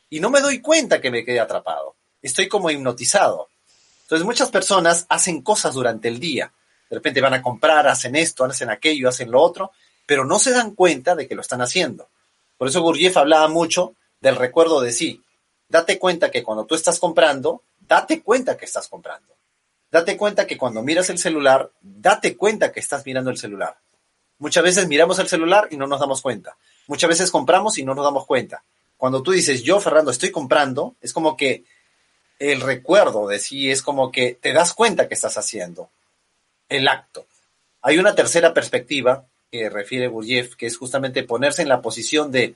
y 0.10 0.20
no 0.20 0.30
me 0.30 0.42
doy 0.42 0.60
cuenta 0.60 1.00
que 1.00 1.10
me 1.10 1.24
quedé 1.24 1.40
atrapado. 1.40 1.96
Estoy 2.22 2.50
como 2.50 2.70
hipnotizado. 2.70 3.48
Entonces, 4.02 4.26
muchas 4.26 4.50
personas 4.52 5.06
hacen 5.08 5.42
cosas 5.42 5.76
durante 5.76 6.10
el 6.10 6.20
día. 6.20 6.52
De 6.90 6.98
repente 6.98 7.22
van 7.22 7.36
a 7.36 7.42
comprar, 7.42 7.88
hacen 7.88 8.18
esto, 8.18 8.44
hacen 8.44 8.70
aquello, 8.70 9.08
hacen 9.08 9.32
lo 9.32 9.42
otro, 9.42 9.72
pero 10.06 10.26
no 10.26 10.40
se 10.40 10.52
dan 10.52 10.76
cuenta 10.76 11.16
de 11.16 11.26
que 11.26 11.36
lo 11.36 11.42
están 11.42 11.62
haciendo. 11.62 12.10
Por 12.58 12.68
eso 12.68 12.82
Gurdjieff 12.82 13.16
hablaba 13.16 13.48
mucho 13.48 13.94
del 14.20 14.36
recuerdo 14.36 14.82
de 14.82 14.92
sí. 14.92 15.24
Date 15.70 15.98
cuenta 15.98 16.30
que 16.32 16.44
cuando 16.44 16.66
tú 16.66 16.76
estás 16.76 17.00
comprando, 17.00 17.64
date 17.80 18.24
cuenta 18.24 18.58
que 18.58 18.66
estás 18.66 18.90
comprando. 18.90 19.36
Date 19.92 20.18
cuenta 20.18 20.46
que 20.46 20.58
cuando 20.58 20.84
miras 20.84 21.10
el 21.10 21.18
celular, 21.18 21.72
date 21.82 22.38
cuenta 22.38 22.72
que 22.72 22.80
estás 22.80 23.06
mirando 23.06 23.32
el 23.32 23.38
celular. 23.38 23.78
Muchas 24.38 24.64
veces 24.64 24.88
miramos 24.88 25.20
el 25.20 25.28
celular 25.28 25.68
y 25.72 25.78
no 25.78 25.88
nos 25.88 26.00
damos 26.00 26.22
cuenta. 26.22 26.58
Muchas 26.88 27.10
veces 27.10 27.32
compramos 27.32 27.78
y 27.78 27.84
no 27.84 27.94
nos 27.96 28.06
damos 28.06 28.26
cuenta. 28.26 28.64
Cuando 28.98 29.24
tú 29.24 29.32
dices, 29.32 29.64
yo, 29.64 29.80
Fernando, 29.80 30.12
estoy 30.12 30.32
comprando, 30.32 30.96
es 31.02 31.14
como 31.14 31.36
que 31.36 31.64
el 32.38 32.62
recuerdo 32.62 33.28
de 33.28 33.40
sí 33.40 33.70
es 33.70 33.82
como 33.82 34.12
que 34.12 34.34
te 34.34 34.54
das 34.54 34.74
cuenta 34.74 35.08
que 35.08 35.14
estás 35.14 35.38
haciendo 35.38 35.90
el 36.70 36.88
acto. 36.88 37.26
Hay 37.82 37.98
una 37.98 38.16
tercera 38.16 38.54
perspectiva 38.54 39.26
que 39.52 39.70
refiere 39.70 40.08
Gurdjieff, 40.08 40.56
que 40.56 40.68
es 40.68 40.78
justamente 40.78 41.24
ponerse 41.24 41.62
en 41.62 41.70
la 41.70 41.82
posición 41.82 42.32
de 42.32 42.56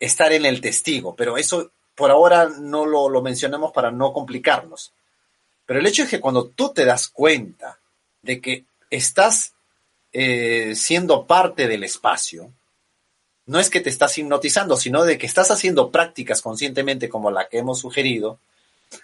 estar 0.00 0.32
en 0.32 0.46
el 0.46 0.60
testigo, 0.60 1.16
pero 1.16 1.36
eso 1.36 1.72
por 1.94 2.10
ahora 2.10 2.48
no 2.58 2.86
lo, 2.86 3.08
lo 3.08 3.20
mencionamos 3.22 3.72
para 3.72 3.90
no 3.90 4.12
complicarnos. 4.12 4.92
Pero 5.68 5.80
el 5.80 5.86
hecho 5.86 6.04
es 6.04 6.08
que 6.08 6.18
cuando 6.18 6.46
tú 6.46 6.72
te 6.72 6.86
das 6.86 7.10
cuenta 7.10 7.78
de 8.22 8.40
que 8.40 8.64
estás 8.88 9.52
eh, 10.14 10.72
siendo 10.74 11.26
parte 11.26 11.68
del 11.68 11.84
espacio, 11.84 12.50
no 13.44 13.60
es 13.60 13.68
que 13.68 13.80
te 13.80 13.90
estás 13.90 14.16
hipnotizando, 14.16 14.78
sino 14.78 15.04
de 15.04 15.18
que 15.18 15.26
estás 15.26 15.50
haciendo 15.50 15.90
prácticas 15.90 16.40
conscientemente 16.40 17.10
como 17.10 17.30
la 17.30 17.50
que 17.50 17.58
hemos 17.58 17.80
sugerido. 17.80 18.38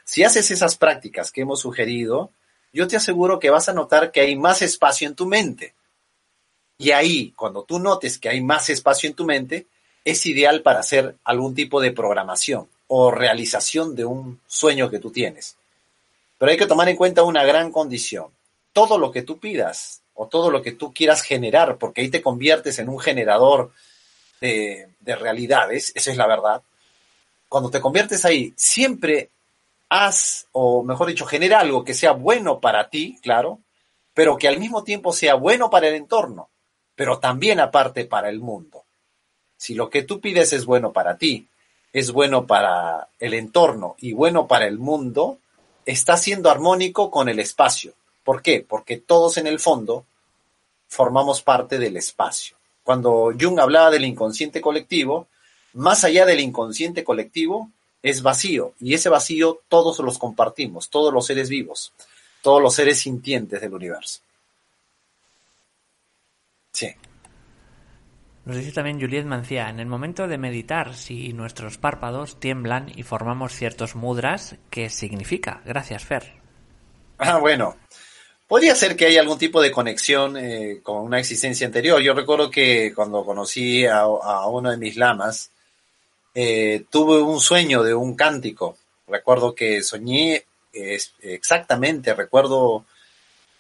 Si 0.04 0.24
haces 0.24 0.50
esas 0.50 0.78
prácticas 0.78 1.30
que 1.30 1.42
hemos 1.42 1.60
sugerido, 1.60 2.30
yo 2.72 2.88
te 2.88 2.96
aseguro 2.96 3.38
que 3.38 3.50
vas 3.50 3.68
a 3.68 3.74
notar 3.74 4.10
que 4.10 4.22
hay 4.22 4.34
más 4.34 4.62
espacio 4.62 5.06
en 5.06 5.14
tu 5.14 5.26
mente. 5.26 5.74
Y 6.78 6.92
ahí, 6.92 7.34
cuando 7.36 7.64
tú 7.64 7.78
notes 7.78 8.18
que 8.18 8.30
hay 8.30 8.40
más 8.40 8.70
espacio 8.70 9.10
en 9.10 9.16
tu 9.16 9.26
mente, 9.26 9.66
es 10.02 10.24
ideal 10.24 10.62
para 10.62 10.80
hacer 10.80 11.16
algún 11.24 11.54
tipo 11.54 11.82
de 11.82 11.92
programación 11.92 12.68
o 12.86 13.10
realización 13.10 13.94
de 13.94 14.06
un 14.06 14.40
sueño 14.46 14.88
que 14.88 14.98
tú 14.98 15.10
tienes. 15.10 15.58
Pero 16.38 16.50
hay 16.50 16.58
que 16.58 16.66
tomar 16.66 16.88
en 16.88 16.96
cuenta 16.96 17.22
una 17.22 17.44
gran 17.44 17.70
condición. 17.70 18.26
Todo 18.72 18.98
lo 18.98 19.10
que 19.10 19.22
tú 19.22 19.38
pidas 19.38 20.02
o 20.14 20.28
todo 20.28 20.50
lo 20.50 20.62
que 20.62 20.72
tú 20.72 20.92
quieras 20.92 21.22
generar, 21.22 21.76
porque 21.76 22.00
ahí 22.00 22.08
te 22.08 22.22
conviertes 22.22 22.78
en 22.78 22.88
un 22.88 22.98
generador 22.98 23.72
de, 24.40 24.88
realidades, 25.04 25.92
esa 25.94 26.10
es 26.10 26.16
la 26.16 26.26
verdad. 26.26 26.62
Cuando 27.48 27.70
te 27.70 27.80
conviertes 27.80 28.24
ahí, 28.24 28.52
siempre 28.56 29.30
haz, 29.88 30.46
o 30.52 30.82
mejor 30.82 31.08
dicho, 31.08 31.26
genera 31.26 31.60
algo 31.60 31.84
que 31.84 31.94
sea 31.94 32.12
bueno 32.12 32.60
para 32.60 32.88
ti, 32.88 33.18
claro, 33.22 33.60
pero 34.12 34.36
que 34.36 34.48
al 34.48 34.58
mismo 34.58 34.84
tiempo 34.84 35.12
sea 35.12 35.34
bueno 35.34 35.70
para 35.70 35.88
el 35.88 35.94
entorno, 35.94 36.48
pero 36.94 37.18
también 37.18 37.60
aparte 37.60 38.04
para 38.04 38.28
el 38.28 38.40
mundo. 38.40 38.84
Si 39.56 39.74
lo 39.74 39.90
que 39.90 40.02
tú 40.02 40.20
pides 40.20 40.52
es 40.52 40.64
bueno 40.64 40.92
para 40.92 41.16
ti, 41.16 41.48
es 41.92 42.12
bueno 42.12 42.46
para 42.46 43.08
el 43.18 43.34
entorno 43.34 43.96
y 43.98 44.12
bueno 44.12 44.46
para 44.46 44.66
el 44.66 44.78
mundo, 44.78 45.38
está 45.86 46.16
siendo 46.16 46.50
armónico 46.50 47.10
con 47.10 47.28
el 47.28 47.38
espacio. 47.38 47.94
¿Por 48.22 48.42
qué? 48.42 48.64
Porque 48.66 48.96
todos 48.96 49.36
en 49.36 49.46
el 49.46 49.60
fondo 49.60 50.06
formamos 50.88 51.42
parte 51.42 51.78
del 51.78 51.96
espacio. 51.96 52.56
Cuando 52.82 53.32
Jung 53.38 53.58
hablaba 53.58 53.90
del 53.90 54.04
inconsciente 54.04 54.60
colectivo, 54.60 55.28
más 55.72 56.04
allá 56.04 56.26
del 56.26 56.40
inconsciente 56.40 57.02
colectivo 57.02 57.70
es 58.02 58.22
vacío 58.22 58.74
y 58.78 58.94
ese 58.94 59.08
vacío 59.08 59.60
todos 59.68 59.98
los 60.00 60.18
compartimos, 60.18 60.90
todos 60.90 61.12
los 61.12 61.26
seres 61.26 61.48
vivos, 61.48 61.92
todos 62.42 62.62
los 62.62 62.74
seres 62.74 63.00
sintientes 63.00 63.60
del 63.60 63.72
universo. 63.72 64.20
Sí. 66.72 66.88
Nos 68.44 68.56
dice 68.56 68.72
también 68.72 69.00
Juliet 69.00 69.24
Mancía, 69.24 69.70
en 69.70 69.80
el 69.80 69.86
momento 69.86 70.28
de 70.28 70.36
meditar, 70.36 70.94
si 70.94 71.32
nuestros 71.32 71.78
párpados 71.78 72.38
tiemblan 72.38 72.92
y 72.94 73.02
formamos 73.02 73.54
ciertos 73.54 73.94
mudras, 73.94 74.56
¿qué 74.68 74.90
significa? 74.90 75.62
Gracias, 75.64 76.04
Fer. 76.04 76.34
Ah, 77.16 77.38
bueno. 77.38 77.76
Podría 78.46 78.74
ser 78.74 78.94
que 78.96 79.06
haya 79.06 79.22
algún 79.22 79.38
tipo 79.38 79.62
de 79.62 79.70
conexión 79.70 80.36
eh, 80.36 80.80
con 80.82 80.98
una 80.98 81.18
existencia 81.18 81.66
anterior. 81.66 82.02
Yo 82.02 82.12
recuerdo 82.12 82.50
que 82.50 82.92
cuando 82.94 83.24
conocí 83.24 83.86
a, 83.86 84.06
uno 84.06 84.70
de 84.70 84.76
mis 84.76 84.96
lamas, 84.96 85.50
eh, 86.34 86.84
tuve 86.90 87.22
un 87.22 87.40
sueño 87.40 87.82
de 87.82 87.94
un 87.94 88.14
cántico. 88.14 88.76
Recuerdo 89.08 89.54
que 89.54 89.82
soñé 89.82 90.44
exactamente, 91.22 92.12
recuerdo 92.14 92.84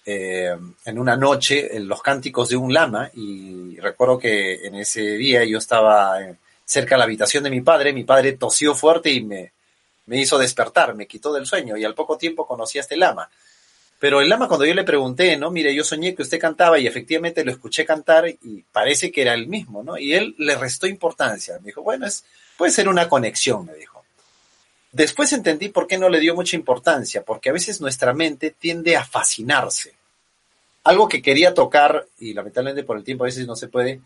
eh, 0.06 0.56
en 0.84 0.98
una 0.98 1.16
noche 1.16 1.70
los 1.80 2.02
cánticos 2.02 2.48
de 2.48 2.56
un 2.56 2.72
lama 2.72 3.10
y 3.14 3.76
recuerdo 3.80 4.18
que 4.18 4.66
en 4.66 4.74
ese 4.74 5.02
día 5.16 5.44
yo 5.44 5.58
estaba 5.58 6.18
cerca 6.64 6.94
de 6.94 6.98
la 6.98 7.04
habitación 7.04 7.44
de 7.44 7.50
mi 7.50 7.60
padre, 7.60 7.92
mi 7.92 8.04
padre 8.04 8.32
tosió 8.32 8.74
fuerte 8.74 9.10
y 9.10 9.22
me, 9.22 9.52
me 10.06 10.20
hizo 10.20 10.38
despertar, 10.38 10.94
me 10.94 11.06
quitó 11.06 11.32
del 11.32 11.46
sueño 11.46 11.76
y 11.76 11.84
al 11.84 11.94
poco 11.94 12.18
tiempo 12.18 12.46
conocí 12.46 12.78
a 12.78 12.82
este 12.82 12.96
lama. 12.96 13.28
Pero 13.98 14.20
el 14.20 14.28
lama 14.28 14.48
cuando 14.48 14.66
yo 14.66 14.74
le 14.74 14.84
pregunté, 14.84 15.36
¿no? 15.36 15.50
Mire, 15.50 15.74
yo 15.74 15.84
soñé 15.84 16.14
que 16.14 16.22
usted 16.22 16.38
cantaba 16.38 16.78
y 16.78 16.86
efectivamente 16.86 17.44
lo 17.44 17.52
escuché 17.52 17.86
cantar 17.86 18.28
y 18.28 18.62
parece 18.70 19.10
que 19.10 19.22
era 19.22 19.32
el 19.34 19.46
mismo, 19.46 19.82
¿no? 19.82 19.96
Y 19.96 20.12
él 20.12 20.34
le 20.38 20.56
restó 20.56 20.86
importancia. 20.86 21.58
Me 21.60 21.66
dijo, 21.66 21.82
bueno, 21.82 22.06
es, 22.06 22.24
puede 22.58 22.72
ser 22.72 22.88
una 22.88 23.08
conexión, 23.08 23.64
me 23.64 23.74
dijo. 23.74 23.93
Después 24.94 25.32
entendí 25.32 25.70
por 25.70 25.88
qué 25.88 25.98
no 25.98 26.08
le 26.08 26.20
dio 26.20 26.36
mucha 26.36 26.54
importancia, 26.54 27.24
porque 27.24 27.50
a 27.50 27.52
veces 27.52 27.80
nuestra 27.80 28.14
mente 28.14 28.52
tiende 28.52 28.94
a 28.94 29.04
fascinarse. 29.04 29.92
Algo 30.84 31.08
que 31.08 31.20
quería 31.20 31.52
tocar, 31.52 32.06
y 32.20 32.32
lamentablemente 32.32 32.84
por 32.84 32.96
el 32.96 33.02
tiempo 33.02 33.24
a 33.24 33.26
veces 33.26 33.44
no 33.44 33.56
se 33.56 33.66
puede, 33.66 34.00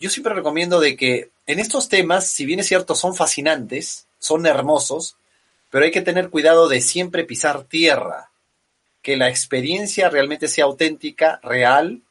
yo 0.00 0.10
siempre 0.10 0.34
recomiendo 0.34 0.80
de 0.80 0.96
que 0.96 1.30
en 1.46 1.60
estos 1.60 1.88
temas, 1.88 2.26
si 2.26 2.44
bien 2.44 2.58
es 2.58 2.66
cierto, 2.66 2.96
son 2.96 3.14
fascinantes, 3.14 4.08
son 4.18 4.44
hermosos, 4.44 5.14
pero 5.70 5.84
hay 5.84 5.92
que 5.92 6.02
tener 6.02 6.28
cuidado 6.28 6.68
de 6.68 6.80
siempre 6.80 7.22
pisar 7.22 7.62
tierra, 7.62 8.32
que 9.00 9.16
la 9.16 9.28
experiencia 9.28 10.10
realmente 10.10 10.48
sea 10.48 10.64
auténtica, 10.64 11.38
real, 11.44 12.02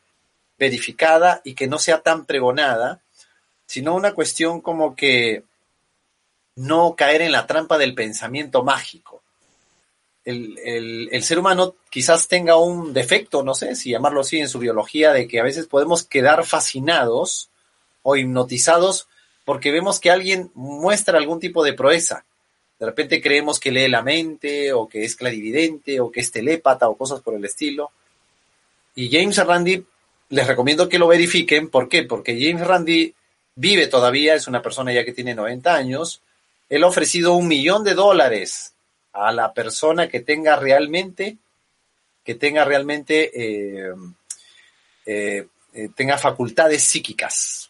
verificada 0.57 1.41
y 1.43 1.53
que 1.53 1.67
no 1.67 1.79
sea 1.79 1.99
tan 1.99 2.25
pregonada, 2.25 3.01
sino 3.65 3.93
una 3.93 4.13
cuestión 4.13 4.61
como 4.61 4.95
que 4.95 5.43
no 6.55 6.95
caer 6.95 7.21
en 7.21 7.31
la 7.31 7.47
trampa 7.47 7.77
del 7.77 7.95
pensamiento 7.95 8.63
mágico. 8.63 9.21
El, 10.23 11.09
ser 11.23 11.39
humano 11.39 11.75
quizás 11.89 12.27
tenga 12.27 12.55
un 12.55 12.93
defecto, 12.93 13.43
no 13.43 13.55
sé 13.55 13.75
si 13.75 13.89
llamarlo 13.89 14.21
así 14.21 14.39
en 14.39 14.49
su 14.49 14.59
biología, 14.59 15.13
de 15.13 15.27
que 15.27 15.39
a 15.39 15.43
veces 15.43 15.65
podemos 15.65 16.03
quedar 16.03 16.45
fascinados 16.45 17.49
o 18.03 18.15
hipnotizados 18.15 19.07
porque 19.45 19.71
vemos 19.71 19.99
que 19.99 20.11
alguien 20.11 20.51
muestra 20.53 21.17
algún 21.17 21.39
tipo 21.39 21.63
de 21.63 21.73
proeza. 21.73 22.23
De 22.79 22.85
repente 22.85 23.21
creemos 23.21 23.59
que 23.59 23.71
lee 23.71 23.87
la 23.87 24.01
mente 24.01 24.73
o 24.73 24.87
que 24.87 25.03
es 25.03 25.15
clarividente 25.15 25.99
o 25.99 26.11
que 26.11 26.19
es 26.19 26.31
telépata 26.31 26.89
o 26.89 26.95
cosas 26.95 27.21
por 27.21 27.33
el 27.33 27.45
estilo. 27.45 27.91
Y 28.95 29.09
James 29.11 29.37
Randi, 29.37 29.83
les 30.29 30.47
recomiendo 30.47 30.89
que 30.89 30.99
lo 30.99 31.07
verifiquen. 31.07 31.69
¿Por 31.69 31.89
qué? 31.89 32.03
Porque 32.03 32.39
James 32.39 32.65
Randi 32.65 33.13
vive 33.55 33.87
todavía, 33.87 34.35
es 34.35 34.47
una 34.47 34.61
persona 34.61 34.93
ya 34.93 35.05
que 35.05 35.13
tiene 35.13 35.35
90 35.35 35.75
años, 35.75 36.21
él 36.71 36.85
ha 36.85 36.87
ofrecido 36.87 37.33
un 37.33 37.49
millón 37.49 37.83
de 37.83 37.95
dólares 37.95 38.75
a 39.11 39.33
la 39.33 39.53
persona 39.53 40.07
que 40.07 40.21
tenga 40.21 40.55
realmente, 40.55 41.37
que 42.23 42.35
tenga 42.35 42.63
realmente, 42.63 43.29
eh, 43.35 43.93
eh, 45.05 45.47
eh, 45.73 45.89
tenga 45.93 46.17
facultades 46.17 46.81
psíquicas. 46.81 47.69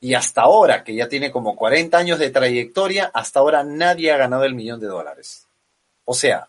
Y 0.00 0.14
hasta 0.14 0.40
ahora, 0.40 0.82
que 0.82 0.94
ya 0.94 1.06
tiene 1.06 1.30
como 1.30 1.54
40 1.54 1.98
años 1.98 2.18
de 2.18 2.30
trayectoria, 2.30 3.10
hasta 3.12 3.40
ahora 3.40 3.62
nadie 3.62 4.10
ha 4.10 4.16
ganado 4.16 4.44
el 4.44 4.54
millón 4.54 4.80
de 4.80 4.86
dólares. 4.86 5.46
O 6.06 6.14
sea, 6.14 6.48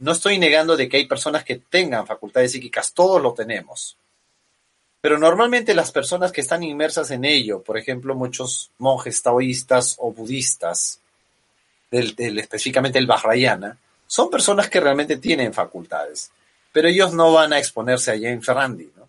no 0.00 0.12
estoy 0.12 0.38
negando 0.38 0.76
de 0.76 0.86
que 0.90 0.98
hay 0.98 1.06
personas 1.06 1.44
que 1.44 1.56
tengan 1.56 2.06
facultades 2.06 2.52
psíquicas, 2.52 2.92
todos 2.92 3.22
lo 3.22 3.32
tenemos. 3.32 3.96
Pero 5.04 5.18
normalmente 5.18 5.74
las 5.74 5.92
personas 5.92 6.32
que 6.32 6.40
están 6.40 6.62
inmersas 6.62 7.10
en 7.10 7.26
ello, 7.26 7.62
por 7.62 7.76
ejemplo, 7.76 8.14
muchos 8.14 8.70
monjes 8.78 9.20
taoístas 9.20 9.96
o 9.98 10.12
budistas, 10.12 10.98
del, 11.90 12.38
específicamente 12.38 12.98
el 12.98 13.06
Vajrayana, 13.06 13.76
son 14.06 14.30
personas 14.30 14.70
que 14.70 14.80
realmente 14.80 15.18
tienen 15.18 15.52
facultades, 15.52 16.30
pero 16.72 16.88
ellos 16.88 17.12
no 17.12 17.34
van 17.34 17.52
a 17.52 17.58
exponerse 17.58 18.12
a 18.12 18.14
James 18.14 18.46
Randi, 18.46 18.90
¿no? 18.96 19.06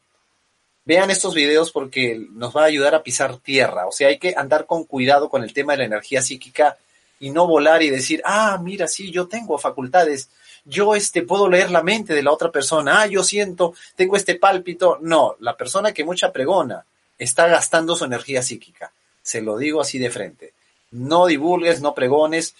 Vean 0.83 1.11
estos 1.11 1.33
videos 1.33 1.71
porque 1.71 2.27
nos 2.33 2.53
va 2.53 2.63
a 2.63 2.65
ayudar 2.65 2.93
a 2.93 3.01
pisar 3.01 3.37
tierra, 3.37 3.87
o 3.87 3.93
sea, 3.93 4.09
hay 4.09 4.19
que 4.19 4.33
andar 4.35 4.65
con 4.65 4.83
cuidado 4.83 5.29
con 5.29 5.45
el 5.45 5.53
tema 5.53 5.71
de 5.71 5.77
la 5.77 5.85
energía 5.85 6.21
psíquica 6.21 6.77
y 7.25 7.31
no 7.31 7.47
volar 7.47 7.81
y 7.81 7.89
decir, 7.89 8.21
ah, 8.23 8.59
mira, 8.61 8.87
sí, 8.87 9.09
yo 9.09 9.27
tengo 9.27 9.57
facultades, 9.57 10.29
yo 10.63 10.93
este, 10.93 11.23
puedo 11.23 11.49
leer 11.49 11.71
la 11.71 11.81
mente 11.81 12.13
de 12.13 12.21
la 12.21 12.31
otra 12.31 12.51
persona, 12.51 13.01
ah, 13.01 13.07
yo 13.07 13.23
siento, 13.23 13.73
tengo 13.95 14.15
este 14.15 14.35
pálpito. 14.35 14.99
No, 15.01 15.35
la 15.39 15.57
persona 15.57 15.91
que 15.91 16.03
mucha 16.03 16.31
pregona 16.31 16.85
está 17.17 17.47
gastando 17.47 17.95
su 17.95 18.05
energía 18.05 18.43
psíquica. 18.43 18.91
Se 19.23 19.41
lo 19.41 19.57
digo 19.57 19.81
así 19.81 19.97
de 19.97 20.11
frente. 20.11 20.53
No 20.91 21.25
divulgues, 21.25 21.81
no 21.81 21.95
pregones, 21.95 22.53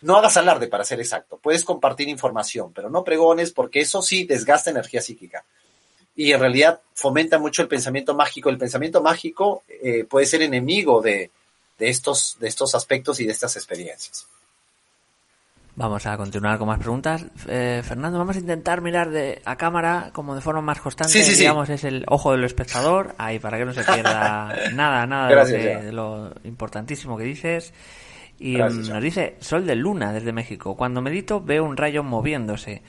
no 0.00 0.16
hagas 0.16 0.36
alarde 0.36 0.66
para 0.66 0.82
ser 0.82 0.98
exacto. 0.98 1.38
Puedes 1.40 1.64
compartir 1.64 2.08
información, 2.08 2.72
pero 2.72 2.90
no 2.90 3.04
pregones 3.04 3.52
porque 3.52 3.82
eso 3.82 4.02
sí 4.02 4.24
desgasta 4.24 4.70
energía 4.70 5.00
psíquica. 5.00 5.44
Y 6.16 6.32
en 6.32 6.40
realidad 6.40 6.80
fomenta 6.92 7.38
mucho 7.38 7.62
el 7.62 7.68
pensamiento 7.68 8.16
mágico. 8.16 8.50
El 8.50 8.58
pensamiento 8.58 9.00
mágico 9.00 9.62
eh, 9.68 10.02
puede 10.10 10.26
ser 10.26 10.42
enemigo 10.42 11.00
de, 11.00 11.30
de, 11.78 11.88
estos, 11.88 12.36
de 12.40 12.48
estos 12.48 12.74
aspectos 12.74 13.20
y 13.20 13.26
de 13.26 13.32
estas 13.32 13.56
experiencias. 13.56 14.26
Vamos 15.76 16.06
a 16.06 16.16
continuar 16.16 16.58
con 16.58 16.66
más 16.66 16.80
preguntas. 16.80 17.24
Eh, 17.46 17.82
Fernando, 17.84 18.18
vamos 18.18 18.34
a 18.34 18.40
intentar 18.40 18.80
mirar 18.80 19.10
de, 19.10 19.40
a 19.44 19.54
cámara 19.56 20.10
como 20.12 20.34
de 20.34 20.40
forma 20.40 20.60
más 20.60 20.80
constante. 20.80 21.12
Sí, 21.12 21.22
sí, 21.22 21.32
sí. 21.32 21.40
Digamos, 21.42 21.68
es 21.68 21.84
el 21.84 22.04
ojo 22.08 22.32
del 22.32 22.42
espectador. 22.42 23.14
Ahí, 23.16 23.38
para 23.38 23.58
que 23.58 23.64
no 23.64 23.72
se 23.72 23.84
pierda 23.84 24.56
nada, 24.74 25.06
nada 25.06 25.28
de 25.28 25.34
Gracias, 25.34 25.84
de 25.84 25.92
lo 25.92 26.32
importantísimo 26.42 27.16
que 27.16 27.22
dices. 27.22 27.72
Y 28.40 28.54
Gracias, 28.54 28.88
nos 28.88 29.00
dice 29.02 29.36
Sol 29.40 29.66
de 29.66 29.76
Luna 29.76 30.12
desde 30.12 30.32
México. 30.32 30.76
Cuando 30.76 31.00
medito 31.00 31.40
veo 31.40 31.64
un 31.64 31.76
rayo 31.76 32.02
moviéndose. 32.02 32.82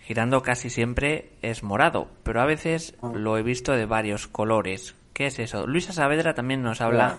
Girando 0.00 0.42
casi 0.42 0.68
siempre 0.68 1.30
es 1.40 1.62
morado, 1.62 2.08
pero 2.24 2.42
a 2.42 2.44
veces 2.44 2.94
Ah. 3.00 3.10
lo 3.14 3.38
he 3.38 3.42
visto 3.42 3.72
de 3.72 3.86
varios 3.86 4.26
colores. 4.26 4.94
¿Qué 5.14 5.28
es 5.28 5.38
eso? 5.38 5.66
Luisa 5.66 5.94
Saavedra 5.94 6.34
también 6.34 6.62
nos 6.62 6.82
habla 6.82 7.16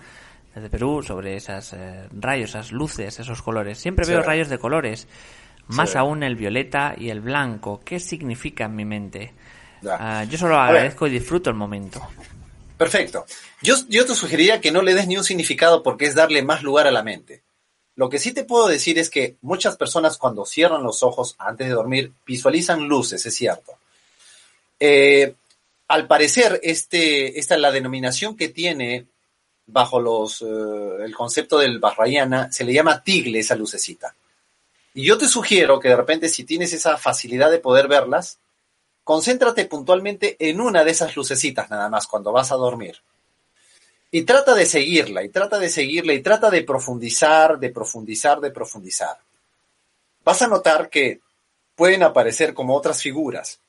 Desde 0.56 0.70
Perú 0.70 1.02
sobre 1.06 1.36
esas 1.36 1.74
eh, 1.74 2.08
rayos, 2.18 2.50
esas 2.50 2.72
luces, 2.72 3.20
esos 3.20 3.42
colores. 3.42 3.78
Siempre 3.78 4.06
Sí. 4.06 4.12
veo 4.12 4.22
rayos 4.22 4.48
de 4.48 4.58
colores, 4.58 5.06
más 5.68 5.90
Sí. 5.90 5.98
aún 5.98 6.22
el 6.22 6.34
violeta 6.34 6.94
y 6.96 7.10
el 7.10 7.20
blanco. 7.20 7.80
¿Qué 7.84 8.00
significa 8.00 8.64
en 8.64 8.74
mi 8.74 8.86
mente? 8.86 9.34
Ah, 9.88 10.24
yo 10.24 10.38
solo 10.38 10.58
agradezco 10.58 11.06
y 11.06 11.10
disfruto 11.10 11.50
el 11.50 11.56
momento. 11.56 12.00
Perfecto. 12.78 13.26
Yo, 13.62 13.74
yo 13.88 14.06
te 14.06 14.14
sugeriría 14.14 14.60
que 14.60 14.72
no 14.72 14.80
le 14.82 14.94
des 14.94 15.06
ni 15.06 15.16
un 15.18 15.24
significado 15.24 15.82
porque 15.82 16.06
es 16.06 16.14
darle 16.14 16.42
más 16.42 16.62
lugar 16.62 16.86
a 16.86 16.90
la 16.90 17.02
mente. 17.02 17.42
Lo 17.94 18.08
que 18.08 18.18
sí 18.18 18.32
te 18.32 18.44
puedo 18.44 18.66
decir 18.66 18.98
es 18.98 19.10
que 19.10 19.36
muchas 19.42 19.76
personas 19.76 20.16
cuando 20.16 20.44
cierran 20.46 20.82
los 20.82 21.02
ojos 21.02 21.34
antes 21.38 21.68
de 21.68 21.74
dormir 21.74 22.12
visualizan 22.26 22.88
luces, 22.88 23.24
es 23.26 23.34
cierto. 23.34 23.72
Eh, 24.80 25.34
al 25.88 26.06
parecer, 26.06 26.60
este, 26.62 27.38
esta 27.38 27.56
la 27.58 27.70
denominación 27.70 28.36
que 28.36 28.48
tiene 28.48 29.06
bajo 29.66 30.00
los, 30.00 30.42
eh, 30.42 31.04
el 31.04 31.14
concepto 31.14 31.58
del 31.58 31.78
Barrayana 31.78 32.50
se 32.52 32.64
le 32.64 32.72
llama 32.72 33.02
tigle 33.02 33.40
esa 33.40 33.56
lucecita. 33.56 34.14
Y 34.94 35.04
yo 35.04 35.18
te 35.18 35.28
sugiero 35.28 35.78
que 35.80 35.88
de 35.88 35.96
repente 35.96 36.28
si 36.28 36.44
tienes 36.44 36.72
esa 36.72 36.96
facilidad 36.96 37.50
de 37.50 37.58
poder 37.58 37.88
verlas, 37.88 38.38
concéntrate 39.04 39.66
puntualmente 39.66 40.36
en 40.38 40.60
una 40.60 40.84
de 40.84 40.90
esas 40.90 41.14
lucecitas 41.16 41.68
nada 41.70 41.88
más 41.88 42.06
cuando 42.06 42.32
vas 42.32 42.50
a 42.50 42.56
dormir. 42.56 42.96
Y 44.10 44.22
trata 44.22 44.54
de 44.54 44.66
seguirla, 44.66 45.22
y 45.22 45.28
trata 45.28 45.58
de 45.58 45.68
seguirla, 45.68 46.14
y 46.14 46.22
trata 46.22 46.48
de 46.48 46.62
profundizar, 46.62 47.58
de 47.58 47.70
profundizar, 47.70 48.40
de 48.40 48.50
profundizar. 48.50 49.18
Vas 50.24 50.42
a 50.42 50.48
notar 50.48 50.88
que 50.88 51.20
pueden 51.74 52.02
aparecer 52.02 52.54
como 52.54 52.74
otras 52.74 53.02
figuras. 53.02 53.60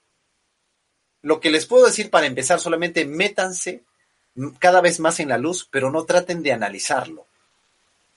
Lo 1.21 1.39
que 1.39 1.49
les 1.49 1.65
puedo 1.65 1.85
decir 1.85 2.09
para 2.09 2.27
empezar, 2.27 2.59
solamente 2.59 3.03
métanse 3.05 3.83
cada 4.59 4.81
vez 4.81 4.99
más 4.99 5.19
en 5.19 5.29
la 5.29 5.37
luz, 5.37 5.67
pero 5.69 5.91
no 5.91 6.03
traten 6.03 6.43
de 6.43 6.53
analizarlo. 6.53 7.25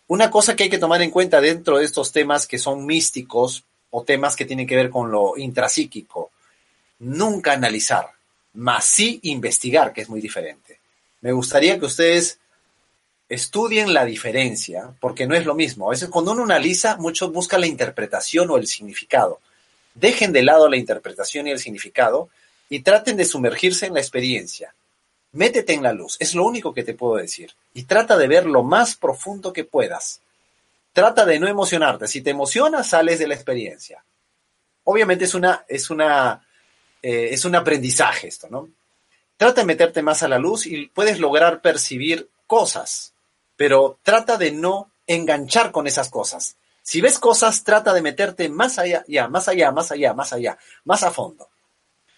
Una 0.07 0.31
cosa 0.31 0.57
que 0.57 0.64
hay 0.64 0.71
que 0.71 0.79
tomar 0.79 1.03
en 1.03 1.11
cuenta 1.11 1.41
dentro 1.41 1.79
de 1.79 1.85
estos 1.85 2.12
temas 2.12 2.47
que 2.47 2.59
son 2.59 2.85
místicos 2.85 3.64
o 3.91 4.03
temas 4.03 4.37
que 4.37 4.45
tienen 4.45 4.66
que 4.66 4.77
ver 4.77 4.91
con 4.91 5.11
lo 5.11 5.37
intrapsíquico, 5.37 6.31
nunca 7.01 7.53
analizar, 7.53 8.07
más 8.55 8.85
sí 8.85 9.21
investigar, 9.23 9.93
que 9.93 10.03
es 10.03 10.09
muy 10.09 10.21
diferente. 10.21 10.79
Me 11.21 11.33
gustaría 11.33 11.79
que 11.79 11.87
ustedes 11.87 12.39
estudien 13.29 13.95
la 13.95 14.05
diferencia, 14.05 14.93
porque 15.01 15.27
no 15.27 15.35
es 15.37 15.47
lo 15.47 15.55
mismo. 15.55 15.87
A 15.87 15.91
veces 15.91 16.09
cuando 16.09 16.33
uno 16.33 16.43
analiza, 16.43 16.97
muchos 16.97 17.33
buscan 17.33 17.61
la 17.61 17.68
interpretación 17.68 18.51
o 18.51 18.57
el 18.57 18.66
significado. 18.66 19.41
Dejen 19.95 20.33
de 20.33 20.43
lado 20.43 20.68
la 20.68 20.77
interpretación 20.77 21.47
y 21.47 21.53
el 21.53 21.61
significado 21.61 22.29
y 22.68 22.81
traten 22.81 23.16
de 23.16 23.25
sumergirse 23.25 23.87
en 23.87 23.95
la 23.95 24.01
experiencia. 24.01 24.75
Métete 25.33 25.74
en 25.74 25.83
la 25.83 25.93
luz, 25.93 26.16
es 26.18 26.35
lo 26.35 26.45
único 26.45 26.74
que 26.74 26.83
te 26.83 26.95
puedo 26.95 27.16
decir. 27.16 27.53
Y 27.72 27.85
trata 27.85 28.16
de 28.16 28.26
ver 28.26 28.47
lo 28.47 28.62
más 28.62 28.97
profundo 28.97 29.53
que 29.53 29.64
puedas. 29.64 30.20
Trata 30.93 31.24
de 31.24 31.39
no 31.39 31.47
emocionarte. 31.47 32.09
Si 32.09 32.20
te 32.20 32.31
emocionas, 32.31 32.89
sales 32.89 33.18
de 33.18 33.28
la 33.28 33.35
experiencia. 33.35 34.03
Obviamente 34.85 35.24
es 35.24 35.35
una, 35.35 35.64
es 35.68 35.91
una, 35.91 36.45
eh, 37.03 37.28
es 37.31 37.45
un 37.45 37.55
aprendizaje 37.55 38.28
esto, 38.28 38.49
¿no? 38.51 38.68
Trata 39.37 39.61
de 39.61 39.66
meterte 39.66 40.03
más 40.03 40.22
a 40.22 40.28
la 40.28 40.39
luz 40.39 40.66
y 40.66 40.87
puedes 40.89 41.20
lograr 41.20 41.61
percibir 41.61 42.28
cosas, 42.47 43.12
pero 43.57 43.99
trata 44.03 44.37
de 44.37 44.51
no 44.51 44.91
enganchar 45.07 45.70
con 45.70 45.87
esas 45.87 46.09
cosas. 46.09 46.57
Si 46.83 47.01
ves 47.01 47.18
cosas, 47.18 47.62
trata 47.62 47.93
de 47.93 48.03
meterte 48.03 48.49
más 48.49 48.78
allá, 48.78 49.05
ya, 49.07 49.28
más 49.28 49.47
allá, 49.49 49.70
más 49.70 49.93
allá, 49.93 50.12
más 50.12 50.33
allá, 50.33 50.59
más 50.85 51.03
a 51.05 51.11
fondo. 51.11 51.49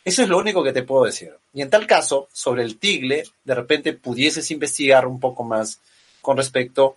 Eso 0.04 0.22
es 0.22 0.28
lo 0.28 0.38
único 0.38 0.64
que 0.64 0.72
te 0.72 0.82
puedo 0.82 1.04
decir. 1.04 1.32
Y 1.52 1.62
en 1.62 1.70
tal 1.70 1.86
caso, 1.86 2.28
sobre 2.32 2.62
el 2.62 2.78
tigle, 2.78 3.24
de 3.44 3.54
repente 3.54 3.92
pudieses 3.92 4.50
investigar 4.50 5.06
un 5.06 5.20
poco 5.20 5.44
más 5.44 5.80
con 6.20 6.36
respecto 6.36 6.96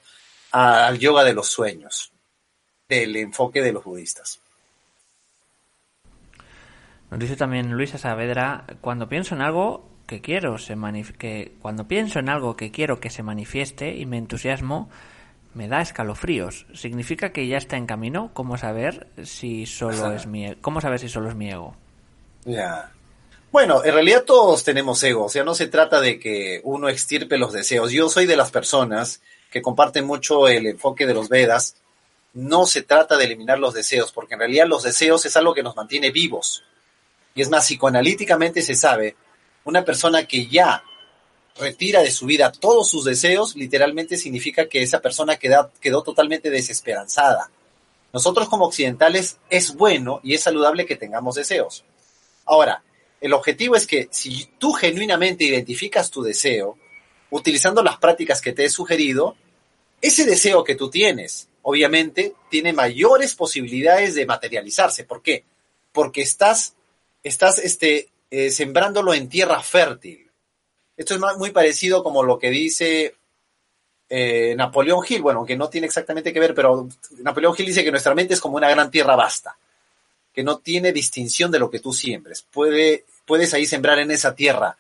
a- 0.52 0.88
al 0.88 0.98
yoga 0.98 1.24
de 1.24 1.34
los 1.34 1.48
sueños, 1.48 2.12
del 2.90 3.16
enfoque 3.18 3.62
de 3.62 3.74
los 3.74 3.84
budistas. 3.84 4.40
Nos 7.12 7.20
dice 7.20 7.36
también 7.36 7.72
Luisa 7.74 7.98
Saavedra, 7.98 8.66
cuando 8.82 9.08
pienso 9.08 9.36
en 9.36 9.42
algo 9.42 9.88
que 10.08 10.22
quiero 10.22 10.58
se 10.58 10.76
que 11.18 11.54
cuando 11.62 11.88
pienso 11.88 12.20
en 12.20 12.30
algo 12.30 12.56
que 12.56 12.72
quiero 12.72 13.00
que 13.00 13.10
se 13.10 13.24
manifieste 13.24 13.96
y 13.96 14.06
me 14.06 14.18
entusiasmo, 14.18 14.90
me 15.54 15.68
da 15.68 15.82
escalofríos. 15.82 16.66
¿Significa 16.74 17.32
que 17.32 17.48
ya 17.48 17.58
está 17.58 17.78
en 17.78 17.86
camino? 17.86 18.32
¿Cómo 18.34 18.58
saber 18.58 19.08
si 19.24 19.66
solo 19.66 20.06
Ajá. 20.06 20.16
es 20.16 20.28
mi 20.28 20.46
e- 20.48 20.58
cómo 20.60 20.82
saber 20.82 21.00
si 21.00 21.10
solo 21.10 21.30
es 21.30 21.36
mi 21.36 21.50
ego? 21.50 21.76
Ya. 22.44 22.92
Bueno, 23.52 23.86
en 23.86 23.94
realidad 23.94 24.24
todos 24.26 24.64
tenemos 24.64 25.02
ego, 25.04 25.26
o 25.26 25.30
sea, 25.30 25.44
no 25.44 25.56
se 25.56 25.68
trata 25.68 26.02
de 26.02 26.20
que 26.20 26.60
uno 26.64 26.90
extirpe 26.90 27.38
los 27.38 27.54
deseos. 27.54 27.92
Yo 27.92 28.10
soy 28.10 28.26
de 28.26 28.36
las 28.36 28.52
personas 28.52 29.22
que 29.50 29.62
comparten 29.62 30.06
mucho 30.06 30.48
el 30.48 30.68
enfoque 30.68 31.06
de 31.06 31.14
los 31.14 31.30
Vedas. 31.30 31.78
No 32.34 32.66
se 32.66 32.82
trata 32.82 33.16
de 33.16 33.24
eliminar 33.24 33.58
los 33.58 33.74
deseos, 33.74 34.12
porque 34.12 34.34
en 34.34 34.42
realidad 34.42 34.68
los 34.68 34.84
deseos 34.84 35.26
es 35.26 35.38
algo 35.38 35.54
que 35.54 35.64
nos 35.64 35.78
mantiene 35.78 36.12
vivos. 36.12 36.64
Y 37.34 37.42
es 37.42 37.50
más, 37.50 37.66
psicoanalíticamente 37.66 38.62
se 38.62 38.76
sabe, 38.76 39.16
una 39.64 39.86
persona 39.86 40.26
que 40.26 40.48
ya 40.48 40.84
retira 41.58 42.02
de 42.02 42.12
su 42.12 42.26
vida 42.26 42.52
todos 42.52 42.90
sus 42.90 43.06
deseos, 43.06 43.56
literalmente 43.56 44.18
significa 44.18 44.68
que 44.68 44.84
esa 44.84 45.00
persona 45.00 45.38
quedó 45.38 46.04
totalmente 46.04 46.50
desesperanzada. 46.50 47.50
Nosotros 48.12 48.50
como 48.50 48.66
occidentales 48.66 49.38
es 49.50 49.74
bueno 49.74 50.20
y 50.24 50.34
es 50.34 50.42
saludable 50.42 50.86
que 50.86 50.98
tengamos 50.98 51.36
deseos. 51.36 51.86
Ahora, 52.46 52.84
el 53.22 53.34
objetivo 53.34 53.76
es 53.76 53.88
que 53.88 54.08
si 54.12 54.50
tú 54.58 54.74
genuinamente 54.74 55.46
identificas 55.46 56.12
tu 56.12 56.22
deseo, 56.22 56.78
utilizando 57.30 57.82
las 57.84 57.98
prácticas 57.98 58.42
que 58.42 58.54
te 58.54 58.66
he 58.66 58.70
sugerido, 58.70 59.36
ese 60.02 60.26
deseo 60.26 60.64
que 60.64 60.76
tú 60.76 60.90
tienes, 60.90 61.50
obviamente, 61.64 62.34
tiene 62.50 62.74
mayores 62.74 63.36
posibilidades 63.36 64.16
de 64.16 64.26
materializarse. 64.26 65.04
¿Por 65.06 65.22
qué? 65.22 65.44
Porque 65.92 66.22
estás, 66.22 66.76
estás 67.24 67.60
este, 67.60 68.10
eh, 68.30 68.52
sembrándolo 68.52 69.14
en 69.14 69.30
tierra 69.30 69.62
fértil. 69.62 70.30
Esto 70.98 71.16
es 71.16 71.22
muy 71.38 71.52
parecido 71.52 72.04
como 72.04 72.24
lo 72.24 72.38
que 72.38 72.50
dice 72.50 73.16
eh, 74.08 74.54
Napoleón 74.56 75.04
Hill, 75.08 75.22
bueno, 75.22 75.46
que 75.46 75.58
no 75.58 75.70
tiene 75.70 75.88
exactamente 75.88 76.32
que 76.32 76.40
ver, 76.40 76.54
pero 76.54 76.88
Napoleón 77.18 77.56
Hill 77.58 77.66
dice 77.66 77.84
que 77.84 77.92
nuestra 77.92 78.16
mente 78.16 78.34
es 78.36 78.42
como 78.42 78.58
una 78.58 78.70
gran 78.70 78.92
tierra 78.92 79.16
vasta 79.16 79.58
que 80.36 80.44
no 80.44 80.58
tiene 80.58 80.92
distinción 80.92 81.50
de 81.50 81.60
lo 81.60 81.72
que 81.72 81.80
tú 81.80 81.94
siembres. 81.94 82.46
Puede, 82.52 83.06
puedes 83.26 83.54
ahí 83.54 83.66
sembrar 83.66 84.00
en 84.00 84.12
esa 84.12 84.36
tierra 84.36 84.78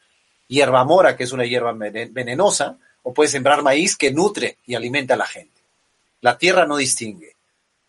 hierba 0.47 0.83
mora, 0.83 1.15
que 1.15 1.23
es 1.23 1.31
una 1.31 1.45
hierba 1.45 1.73
vene- 1.73 2.09
venenosa, 2.11 2.77
o 3.03 3.13
puedes 3.13 3.31
sembrar 3.31 3.63
maíz 3.63 3.95
que 3.95 4.11
nutre 4.11 4.57
y 4.65 4.75
alimenta 4.75 5.13
a 5.13 5.17
la 5.17 5.25
gente. 5.25 5.61
La 6.21 6.37
tierra 6.37 6.65
no 6.65 6.75
distingue, 6.75 7.35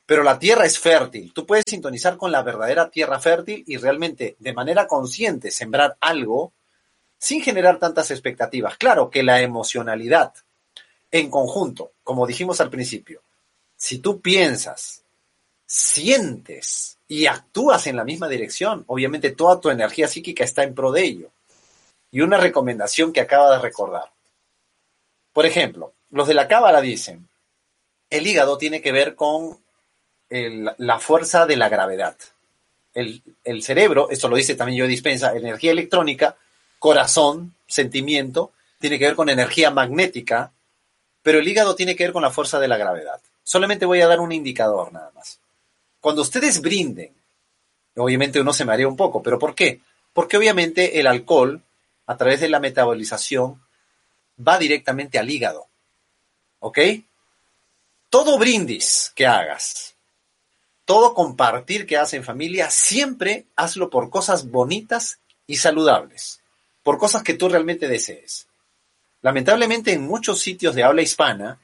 pero 0.07 0.23
la 0.23 0.39
tierra 0.39 0.65
es 0.65 0.79
fértil. 0.79 1.33
Tú 1.33 1.45
puedes 1.45 1.65
sintonizar 1.67 2.17
con 2.17 2.31
la 2.31 2.43
verdadera 2.43 2.89
tierra 2.89 3.19
fértil 3.19 3.65
y 3.67 3.77
realmente 3.79 4.37
de 4.39 4.53
manera 4.53 4.87
consciente 4.87 5.51
sembrar 5.51 5.97
algo 6.01 6.53
sin 7.19 7.43
generar 7.43 7.79
tantas 7.79 8.11
expectativas. 8.11 8.77
Claro 8.77 9.11
que 9.11 9.23
la 9.23 9.41
emocionalidad 9.41 10.33
en 11.11 11.31
conjunto, 11.31 11.93
como 12.05 12.27
dijimos 12.27 12.61
al 12.61 12.71
principio, 12.71 13.23
si 13.77 13.99
tú 13.99 14.21
piensas, 14.21 15.03
sientes 15.67 16.96
y 17.09 17.27
actúas 17.27 17.87
en 17.87 17.97
la 17.97 18.05
misma 18.05 18.29
dirección, 18.29 18.85
obviamente 18.87 19.31
toda 19.31 19.61
tu 19.61 19.71
energía 19.71 20.09
psíquica 20.09 20.45
está 20.45 20.63
en 20.63 20.75
pro 20.75 20.93
de 20.93 21.05
ello. 21.05 21.31
Y 22.11 22.21
una 22.21 22.39
recomendación 22.39 23.13
que 23.13 23.21
acaba 23.21 23.53
de 23.53 23.63
recordar. 23.63 24.11
Por 25.33 25.47
ejemplo, 25.47 25.93
los 26.11 26.27
de 26.27 26.35
la 26.35 26.49
cábala 26.49 26.81
dicen, 26.81 27.29
el 28.11 28.27
hígado 28.27 28.59
tiene 28.59 28.81
que 28.81 28.93
ver 28.93 29.15
con 29.15 29.59
la 30.29 30.99
fuerza 30.99 31.47
de 31.47 31.57
la 31.57 31.69
gravedad. 31.69 32.17
El, 32.95 33.23
el 33.45 33.63
cerebro, 33.63 34.09
esto 34.11 34.29
lo 34.29 34.37
dice 34.37 34.55
también 34.55 34.79
yo 34.79 34.87
dispensa, 34.87 35.37
energía 35.37 35.73
electrónica, 35.73 36.37
corazón, 36.79 37.55
sentimiento, 37.67 38.53
tiene 38.79 38.99
que 38.99 39.07
ver 39.07 39.17
con 39.17 39.29
energía 39.29 39.71
magnética, 39.71 40.53
pero 41.23 41.39
el 41.39 41.49
hígado 41.49 41.75
tiene 41.75 41.95
que 41.95 42.05
ver 42.05 42.13
con 42.13 42.23
la 42.23 42.31
fuerza 42.31 42.59
de 42.59 42.69
la 42.69 42.77
gravedad. 42.77 43.21
Solamente 43.43 43.87
voy 43.87 44.01
a 44.01 44.09
dar 44.09 44.21
un 44.21 44.33
indicador 44.33 44.93
nada 44.93 45.11
más. 45.15 45.39
Cuando 46.07 46.23
ustedes 46.23 46.61
brinden, 46.61 47.13
obviamente 47.97 48.41
uno 48.41 48.53
se 48.53 48.65
marea 48.65 48.87
un 48.87 48.97
poco, 48.97 49.21
pero 49.25 49.41
¿por 49.41 49.57
qué? 49.57 49.81
Porque 50.13 50.37
obviamente 50.37 51.01
el 51.01 51.09
alcohol, 51.09 51.61
a 52.07 52.17
través 52.17 52.39
de 52.39 52.49
la 52.49 52.61
metabolización, 52.61 53.61
va 54.39 54.57
directamente 54.57 55.19
al 55.19 55.29
hígado. 55.29 55.67
¿Ok? 56.61 56.79
Todo 58.09 58.39
brindis 58.39 59.11
que 59.17 59.27
hagas, 59.27 59.97
todo 60.85 61.13
compartir 61.13 61.89
que 61.89 61.97
haces 61.97 62.15
en 62.15 62.23
familia, 62.23 62.71
siempre 62.71 63.47
hazlo 63.57 63.91
por 63.91 64.09
cosas 64.09 64.49
bonitas 64.49 65.19
y 65.49 65.57
saludables, 65.57 66.41
por 66.85 66.99
cosas 66.99 67.25
que 67.25 67.35
tú 67.35 67.49
realmente 67.49 67.89
desees. 67.89 68.47
Lamentablemente 69.23 69.93
en 69.93 70.03
muchos 70.03 70.41
sitios 70.41 70.77
de 70.77 70.85
habla 70.85 71.03
hispana 71.03 71.59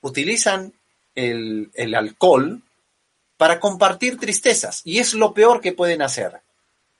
utilizan 0.00 0.72
el, 1.14 1.70
el 1.74 1.94
alcohol 1.94 2.62
para 3.36 3.60
compartir 3.60 4.18
tristezas 4.18 4.82
y 4.84 4.98
es 4.98 5.14
lo 5.14 5.34
peor 5.34 5.60
que 5.60 5.72
pueden 5.72 6.02
hacer. 6.02 6.40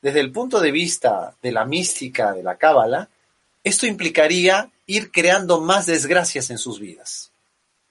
Desde 0.03 0.21
el 0.21 0.33
punto 0.33 0.61
de 0.61 0.73
vista 0.73 1.35
de 1.41 1.53
la 1.53 1.65
mística, 1.65 2.33
de 2.33 2.43
la 2.43 2.57
cábala, 2.57 3.09
esto 3.63 3.87
implicaría 3.87 4.71
ir 4.87 5.11
creando 5.11 5.61
más 5.61 5.87
desgracias 5.87 6.51
en 6.51 6.59
sus 6.59 6.79
vidas. 6.79 7.31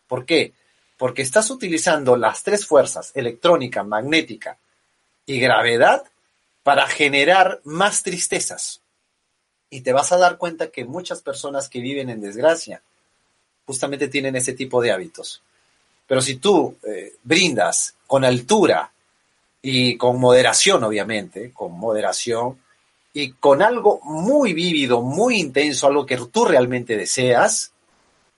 ¿Por 0.08 0.26
qué? 0.26 0.54
Porque 0.98 1.24
estás 1.24 1.50
utilizando 1.50 2.16
las 2.16 2.44
tres 2.44 2.68
fuerzas, 2.68 3.12
electrónica, 3.16 3.84
magnética 3.84 4.58
y 5.26 5.40
gravedad, 5.40 6.04
para 6.62 6.88
generar 6.88 7.60
más 7.64 8.04
tristezas. 8.04 8.82
Y 9.70 9.82
te 9.82 9.92
vas 9.92 10.12
a 10.12 10.18
dar 10.18 10.38
cuenta 10.38 10.70
que 10.70 10.86
muchas 10.86 11.22
personas 11.22 11.68
que 11.68 11.80
viven 11.80 12.10
en 12.10 12.22
desgracia 12.22 12.84
justamente 13.66 14.08
tienen 14.08 14.36
ese 14.36 14.54
tipo 14.54 14.82
de 14.82 14.92
hábitos. 14.92 15.42
Pero 16.08 16.22
si 16.22 16.36
tú 16.36 16.76
eh, 16.84 17.14
brindas 17.24 17.96
con 18.06 18.26
altura 18.26 18.92
y 19.62 19.98
con 19.98 20.20
moderación, 20.20 20.84
obviamente, 20.84 21.52
con 21.54 21.72
moderación, 21.72 22.58
y 23.14 23.32
con 23.34 23.62
algo 23.62 24.00
muy 24.04 24.54
vívido, 24.54 25.02
muy 25.02 25.40
intenso, 25.40 25.88
algo 25.88 26.06
que 26.06 26.18
tú 26.18 26.46
realmente 26.46 26.98
deseas, 26.98 27.72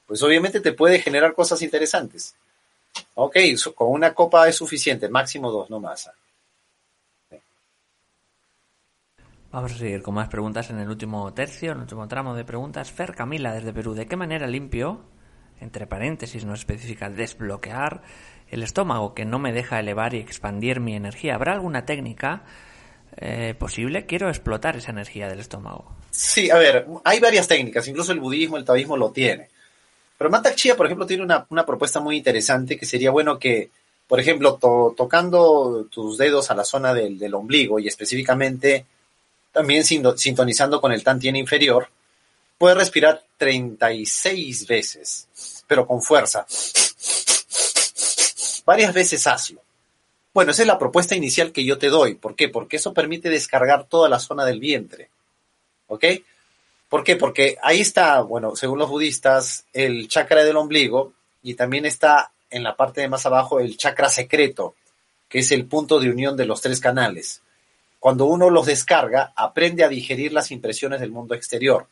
pues 0.06 0.22
obviamente 0.22 0.60
te 0.60 0.74
puede 0.74 1.00
generar 1.00 1.34
cosas 1.34 1.62
interesantes. 1.62 2.36
Ok, 3.16 3.38
con 3.74 3.92
una 3.92 4.14
copa 4.14 4.48
es 4.48 4.56
suficiente, 4.56 5.10
máximo 5.10 5.50
dos, 5.50 5.70
no 5.70 5.80
más. 5.80 6.10
Vamos 9.52 9.72
a 9.72 9.78
seguir 9.78 10.02
con 10.02 10.14
más 10.14 10.28
preguntas 10.28 10.70
en 10.70 10.80
el 10.80 10.90
último 10.90 11.34
tercio, 11.34 11.72
en 11.72 11.78
el 11.78 11.84
último 11.84 12.10
tramo 12.10 12.36
de 12.36 12.44
preguntas. 12.44 12.92
Fer 12.92 13.16
Camila 13.16 13.54
desde 13.54 13.72
Perú, 13.72 13.94
¿de 13.94 14.06
qué 14.06 14.18
manera 14.18 14.48
limpio, 14.48 15.06
entre 15.62 15.88
paréntesis 15.88 16.46
no 16.46 16.54
especifica, 16.54 17.10
desbloquear 17.10 18.02
el 18.50 18.64
estómago 18.64 19.14
que 19.14 19.26
no 19.26 19.40
me 19.40 19.54
deja 19.54 19.80
elevar 19.80 20.14
y 20.14 20.20
expandir 20.20 20.80
mi 20.80 20.96
energía? 20.96 21.36
¿Habrá 21.36 21.54
alguna 21.54 21.86
técnica 21.86 22.44
eh, 23.18 23.56
posible? 23.58 24.06
Quiero 24.06 24.30
explotar 24.30 24.76
esa 24.76 24.92
energía 24.92 25.28
del 25.28 25.40
estómago. 25.40 25.96
Sí, 26.12 26.50
a 26.50 26.58
ver, 26.58 26.86
hay 27.04 27.20
varias 27.20 27.48
técnicas, 27.48 27.88
incluso 27.88 28.12
el 28.12 28.20
budismo, 28.20 28.58
el 28.58 28.66
taoísmo 28.66 28.98
lo 28.98 29.12
tiene. 29.12 29.50
Pero 30.18 30.30
Mantak 30.30 30.56
Chia, 30.56 30.78
por 30.78 30.86
ejemplo, 30.86 31.06
tiene 31.06 31.24
una, 31.24 31.66
propuesta 31.66 32.00
muy 32.00 32.18
interesante 32.18 32.78
que 32.78 32.86
sería 32.86 33.12
bueno 33.12 33.38
que, 33.38 33.70
por 34.08 34.20
ejemplo, 34.20 34.58
tocando 34.96 35.88
tus 35.92 36.18
dedos 36.18 36.50
a 36.52 36.56
la 36.56 36.64
zona 36.64 36.94
del, 36.94 37.34
ombligo 37.34 37.80
y 37.80 37.88
específicamente 37.88 38.86
también 39.52 39.84
sintonizando 39.84 40.82
con 40.82 40.92
el 40.92 41.04
tantien 41.04 41.36
inferior, 41.36 41.88
puedes 42.58 42.78
respirar 42.78 43.24
36 43.38 44.68
veces, 44.68 45.28
pero 45.68 45.86
con 45.88 46.02
fuerza. 46.02 46.46
Varias 48.66 48.94
veces 48.94 49.28
hazlo. 49.28 49.62
Bueno, 50.34 50.52
esa 50.52 50.64
es 50.64 50.68
la 50.68 50.80
propuesta 50.80 51.16
inicial 51.16 51.52
que 51.52 51.64
yo 51.64 51.78
te 51.78 51.90
doy. 51.90 52.16
¿Por 52.16 52.36
qué? 52.36 52.50
Porque 52.50 52.76
eso 52.78 52.94
permite 52.94 53.30
descargar 53.30 53.86
toda 53.86 54.10
la 54.10 54.20
zona 54.20 54.46
del 54.46 54.60
vientre. 54.60 55.10
¿Ok? 55.88 56.04
¿Por 56.90 57.04
qué? 57.04 57.16
Porque 57.16 57.58
ahí 57.62 57.82
está, 57.82 58.22
bueno, 58.22 58.56
según 58.56 58.80
los 58.80 58.90
budistas, 58.90 59.66
el 59.74 60.08
chakra 60.08 60.44
del 60.44 60.58
ombligo 60.58 61.14
y 61.42 61.54
también 61.54 61.86
está 61.86 62.32
en 62.50 62.64
la 62.64 62.76
parte 62.76 63.02
de 63.02 63.10
más 63.10 63.26
abajo 63.26 63.60
el 63.60 63.78
chakra 63.78 64.10
secreto, 64.10 64.76
que 65.30 65.40
es 65.40 65.52
el 65.52 65.66
punto 65.66 66.00
de 66.00 66.10
unión 66.10 66.36
de 66.38 66.46
los 66.46 66.62
tres 66.62 66.80
canales. 66.80 67.42
Cuando 68.00 68.26
uno 68.26 68.50
los 68.50 68.66
descarga, 68.66 69.34
aprende 69.36 69.84
a 69.84 69.90
digerir 69.90 70.32
las 70.32 70.52
impresiones 70.52 71.00
del 71.00 71.12
mundo 71.12 71.34
exterior. 71.34 71.88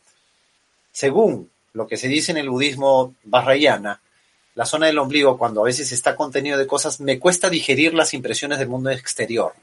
Según 0.94 1.50
lo 1.72 1.88
que 1.88 1.96
se 1.96 2.06
dice 2.06 2.30
en 2.30 2.38
el 2.38 2.48
budismo 2.48 3.16
vajrayana, 3.24 4.00
la 4.54 4.64
zona 4.64 4.86
del 4.86 4.98
ombligo, 4.98 5.36
cuando 5.36 5.60
a 5.60 5.64
veces 5.64 5.90
está 5.90 6.14
contenido 6.14 6.56
de 6.56 6.68
cosas, 6.68 7.00
me 7.00 7.18
cuesta 7.18 7.50
digerir 7.50 7.94
las 7.94 8.14
impresiones 8.14 8.60
del 8.60 8.68
mundo 8.68 8.90
exterior. 8.90 9.54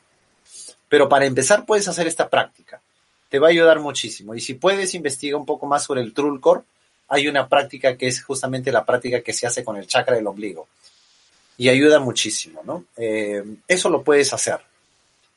Pero 0.89 1.07
para 1.07 1.25
empezar 1.25 1.65
puedes 1.65 1.87
hacer 1.87 2.05
esta 2.05 2.29
práctica. 2.29 2.81
Te 3.29 3.39
va 3.39 3.47
a 3.47 3.51
ayudar 3.51 3.79
muchísimo. 3.79 4.35
Y 4.35 4.41
si 4.41 4.55
puedes, 4.55 4.93
investiga 4.93 5.37
un 5.37 5.45
poco 5.45 5.65
más 5.65 5.85
sobre 5.85 6.01
el 6.01 6.13
Trulkor. 6.13 6.65
Hay 7.07 7.29
una 7.29 7.47
práctica 7.47 7.95
que 7.95 8.07
es 8.07 8.21
justamente 8.21 8.69
la 8.69 8.83
práctica 8.83 9.21
que 9.21 9.31
se 9.31 9.47
hace 9.47 9.63
con 9.63 9.77
el 9.77 9.87
chakra 9.87 10.17
del 10.17 10.27
ombligo. 10.27 10.67
Y 11.57 11.69
ayuda 11.69 12.01
muchísimo, 12.01 12.61
¿no? 12.65 12.83
Eh, 12.97 13.41
eso 13.69 13.89
lo 13.89 14.03
puedes 14.03 14.33
hacer. 14.33 14.59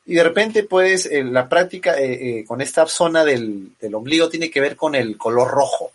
Y 0.05 0.15
de 0.15 0.23
repente, 0.23 0.63
puedes, 0.63 1.07
eh, 1.07 1.23
la 1.23 1.49
práctica 1.49 1.95
eh, 1.97 2.45
con 2.47 2.61
esta 2.61 2.85
zona 2.85 3.23
del 3.25 3.71
ombligo 3.93 4.29
tiene 4.29 4.51
que 4.51 4.61
ver 4.61 4.75
con 4.75 4.95
el 4.95 5.17
color 5.17 5.49
rojo 5.49 5.91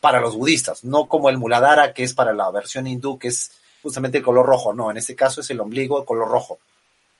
para 0.00 0.20
los 0.20 0.36
budistas, 0.36 0.84
no 0.84 1.06
como 1.06 1.28
el 1.28 1.38
muladhara, 1.38 1.92
que 1.92 2.04
es 2.04 2.14
para 2.14 2.32
la 2.32 2.50
versión 2.50 2.86
hindú, 2.86 3.18
que 3.18 3.28
es 3.28 3.50
justamente 3.82 4.18
el 4.18 4.24
color 4.24 4.46
rojo. 4.46 4.72
No, 4.72 4.90
en 4.90 4.96
este 4.96 5.16
caso 5.16 5.40
es 5.40 5.50
el 5.50 5.60
ombligo 5.60 6.00
de 6.00 6.06
color 6.06 6.28
rojo. 6.28 6.58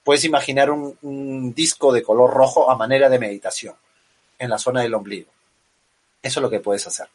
Puedes 0.05 0.25
imaginar 0.25 0.71
un, 0.71 1.53
disco 1.55 1.93
de 1.93 2.03
color 2.03 2.33
rojo 2.33 2.71
a 2.71 2.77
manera 2.77 3.09
de 3.09 3.19
meditación 3.19 3.75
en 4.39 4.51
la 4.51 4.59
zona 4.59 4.83
del 4.83 4.95
ombligo. 4.95 5.31
Eso 6.23 6.41
es 6.41 6.43
lo 6.43 6.51
que 6.51 6.61
puedes 6.61 6.87
hacer. 6.87 7.09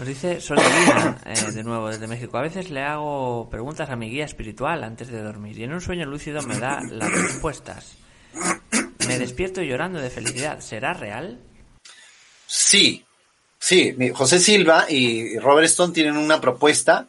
Nos 0.00 0.08
dice 0.08 0.40
Sol 0.40 0.56
eh, 0.58 1.52
de 1.52 1.62
nuevo 1.62 1.90
desde 1.90 2.06
México. 2.06 2.38
A 2.38 2.40
veces 2.40 2.70
le 2.70 2.80
hago 2.80 3.50
preguntas 3.50 3.90
a 3.90 3.96
mi 3.96 4.08
guía 4.08 4.24
espiritual 4.24 4.82
antes 4.82 5.08
de 5.08 5.20
dormir 5.20 5.58
y 5.58 5.64
en 5.64 5.74
un 5.74 5.82
sueño 5.82 6.06
lúcido 6.06 6.40
me 6.40 6.58
da 6.58 6.80
las 6.90 7.12
respuestas. 7.12 7.98
Me 9.06 9.18
despierto 9.18 9.60
llorando 9.60 10.00
de 10.00 10.08
felicidad. 10.08 10.60
¿Será 10.60 10.94
real? 10.94 11.38
Sí, 12.46 13.04
sí. 13.58 13.94
José 14.14 14.38
Silva 14.38 14.86
y 14.88 15.38
Robert 15.38 15.66
Stone 15.66 15.92
tienen 15.92 16.16
una 16.16 16.40
propuesta 16.40 17.08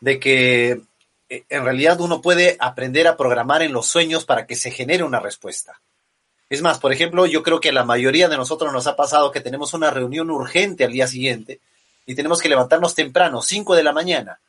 de 0.00 0.18
que 0.18 0.80
eh, 1.28 1.44
en 1.50 1.64
realidad 1.64 2.00
uno 2.00 2.22
puede 2.22 2.56
aprender 2.58 3.08
a 3.08 3.18
programar 3.18 3.60
en 3.60 3.74
los 3.74 3.88
sueños 3.88 4.24
para 4.24 4.46
que 4.46 4.56
se 4.56 4.70
genere 4.70 5.04
una 5.04 5.20
respuesta. 5.20 5.82
Es 6.48 6.62
más, 6.62 6.78
por 6.78 6.94
ejemplo, 6.94 7.26
yo 7.26 7.42
creo 7.42 7.60
que 7.60 7.72
la 7.72 7.84
mayoría 7.84 8.30
de 8.30 8.38
nosotros 8.38 8.72
nos 8.72 8.86
ha 8.86 8.96
pasado 8.96 9.32
que 9.32 9.42
tenemos 9.42 9.74
una 9.74 9.90
reunión 9.90 10.30
urgente 10.30 10.84
al 10.84 10.92
día 10.92 11.06
siguiente 11.06 11.60
y 12.06 12.14
tenemos 12.14 12.40
que 12.40 12.48
levantarnos 12.48 12.94
temprano, 12.94 13.42
5 13.42 13.74
de 13.74 13.82
la 13.82 13.92
mañana. 13.92 14.40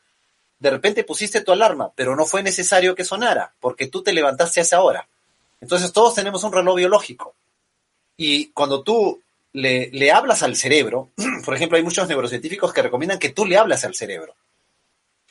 De 0.60 0.70
repente 0.70 1.04
pusiste 1.04 1.41
tu 1.41 1.51
alarma, 1.51 1.91
pero 1.95 2.16
no 2.16 2.26
fue 2.26 2.41
necesario 2.43 2.95
que 2.95 3.04
sonara, 3.04 3.54
porque 3.60 3.88
tú 3.88 4.01
te 4.01 4.14
levantaste 4.14 4.60
a 4.60 4.64
esa 4.64 4.82
hora. 4.82 5.08
Entonces 5.62 5.91
todos 5.93 6.16
tenemos 6.16 6.43
un 6.43 6.54
reloj 6.54 6.76
biológico. 6.76 7.36
Y 8.18 8.47
cuando 8.47 8.84
tú 8.84 9.22
le, 9.54 10.12
hablas 10.12 10.43
al 10.43 10.56
cerebro, 10.56 11.10
por 11.45 11.56
ejemplo, 11.56 11.78
hay 11.78 11.84
muchos 11.84 12.08
neurocientíficos 12.08 12.74
que 12.74 12.82
recomiendan 12.82 13.20
que 13.20 13.30
tú 13.30 13.45
le 13.45 13.58
hablas 13.58 13.86
al 13.86 13.95
cerebro. 13.95 14.36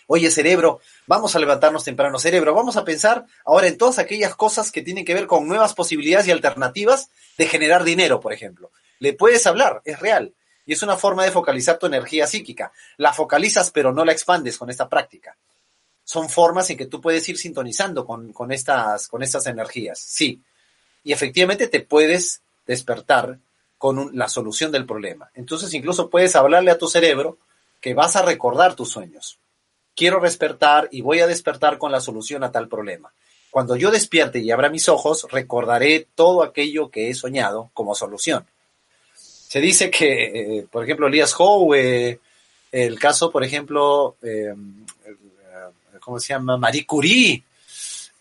Oye, 0.07 0.31
cerebro, 0.31 0.81
vamos 1.07 1.35
a 1.35 1.39
levantarnos 1.39 1.85
temprano, 1.85 2.19
cerebro, 2.19 2.55
vamos 2.55 2.77
a 2.77 2.85
pensar 2.85 3.25
ahora 3.45 3.69
en 3.69 3.79
todas 3.79 3.99
aquellas 3.99 4.35
cosas 4.35 4.71
que 4.71 4.83
tienen 4.83 5.05
que 5.05 5.15
ver 5.15 5.27
con 5.27 5.47
nuevas 5.47 5.75
posibilidades 5.75 6.27
y 6.27 6.33
alternativas 6.33 7.09
de 7.39 7.47
generar 7.47 7.85
dinero, 7.85 8.21
por 8.21 8.33
ejemplo. 8.33 8.71
Le 8.99 9.15
puedes 9.15 9.47
hablar, 9.47 9.81
es 9.85 10.01
real. 10.01 10.35
Y 10.65 10.73
es 10.73 10.83
una 10.83 10.97
forma 10.97 11.25
de 11.25 11.31
focalizar 11.31 11.79
tu 11.79 11.87
energía 11.87 12.27
psíquica. 12.27 12.73
La 12.97 13.13
focalizas, 13.13 13.71
pero 13.71 13.93
no 13.93 14.05
la 14.05 14.13
expandes 14.13 14.59
con 14.59 14.71
esta 14.71 14.89
práctica. 14.89 15.37
Son 16.05 16.29
formas 16.29 16.69
en 16.71 16.77
que 16.77 16.87
tú 16.87 17.01
puedes 17.01 17.29
ir 17.29 17.39
sintonizando 17.39 18.05
con, 18.05 18.33
con 18.33 18.53
estas, 18.53 19.09
con 19.09 19.23
estas 19.23 19.47
energías, 19.47 19.99
sí. 19.99 20.43
Y 21.05 21.13
efectivamente 21.13 21.69
te 21.69 21.81
puedes 21.81 22.43
despertar 22.67 23.39
con 23.79 24.11
la 24.17 24.29
solución 24.29 24.71
del 24.71 24.87
problema. 24.87 25.31
Entonces 25.35 25.75
incluso 25.75 26.09
puedes 26.09 26.37
hablarle 26.37 26.71
a 26.71 26.79
tu 26.79 26.87
cerebro 26.87 27.39
que 27.81 27.95
vas 27.95 28.15
a 28.15 28.23
recordar 28.23 28.77
tus 28.77 28.91
sueños. 28.91 29.41
Quiero 29.97 30.21
despertar 30.21 30.89
y 30.93 31.03
voy 31.03 31.21
a 31.21 31.27
despertar 31.27 31.79
con 31.79 31.91
la 31.93 32.01
solución 32.01 32.45
a 32.45 32.53
tal 32.53 32.69
problema. 32.69 33.13
Cuando 33.51 33.77
yo 33.77 33.91
despierte 33.91 34.39
y 34.39 34.51
abra 34.51 34.71
mis 34.71 34.89
ojos, 34.89 35.27
recordaré 35.31 36.09
todo 36.15 36.43
aquello 36.43 36.91
que 36.91 37.11
he 37.11 37.15
soñado 37.15 37.71
como 37.75 37.95
solución. 37.95 38.47
Se 39.53 39.61
dice 39.61 39.91
que, 39.91 40.25
eh, 40.25 40.67
por 40.71 40.83
ejemplo, 40.83 41.09
Elias 41.09 41.35
Howe, 41.37 42.19
el 42.73 42.99
caso, 42.99 43.31
por 43.31 43.45
ejemplo, 43.45 44.17
eh, 44.23 44.55
¿cómo 46.01 46.19
se 46.19 46.29
llama? 46.29 46.57
Marie 46.57 46.87
Curie, 46.87 47.43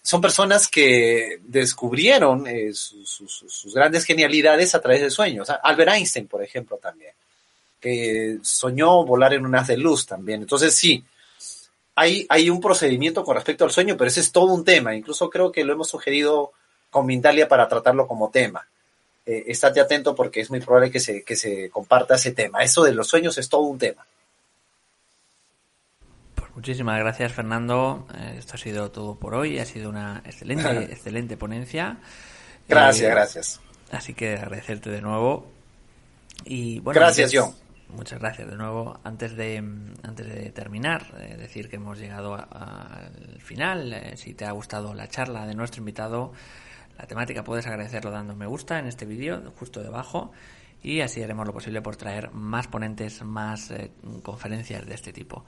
son 0.04 0.20
personas 0.20 0.68
que 0.68 1.40
descubrieron 1.42 2.46
eh, 2.48 2.74
sus, 2.74 3.74
grandes 3.74 4.04
genialidades 4.04 4.76
a 4.76 4.82
través 4.82 5.04
de 5.04 5.10
sueños. 5.10 5.48
Albert 5.64 5.94
Einstein, 5.94 6.28
por 6.28 6.44
ejemplo, 6.44 6.76
también, 6.84 7.14
que 7.80 8.40
soñó 8.42 9.06
volar 9.06 9.34
en 9.34 9.46
un 9.46 9.56
haz 9.56 9.68
de 9.68 9.78
luz 9.78 10.06
también. 10.06 10.42
Entonces, 10.42 10.76
sí, 10.76 11.02
hay, 11.96 12.26
hay 12.28 12.50
un 12.50 12.60
procedimiento 12.60 13.24
con 13.24 13.36
respecto 13.36 13.64
al 13.64 13.72
sueño, 13.72 13.96
pero 13.96 14.10
ese 14.10 14.20
es 14.20 14.34
todo 14.34 14.48
un 14.48 14.66
tema. 14.66 14.94
Incluso 14.94 15.30
creo 15.30 15.50
que 15.50 15.64
lo 15.64 15.72
hemos 15.72 15.88
sugerido 15.88 16.52
con 16.90 17.06
Mindalia 17.06 17.48
para 17.48 17.70
tratarlo 17.70 18.06
como 18.06 18.32
tema. 18.32 18.68
Eh, 19.26 19.44
estate 19.48 19.80
atento 19.80 20.16
porque 20.16 20.42
es 20.42 20.50
muy 20.50 20.60
probable 20.60 20.90
que 20.90 21.00
se, 21.00 21.24
que 21.24 21.36
se 21.36 21.70
comparta 21.70 22.16
ese 22.16 22.32
tema. 22.32 22.64
Eso 22.64 22.84
de 22.84 22.94
los 22.94 23.08
sueños 23.08 23.38
es 23.38 23.50
todo 23.50 23.62
un 23.62 23.78
tema. 23.78 24.06
Muchísimas 26.56 27.00
gracias, 27.00 27.32
Fernando. 27.32 28.08
Eh, 28.14 28.36
esto 28.38 28.56
ha 28.56 28.58
sido 28.58 28.92
todo 28.92 29.16
por 29.16 29.34
hoy. 29.34 29.60
Ha 29.60 29.66
sido 29.66 29.90
una 29.90 30.22
excelente, 30.26 30.84
excelente 30.92 31.38
ponencia. 31.38 31.98
Gracias, 32.68 33.10
eh, 33.10 33.14
gracias. 33.14 33.62
Así 33.92 34.14
que 34.14 34.36
agradecerte 34.36 34.90
de 34.90 35.02
nuevo. 35.02 35.52
Y 36.44 36.80
bueno, 36.80 37.00
gracias, 37.00 37.32
John. 37.34 37.56
Muchas 37.90 38.20
gracias 38.20 38.50
de 38.50 38.56
nuevo. 38.56 39.00
Antes 39.04 39.36
de, 39.36 39.58
antes 39.58 40.28
de 40.28 40.50
terminar, 40.52 41.08
eh, 41.20 41.36
decir 41.38 41.70
que 41.70 41.78
hemos 41.78 41.98
llegado 42.00 42.36
al 42.36 43.42
final. 43.42 44.14
si 44.16 44.34
te 44.34 44.46
ha 44.46 44.52
gustado 44.52 44.94
la 44.94 45.08
charla 45.08 45.46
de 45.46 45.56
nuestro 45.56 45.80
invitado, 45.80 46.32
la 46.98 47.08
temática 47.08 47.44
puedes 47.44 47.68
agradecerlo 47.68 48.12
dando 48.12 48.36
me 48.36 48.46
gusta 48.46 48.80
en 48.80 48.88
este 48.88 49.06
vídeo, 49.06 49.42
justo 49.58 49.82
debajo 49.82 50.32
y 50.84 51.02
así 51.02 51.22
haremos 51.22 51.46
lo 51.46 51.54
posible 51.54 51.82
por 51.82 51.96
traer 51.96 52.32
más 52.32 52.68
ponentes, 52.68 53.24
más 53.24 53.72
eh, 53.72 53.92
conferencias 54.24 54.86
de 54.86 54.96
este 54.96 55.14
tipo. 55.14 55.46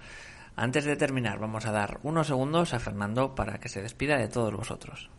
Antes 0.55 0.85
de 0.85 0.95
terminar, 0.95 1.39
vamos 1.39 1.65
a 1.65 1.71
dar 1.71 1.99
unos 2.03 2.27
segundos 2.27 2.73
a 2.73 2.79
Fernando 2.79 3.33
para 3.33 3.59
que 3.59 3.69
se 3.69 3.81
despida 3.81 4.17
de 4.17 4.27
todos 4.27 4.53
vosotros. 4.53 5.09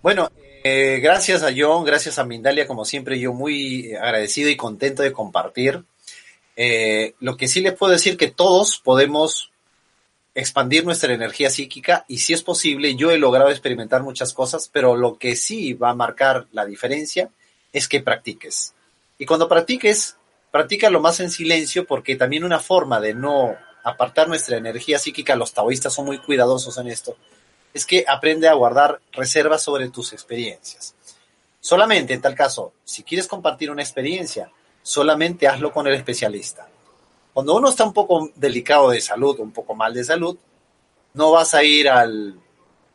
Bueno, 0.00 0.30
eh, 0.62 1.00
gracias 1.02 1.42
a 1.42 1.50
John, 1.56 1.84
gracias 1.84 2.18
a 2.18 2.24
Mindalia, 2.24 2.66
como 2.66 2.84
siempre, 2.84 3.18
yo 3.18 3.32
muy 3.32 3.92
agradecido 3.94 4.48
y 4.48 4.56
contento 4.56 5.02
de 5.02 5.12
compartir. 5.12 5.84
Eh, 6.54 7.14
lo 7.20 7.36
que 7.36 7.48
sí 7.48 7.60
les 7.60 7.72
puedo 7.72 7.92
decir 7.92 8.16
que 8.16 8.30
todos 8.30 8.80
podemos 8.84 9.49
expandir 10.34 10.84
nuestra 10.84 11.12
energía 11.12 11.50
psíquica 11.50 12.04
y 12.08 12.18
si 12.18 12.32
es 12.32 12.42
posible, 12.42 12.94
yo 12.94 13.10
he 13.10 13.18
logrado 13.18 13.50
experimentar 13.50 14.02
muchas 14.02 14.32
cosas, 14.32 14.68
pero 14.72 14.96
lo 14.96 15.18
que 15.18 15.36
sí 15.36 15.74
va 15.74 15.90
a 15.90 15.94
marcar 15.94 16.46
la 16.52 16.64
diferencia 16.64 17.30
es 17.72 17.88
que 17.88 18.00
practiques. 18.00 18.74
Y 19.18 19.26
cuando 19.26 19.48
practiques, 19.48 20.16
practícalo 20.50 21.00
más 21.00 21.20
en 21.20 21.30
silencio 21.30 21.86
porque 21.86 22.16
también 22.16 22.44
una 22.44 22.60
forma 22.60 23.00
de 23.00 23.14
no 23.14 23.56
apartar 23.82 24.28
nuestra 24.28 24.56
energía 24.56 24.98
psíquica, 24.98 25.36
los 25.36 25.52
taoístas 25.52 25.94
son 25.94 26.06
muy 26.06 26.18
cuidadosos 26.18 26.76
en 26.78 26.88
esto, 26.88 27.16
es 27.72 27.86
que 27.86 28.04
aprende 28.06 28.48
a 28.48 28.54
guardar 28.54 29.00
reservas 29.12 29.62
sobre 29.62 29.88
tus 29.88 30.12
experiencias. 30.12 30.94
Solamente 31.60 32.14
en 32.14 32.20
tal 32.20 32.34
caso, 32.34 32.72
si 32.84 33.02
quieres 33.02 33.26
compartir 33.26 33.70
una 33.70 33.82
experiencia, 33.82 34.50
solamente 34.82 35.46
hazlo 35.46 35.72
con 35.72 35.86
el 35.86 35.94
especialista. 35.94 36.68
Cuando 37.40 37.56
uno 37.56 37.70
está 37.70 37.84
un 37.84 37.94
poco 37.94 38.30
delicado 38.36 38.90
de 38.90 39.00
salud, 39.00 39.40
un 39.40 39.50
poco 39.50 39.74
mal 39.74 39.94
de 39.94 40.04
salud, 40.04 40.36
no 41.14 41.30
vas 41.30 41.54
a 41.54 41.64
ir 41.64 41.88
al, 41.88 42.38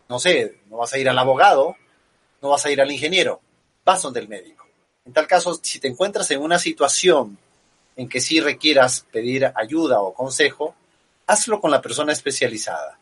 no 0.07 0.19
sé, 0.19 0.59
no 0.69 0.77
vas 0.77 0.93
a 0.93 0.99
ir 0.99 1.09
al 1.09 1.17
abogado, 1.17 1.75
no 2.43 2.49
vas 2.49 2.63
a 2.63 2.69
ir 2.69 2.79
al 2.79 2.91
ingeniero, 2.91 3.41
vas 3.83 4.03
donde 4.03 4.19
el 4.19 4.27
médico. 4.27 4.67
En 5.03 5.13
tal 5.13 5.25
caso, 5.25 5.59
si 5.63 5.79
te 5.79 5.87
encuentras 5.87 6.29
en 6.29 6.43
una 6.43 6.59
situación 6.59 7.39
en 7.95 8.07
que 8.07 8.21
sí 8.21 8.39
requieras 8.39 9.07
pedir 9.11 9.51
ayuda 9.55 9.99
o 10.01 10.13
consejo, 10.13 10.75
hazlo 11.25 11.59
con 11.59 11.71
la 11.71 11.81
persona 11.81 12.13
especializada. 12.13 12.99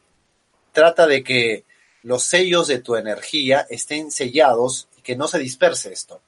Trata 0.71 1.07
de 1.07 1.25
que 1.25 1.65
los 2.03 2.23
sellos 2.23 2.69
de 2.69 2.79
tu 2.79 2.95
energía 2.95 3.67
estén 3.69 4.11
sellados 4.11 4.87
y 4.97 5.01
que 5.01 5.17
no 5.17 5.27
se 5.27 5.39
disperse 5.39 5.91
esto. 5.91 6.21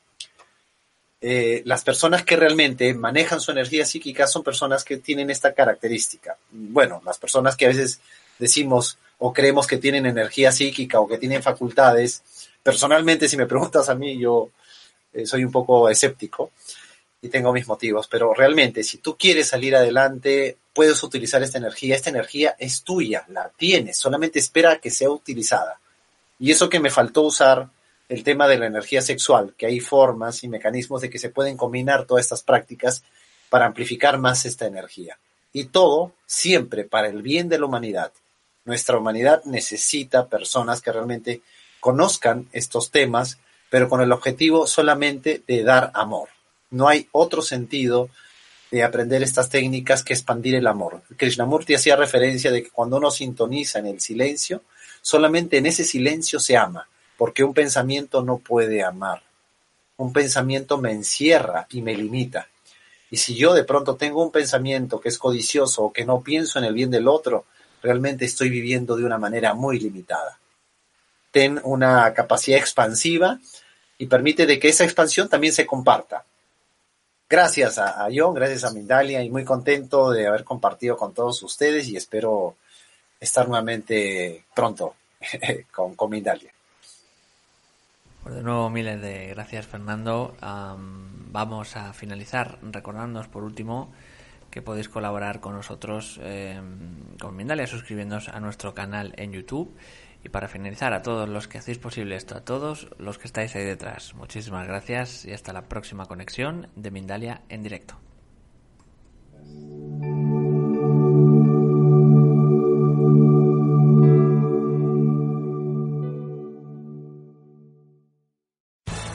Eh, 1.28 1.64
las 1.66 1.84
personas 1.84 2.24
que 2.24 2.36
realmente 2.36 2.94
manejan 2.94 3.42
su 3.42 3.50
energía 3.50 3.84
psíquica 3.84 4.28
son 4.28 4.44
personas 4.44 4.84
que 4.84 4.98
tienen 4.98 5.32
esta 5.32 5.56
característica. 5.56 6.38
Bueno, 6.52 7.02
las 7.04 7.18
personas 7.18 7.56
que 7.58 7.66
a 7.66 7.70
veces 7.70 8.00
decimos 8.38 9.00
o 9.18 9.34
creemos 9.34 9.66
que 9.66 9.78
tienen 9.78 10.06
energía 10.06 10.52
psíquica 10.52 11.00
o 11.00 11.08
que 11.08 11.18
tienen 11.18 11.42
facultades, 11.42 12.22
personalmente 12.62 13.28
si 13.28 13.38
me 13.38 13.46
preguntas 13.48 13.90
a 13.90 13.96
mí, 13.96 14.20
yo 14.20 14.52
eh, 15.14 15.26
soy 15.26 15.44
un 15.44 15.52
poco 15.52 15.90
escéptico 15.90 16.52
y 17.24 17.30
tengo 17.30 17.52
mis 17.52 17.68
motivos, 17.68 18.08
pero 18.08 18.36
realmente 18.36 18.84
si 18.84 19.00
tú 19.00 19.18
quieres 19.18 19.48
salir 19.48 19.76
adelante, 19.76 20.58
puedes 20.74 21.02
utilizar 21.02 21.42
esta 21.42 21.58
energía, 21.58 21.96
esta 21.96 22.12
energía 22.12 22.56
es 22.60 22.84
tuya, 22.84 23.26
la 23.30 23.50
tienes, 23.50 23.98
solamente 23.98 24.38
espera 24.38 24.78
que 24.78 24.92
sea 24.92 25.10
utilizada. 25.10 25.80
Y 26.38 26.52
eso 26.52 26.70
que 26.70 26.80
me 26.80 26.92
faltó 26.92 27.24
usar, 27.24 27.68
el 28.10 28.24
tema 28.24 28.48
de 28.48 28.58
la 28.58 28.68
energía 28.68 29.02
sexual, 29.02 29.54
que 29.58 29.66
hay 29.66 29.80
formas 29.80 30.44
y 30.44 30.48
mecanismos 30.48 31.02
de 31.02 31.10
que 31.10 31.20
se 31.20 31.30
pueden 31.30 31.58
combinar 31.58 32.06
todas 32.06 32.26
estas 32.26 32.44
prácticas 32.44 33.04
para 33.50 33.66
amplificar 33.66 34.18
más 34.18 34.46
esta 34.46 34.66
energía. 34.66 35.18
Y 35.54 35.66
todo 35.66 36.12
siempre 36.26 36.84
para 36.84 37.08
el 37.08 37.22
bien 37.22 37.50
de 37.50 37.60
la 37.60 37.66
humanidad. 37.66 38.12
Nuestra 38.66 38.98
humanidad 38.98 39.44
necesita 39.46 40.28
personas 40.28 40.82
que 40.82 40.92
realmente 40.92 41.42
conozcan 41.80 42.48
estos 42.52 42.92
temas 42.92 43.38
pero 43.70 43.90
con 43.90 44.02
el 44.02 44.12
objetivo 44.14 44.68
solamente 44.68 45.44
de 45.46 45.64
dar 45.64 45.92
amor. 45.94 46.30
No 46.72 46.88
hay 46.88 47.08
otro 47.12 47.42
sentido 47.42 48.10
de 48.72 48.84
aprender 48.84 49.24
estas 49.24 49.50
técnicas 49.50 50.04
que 50.04 50.14
expandir 50.14 50.56
el 50.56 50.68
amor. 50.68 51.02
Krishnamurti 51.18 51.76
hacía 51.76 51.98
referencia 51.98 52.52
de 52.52 52.64
que 52.64 52.70
cuando 52.70 52.98
uno 52.98 53.12
sintoniza 53.12 53.80
en 53.80 53.88
el 53.88 54.02
silencio, 54.02 54.64
solamente 55.02 55.58
en 55.58 55.66
ese 55.66 55.84
silencio 55.84 56.40
se 56.40 56.58
ama, 56.58 56.88
porque 57.18 57.44
un 57.44 57.54
pensamiento 57.54 58.22
no 58.24 58.38
puede 58.38 58.84
amar. 58.84 59.24
Un 59.98 60.14
pensamiento 60.14 60.78
me 60.78 60.92
encierra 60.92 61.68
y 61.70 61.82
me 61.82 61.96
limita. 61.96 62.48
Y 63.10 63.18
si 63.18 63.36
yo 63.36 63.54
de 63.54 63.64
pronto 63.64 63.96
tengo 63.96 64.24
un 64.24 64.32
pensamiento 64.32 65.00
que 65.00 65.10
es 65.10 65.18
codicioso 65.18 65.84
o 65.84 65.94
que 65.94 66.06
no 66.06 66.22
pienso 66.22 66.60
en 66.60 66.66
el 66.66 66.74
bien 66.74 66.92
del 66.92 67.08
otro, 67.08 67.46
realmente 67.82 68.26
estoy 68.26 68.50
viviendo 68.50 68.96
de 68.96 69.06
una 69.06 69.18
manera 69.18 69.54
muy 69.54 69.80
limitada 69.80 70.40
ten 71.36 71.60
una 71.66 72.14
capacidad 72.14 72.58
expansiva 72.58 73.38
y 73.98 74.06
permite 74.06 74.46
de 74.46 74.58
que 74.58 74.70
esa 74.70 74.86
expansión 74.86 75.28
también 75.28 75.52
se 75.52 75.66
comparta. 75.66 76.24
Gracias 77.30 77.78
a, 77.78 78.08
John, 78.16 78.34
gracias 78.34 78.64
a 78.64 78.72
Mindalia 78.72 79.22
y 79.22 79.30
muy 79.30 79.44
contento 79.44 80.12
de 80.12 80.28
haber 80.28 80.46
compartido 80.46 80.96
con 80.96 81.14
todos 81.14 81.44
ustedes 81.44 81.90
y 81.90 81.98
espero 81.98 82.56
estar 83.20 83.50
nuevamente 83.50 84.46
pronto 84.56 84.96
con, 85.76 85.96
con 85.96 86.10
Mindalia. 86.10 86.55
Pues 88.26 88.34
de 88.34 88.42
nuevo, 88.42 88.72
miles 88.72 89.00
de 89.04 89.28
gracias, 89.28 89.68
Fernando. 89.68 90.36
vamos 90.42 91.78
a 91.78 91.94
finalizar 91.94 92.58
recordándonos 92.64 93.28
por 93.28 93.44
último 93.44 93.94
que 94.50 94.64
podéis 94.64 94.90
colaborar 94.90 95.42
con 95.42 95.54
nosotros 95.54 96.20
em, 96.24 97.16
con 97.22 97.36
Mindalia 97.36 97.68
suscribiéndonos 97.68 98.30
a 98.30 98.40
nuestro 98.40 98.74
canal 98.74 99.14
en 99.18 99.32
YouTube 99.32 99.78
y 100.24 100.30
para 100.30 100.48
finalizar, 100.48 100.92
a 100.94 101.04
todos 101.04 101.30
los 101.30 101.48
que 101.48 101.60
hacéis 101.60 101.78
posible 101.78 102.16
esto, 102.16 102.36
a 102.36 102.42
todos 102.42 102.90
los 102.98 103.20
que 103.20 103.28
estáis 103.28 103.56
ahí 103.56 103.64
detrás, 103.64 104.16
muchísimas 104.16 104.66
gracias 104.66 105.26
y 105.26 105.32
hasta 105.32 105.54
la 105.54 105.70
próxima 105.70 106.08
conexión 106.08 106.68
de 106.76 106.90
Mindalia 106.90 107.44
en 107.50 107.62
directo. 107.62 107.96